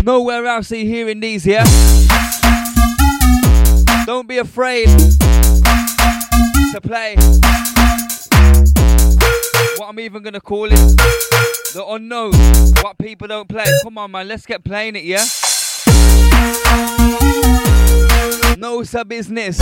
Nowhere 0.05 0.47
else 0.47 0.73
are 0.73 0.77
you 0.77 0.87
hearing 0.87 1.21
these, 1.21 1.47
yeah? 1.47 1.65
Don't 4.07 4.27
be 4.27 4.39
afraid 4.39 4.89
to 6.73 6.81
play. 6.83 7.17
What 9.77 9.89
I'm 9.89 10.01
even 10.01 10.23
gonna 10.23 10.41
call 10.41 10.67
it. 10.67 10.97
The 11.75 11.85
unknown. 11.87 12.33
What 12.83 12.99
people 12.99 13.29
don't 13.29 13.49
play. 13.49 13.67
Come 13.85 13.99
on, 13.99 14.11
man, 14.11 14.27
let's 14.27 14.47
get 14.47 14.65
playing 14.65 14.97
it, 14.97 15.05
yeah? 15.05 15.25
Nosa 18.57 19.07
business. 19.07 19.59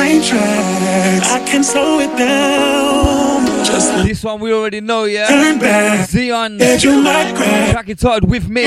Train 0.00 0.22
tracks, 0.22 1.30
I 1.30 1.44
can 1.46 1.62
slow 1.62 2.00
it 2.00 2.16
down. 2.16 3.46
Just 3.64 3.92
This 4.04 4.24
one 4.24 4.40
we 4.40 4.52
already 4.52 4.80
know, 4.80 5.04
yeah? 5.04 5.28
Turn 5.28 5.58
back. 5.58 6.08
Zion. 6.08 6.56
That 6.58 6.82
you 6.82 7.02
might 7.02 7.34
crack. 7.36 7.72
Track 7.72 7.88
it 7.88 7.98
titled 7.98 8.30
with 8.30 8.48
me. 8.48 8.62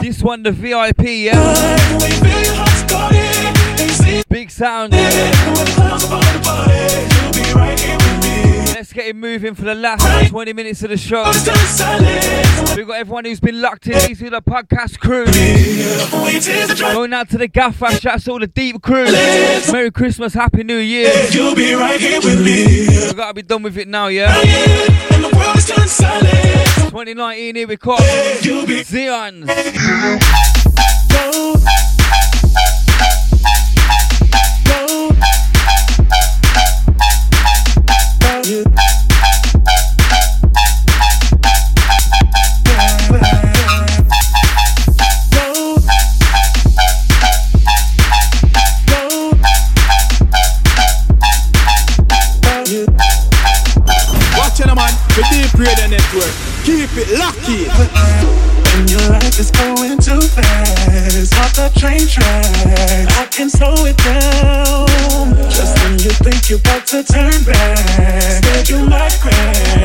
This 0.00 0.22
one 0.22 0.42
the 0.42 0.52
VIP, 0.52 1.02
yeah? 1.28 1.42
Big 4.28 4.50
sound. 4.50 4.92
Let's 8.76 8.92
get 8.92 9.06
it 9.06 9.16
moving 9.16 9.54
for 9.54 9.64
the 9.64 9.74
last 9.74 10.28
20 10.28 10.52
minutes 10.52 10.82
of 10.82 10.90
the 10.90 10.98
show. 10.98 11.24
We've 12.76 12.86
got 12.86 12.98
everyone 12.98 13.24
who's 13.24 13.40
been 13.40 13.62
locked 13.62 13.86
in. 13.86 13.98
These 14.06 14.22
are 14.24 14.28
the 14.28 14.42
podcast 14.42 15.00
crew. 15.00 15.24
Going 16.92 17.14
out 17.14 17.30
to 17.30 17.38
the 17.38 17.48
gaffer. 17.48 17.90
Shouts 17.92 18.24
to 18.24 18.32
all 18.32 18.38
the 18.38 18.46
deep 18.46 18.82
crew. 18.82 19.06
Merry 19.72 19.90
Christmas, 19.90 20.34
Happy 20.34 20.62
New 20.62 20.76
Year. 20.76 21.10
You'll 21.30 21.54
be 21.54 21.72
right 21.72 21.98
here 21.98 22.20
with 22.20 22.44
me. 22.44 22.86
We 23.08 23.14
gotta 23.14 23.32
be 23.32 23.40
done 23.40 23.62
with 23.62 23.78
it 23.78 23.88
now, 23.88 24.08
yeah? 24.08 24.36
And 24.36 25.24
the 25.24 25.34
world 25.34 25.56
is 25.56 25.66
turned 25.66 25.88
silent. 25.88 26.28
2019, 26.90 27.54
here 27.54 27.66
we 27.66 27.78
come. 27.78 27.96
Zion. 28.84 29.46
It 56.98 57.08
in. 57.10 57.68
When 58.76 58.88
your 58.88 59.10
life 59.10 59.38
is 59.38 59.50
going 59.50 59.98
too 59.98 60.20
fast 60.20 61.34
off 61.34 61.52
the 61.54 61.70
train 61.78 62.06
track, 62.06 63.08
I 63.18 63.26
can 63.30 63.50
slow 63.50 63.74
it 63.84 63.96
down. 63.98 65.34
Just 65.50 65.76
when 65.82 65.98
you 65.98 66.10
think 66.24 66.48
you're 66.48 66.58
about 66.58 66.86
to 66.88 67.02
turn 67.02 67.44
back, 67.44 68.44
scared 68.44 68.68
you 68.68 68.88
might 68.88 69.12
crash. 69.20 69.75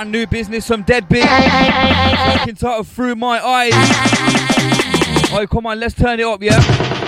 Brand 0.00 0.12
new 0.12 0.26
business 0.26 0.66
from 0.66 0.82
Deadbeat. 0.82 1.24
Track 1.24 2.48
entitled 2.48 2.86
Through 2.88 3.16
My 3.16 3.38
Eyes. 3.44 3.72
Oh, 5.30 5.46
come 5.46 5.66
on, 5.66 5.78
let's 5.78 5.94
turn 5.94 6.18
it 6.18 6.24
up, 6.24 6.42
yeah? 6.42 6.58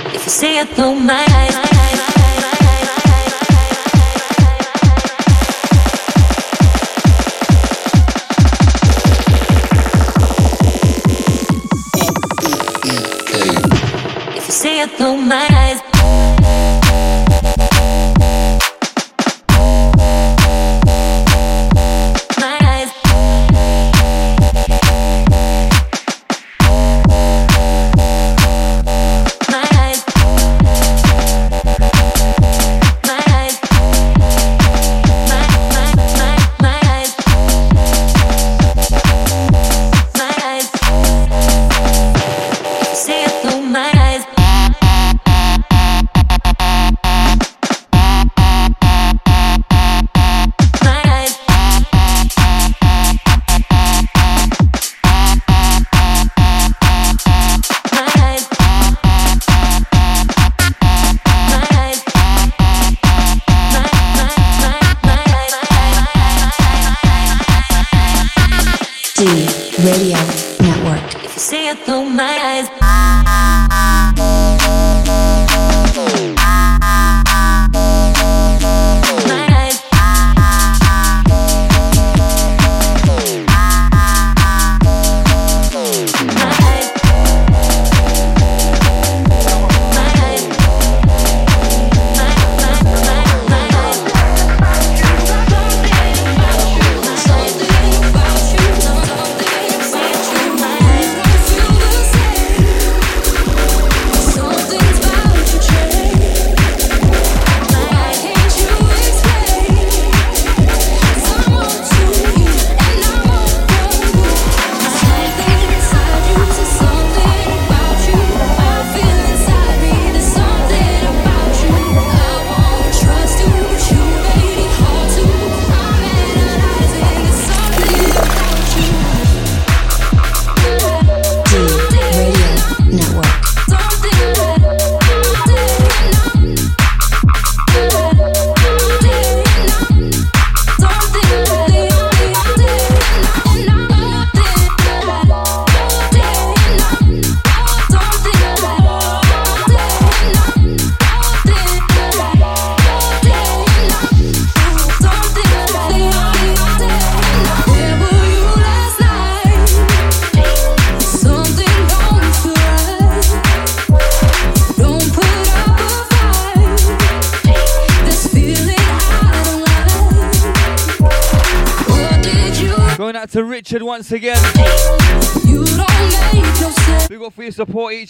If 0.09 0.25
you 0.25 0.31
see 0.31 0.59
it 0.59 0.69
through 0.69 0.97
my 0.97 1.25
eyes. 1.31 1.57
If 14.37 14.47
you 14.47 14.53
see 14.53 14.81
it 14.81 14.91
through 14.91 15.17
my 15.17 15.49
eyes. 15.51 15.92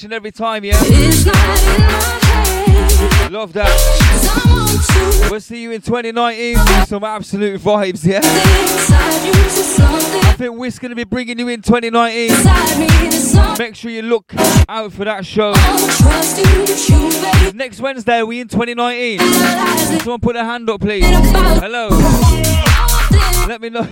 Each 0.03 0.05
and 0.05 0.13
every 0.13 0.33
time, 0.33 0.65
yeah? 0.65 0.81
Love 3.31 3.53
that. 3.53 3.71
We'll 5.31 5.41
see 5.41 5.63
you 5.63 5.71
in 5.71 5.81
2019 5.81 6.59
with 6.59 6.89
some 6.89 7.05
absolute 7.05 7.61
vibes, 7.61 8.05
yeah? 8.05 8.19
I 8.25 8.29
think 10.37 10.57
we're 10.57 10.73
going 10.73 10.91
to 10.91 10.97
be 10.97 11.05
bringing 11.05 11.39
you 11.39 11.47
in 11.49 11.63
2019. 11.63 13.59
Make 13.59 13.77
sure 13.77 13.93
you 13.93 14.03
look 14.03 14.33
out 14.69 14.93
for 14.93 15.05
that 15.05 15.25
show. 15.25 15.53
Next 17.55 17.81
Wednesday, 17.81 18.25
we 18.25 18.41
in 18.41 18.49
2019. 18.49 19.21
Someone 20.01 20.21
put 20.21 20.35
a 20.35 20.45
hand 20.45 20.69
up, 20.69 20.81
please. 20.81 21.05
Hello. 21.07 21.91
Let 23.47 23.61
me 23.61 23.71
know. 23.71 23.87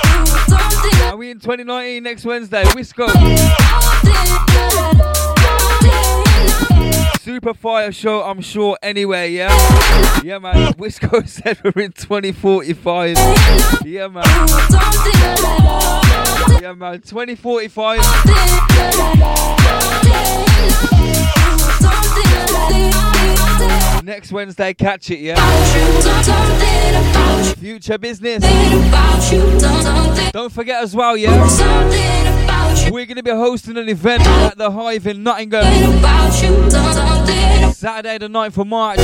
Are 1.14 1.16
we 1.16 1.30
in 1.30 1.38
2019 1.38 2.02
next 2.02 2.24
Wednesday? 2.24 2.64
Wisco. 2.64 3.06
Super 7.20 7.54
fire 7.54 7.92
show, 7.92 8.24
I'm 8.24 8.40
sure, 8.40 8.76
anyway, 8.82 9.30
yeah? 9.30 9.52
Yeah, 10.24 10.40
man. 10.40 10.72
Wisco 10.72 11.28
said 11.28 11.60
we're 11.62 11.84
in 11.84 11.92
2045. 11.92 13.16
Yeah, 13.86 14.08
man. 14.08 14.24
Yeah, 16.60 16.72
man. 16.72 17.00
2045. 17.02 18.00
Next 24.02 24.32
Wednesday, 24.32 24.74
catch 24.74 25.12
it, 25.12 25.20
yeah? 25.20 25.36
Future 27.54 27.98
business. 27.98 28.42
Don't 30.32 30.52
forget 30.52 30.82
as 30.82 30.94
well, 30.94 31.16
yeah? 31.16 31.44
We're 32.90 33.06
going 33.06 33.16
to 33.16 33.22
be 33.22 33.30
hosting 33.30 33.76
an 33.76 33.88
event 33.88 34.26
at 34.26 34.58
the 34.58 34.70
Hive 34.70 35.06
in 35.06 35.22
Nottingham. 35.22 35.64
Saturday, 37.72 38.18
the 38.18 38.28
9th 38.28 38.58
of 38.58 38.66
March. 38.66 38.98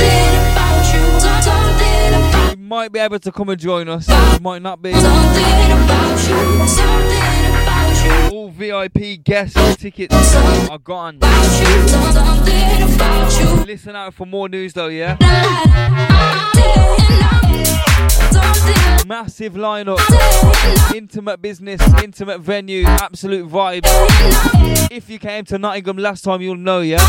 You 2.51 2.57
might 2.57 2.91
be 2.91 2.99
able 2.99 3.19
to 3.19 3.31
come 3.31 3.49
and 3.49 3.59
join 3.59 3.87
us. 3.89 4.07
Might 4.41 4.61
not 4.61 4.81
be. 4.81 4.93
All 8.31 8.49
VIP 8.49 9.23
guest 9.23 9.55
tickets 9.79 10.35
are 10.69 10.79
gone. 10.79 11.19
Listen 13.65 13.95
out 13.95 14.13
for 14.13 14.25
more 14.25 14.49
news 14.49 14.73
though, 14.73 14.87
yeah? 14.87 15.17
Massive 19.07 19.53
lineup, 19.53 19.99
intimate 20.95 21.41
business, 21.41 21.81
intimate 22.03 22.39
venue, 22.39 22.85
absolute 22.85 23.47
vibe. 23.47 23.81
If 24.91 25.09
you 25.09 25.19
came 25.19 25.45
to 25.45 25.57
Nottingham 25.57 25.97
last 25.97 26.23
time, 26.23 26.41
you'll 26.41 26.55
know, 26.55 26.81
yeah? 26.81 26.99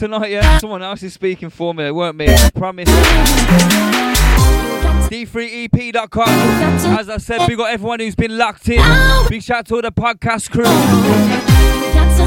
Tonight, 0.00 0.30
yeah? 0.30 0.58
Someone 0.58 0.82
else 0.82 1.02
is 1.02 1.12
speaking 1.12 1.50
for 1.50 1.74
me, 1.74 1.86
it 1.86 1.94
weren't 1.94 2.16
me, 2.16 2.26
I 2.26 2.50
promise. 2.54 2.88
D3EP.com. 5.10 6.28
As 6.28 7.10
I 7.10 7.18
said, 7.18 7.46
we 7.46 7.54
got 7.54 7.70
everyone 7.70 8.00
who's 8.00 8.14
been 8.14 8.38
locked 8.38 8.68
in. 8.70 8.82
Big 9.28 9.42
shout 9.42 9.58
out 9.58 9.66
to 9.66 9.74
all 9.74 9.82
the 9.82 9.92
podcast 9.92 10.50
crew. 10.50 10.64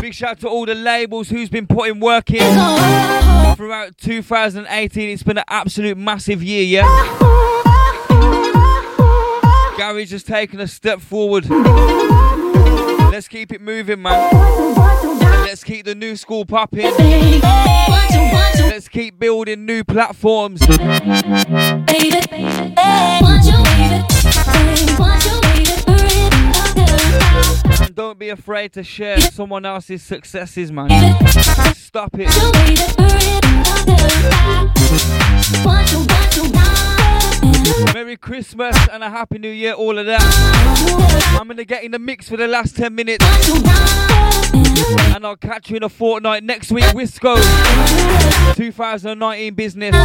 Big 0.02 0.14
shout 0.14 0.32
out 0.32 0.40
to 0.42 0.50
all 0.50 0.68
the 0.68 0.76
labels 0.76 1.30
who's 1.30 1.50
been 1.50 1.66
putting 1.66 2.00
work 2.00 2.30
in 2.30 3.56
throughout 3.56 3.98
2018. 3.98 5.10
It's 5.10 5.24
been 5.24 5.40
an 5.40 5.46
absolute 5.48 5.98
massive 5.98 6.44
year, 6.44 6.64
yeah? 6.64 6.84
Gary's 9.78 10.12
just 10.12 10.28
taken 10.28 10.60
a 10.60 10.68
step 10.68 11.02
forward. 11.02 11.46
Let's 13.14 13.28
keep 13.28 13.54
it 13.54 13.62
moving, 13.62 14.02
man. 14.02 14.34
Let's 15.46 15.64
keep 15.64 15.86
the 15.86 15.94
new 15.94 16.16
school 16.16 16.48
popping. 16.48 16.92
Let's 18.58 18.88
keep 18.88 19.20
building 19.20 19.68
new 19.68 19.84
platforms. 19.84 20.64
And 20.68 20.80
don't 27.94 28.18
be 28.18 28.30
afraid 28.30 28.74
to 28.74 28.84
share 28.84 29.22
someone 29.22 29.64
else's 29.64 30.02
successes, 30.02 30.72
man. 30.72 30.90
Stop 31.76 32.10
it. 32.16 32.30
Merry 37.94 38.18
Christmas 38.18 38.78
and 38.92 39.04
a 39.04 39.10
Happy 39.10 39.38
New 39.38 39.50
Year, 39.50 39.74
all 39.74 39.98
of 39.98 40.06
that. 40.06 40.22
I'm 41.40 41.48
gonna 41.48 41.66
get 41.66 41.84
in 41.84 41.92
the 41.92 42.00
mix 42.00 42.30
for 42.30 42.38
the 42.38 42.48
last 42.48 42.76
10 42.76 42.94
minutes. 42.94 43.26
And 45.16 45.26
I'll 45.26 45.36
catch 45.36 45.70
you 45.70 45.78
in 45.78 45.84
a 45.84 45.90
fortnight 45.90 46.44
next 46.44 46.72
week, 46.72 46.84
Wisco. 46.86 47.36
2019 48.56 49.54
business. 49.54 49.96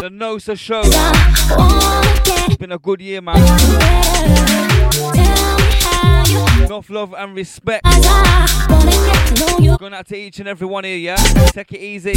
The 0.00 0.10
Nosa 0.12 0.58
show. 0.58 0.82
It's 2.46 2.56
been 2.56 2.72
a 2.72 2.78
good 2.78 3.00
year, 3.00 3.20
man. 3.20 3.36
Enough 6.64 6.90
love 6.90 7.14
and 7.16 7.34
respect. 7.34 7.84
Going 9.78 9.94
out 9.94 10.06
to 10.08 10.16
each 10.16 10.38
and 10.40 10.48
every 10.48 10.66
one 10.66 10.84
here, 10.84 10.96
yeah? 10.96 11.16
Take 11.16 11.72
it 11.72 11.80
easy. 11.80 12.14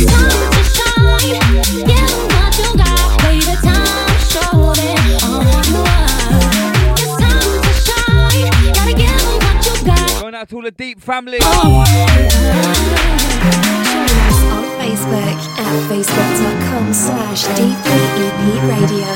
Going 10.21 10.35
out 10.35 10.49
to 10.49 10.55
all 10.55 10.61
the 10.61 10.71
deep 10.71 10.99
family. 11.01 11.37
Oh, 11.41 11.83
on 14.51 14.63
Facebook 14.79 15.37
at 15.59 15.89
facebook.com 15.89 16.93
slash 16.93 17.45
D3EP 17.47 18.69
Radio. 18.69 19.11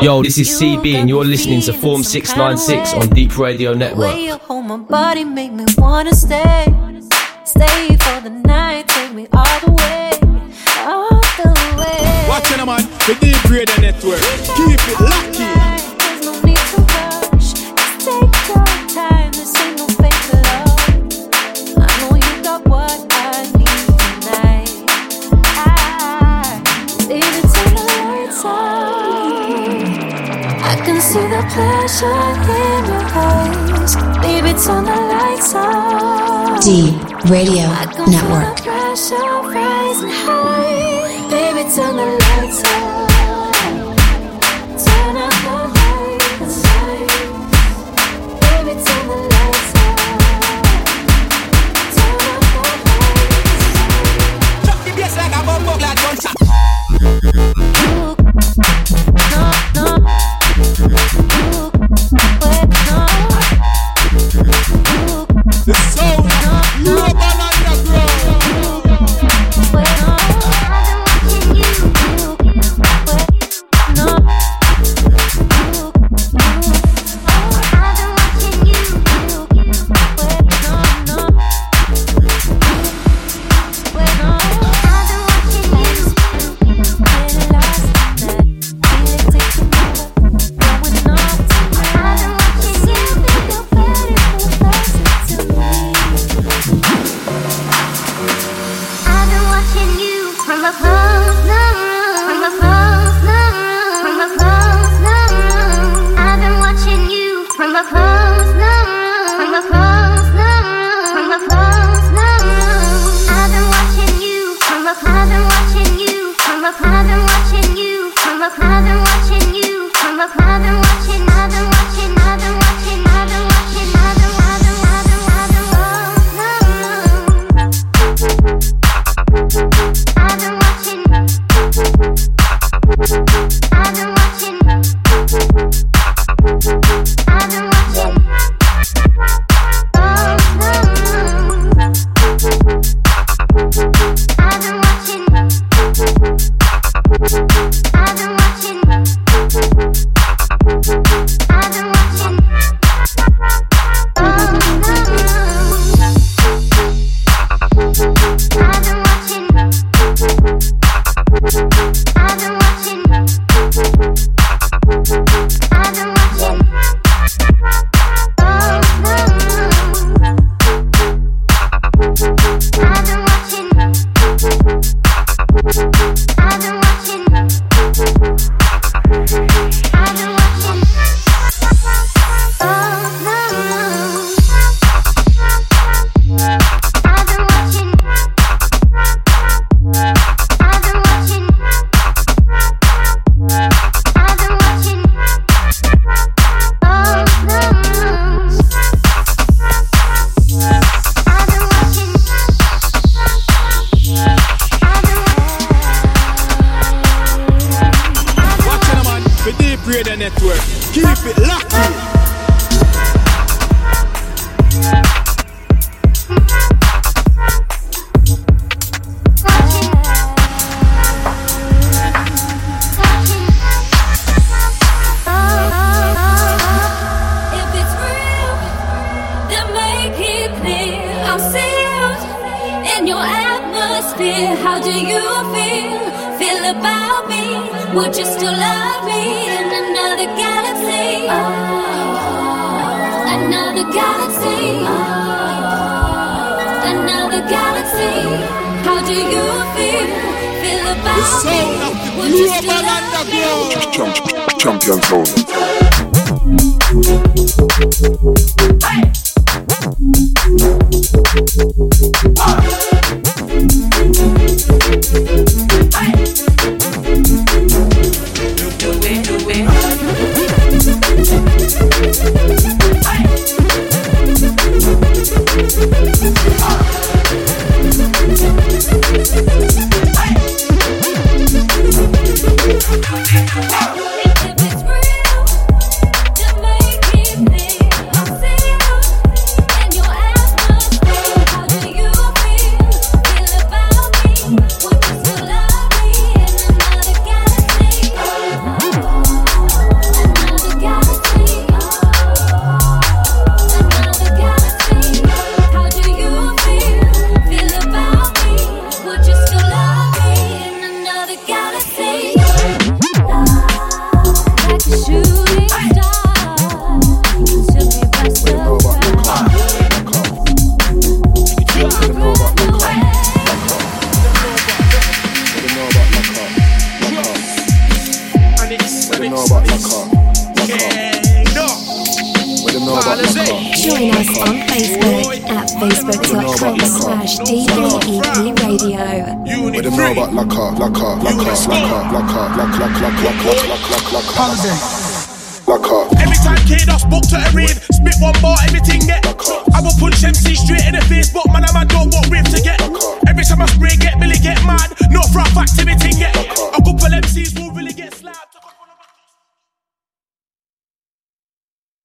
Yo, 0.00 0.22
this 0.22 0.38
is 0.38 0.48
CB 0.60 0.94
and 0.94 1.08
you're 1.08 1.24
listening 1.24 1.60
to 1.62 1.72
Form 1.72 2.02
696 2.04 2.94
on 2.94 3.02
D3EP 3.14 3.38
Radio 3.38 3.72
The 3.72 3.78
Network. 3.78 4.14
way 4.14 4.26
you 4.26 4.36
hold 4.36 4.66
my 4.66 4.76
body 4.76 5.24
make 5.24 5.52
me 5.52 5.64
wanna 5.76 6.14
stay. 6.14 6.66
Stay 7.44 7.96
for 7.96 8.20
the 8.20 8.30
night, 8.30 8.86
take 8.88 9.12
me 9.12 9.26
all 9.32 9.60
the 9.60 9.72
way. 9.72 10.10
All 10.86 11.08
the 11.40 11.50
way. 11.78 12.26
Watch 12.28 12.52
out, 12.52 12.66
man. 12.66 12.82
The 13.06 13.14
D3EP 13.20 13.50
Radio 13.50 13.76
Network. 13.80 14.20
Keep 14.56 14.80
it 14.88 15.00
locked 15.00 15.67
see 31.08 31.20
the 31.20 31.42
pleasure 31.54 32.12
in 32.60 32.84
your 32.84 33.04
eyes. 33.16 33.92
Baby, 34.20 34.52
turn 34.62 34.84
the 34.84 34.92
lights 35.12 35.54
on. 35.54 36.60
D 36.60 36.68
Radio 37.32 37.64
I 37.64 37.86
can 37.86 38.04
feel 38.04 38.12
Network. 38.12 38.56
the 38.56 38.62
pressure 38.62 39.16
rising 39.48 40.12
high. 40.26 41.30
Baby, 41.30 41.62
turn 41.74 41.96
the 41.96 42.04
lights 42.04 42.60
on. 42.68 43.08
Turn 44.84 45.16
out 45.24 45.36
the 45.46 45.56
lights. 45.76 46.58
Baby, 48.42 48.72
turn 48.84 49.04
the 49.08 49.16
lights 49.32 49.72
on. 49.80 49.96
Turn 51.96 52.20
out 52.28 52.42
the 52.52 52.62
lights. 53.00 53.76
Drop 54.64 54.78
the 54.84 54.90
bass 54.98 55.14
like 55.16 55.32
a 55.32 55.40
bumbo 55.46 55.72
glad 55.80 55.96
gunshot. 56.02 56.36
No, 59.32 59.42
no. 59.74 60.17
no. 66.88 67.27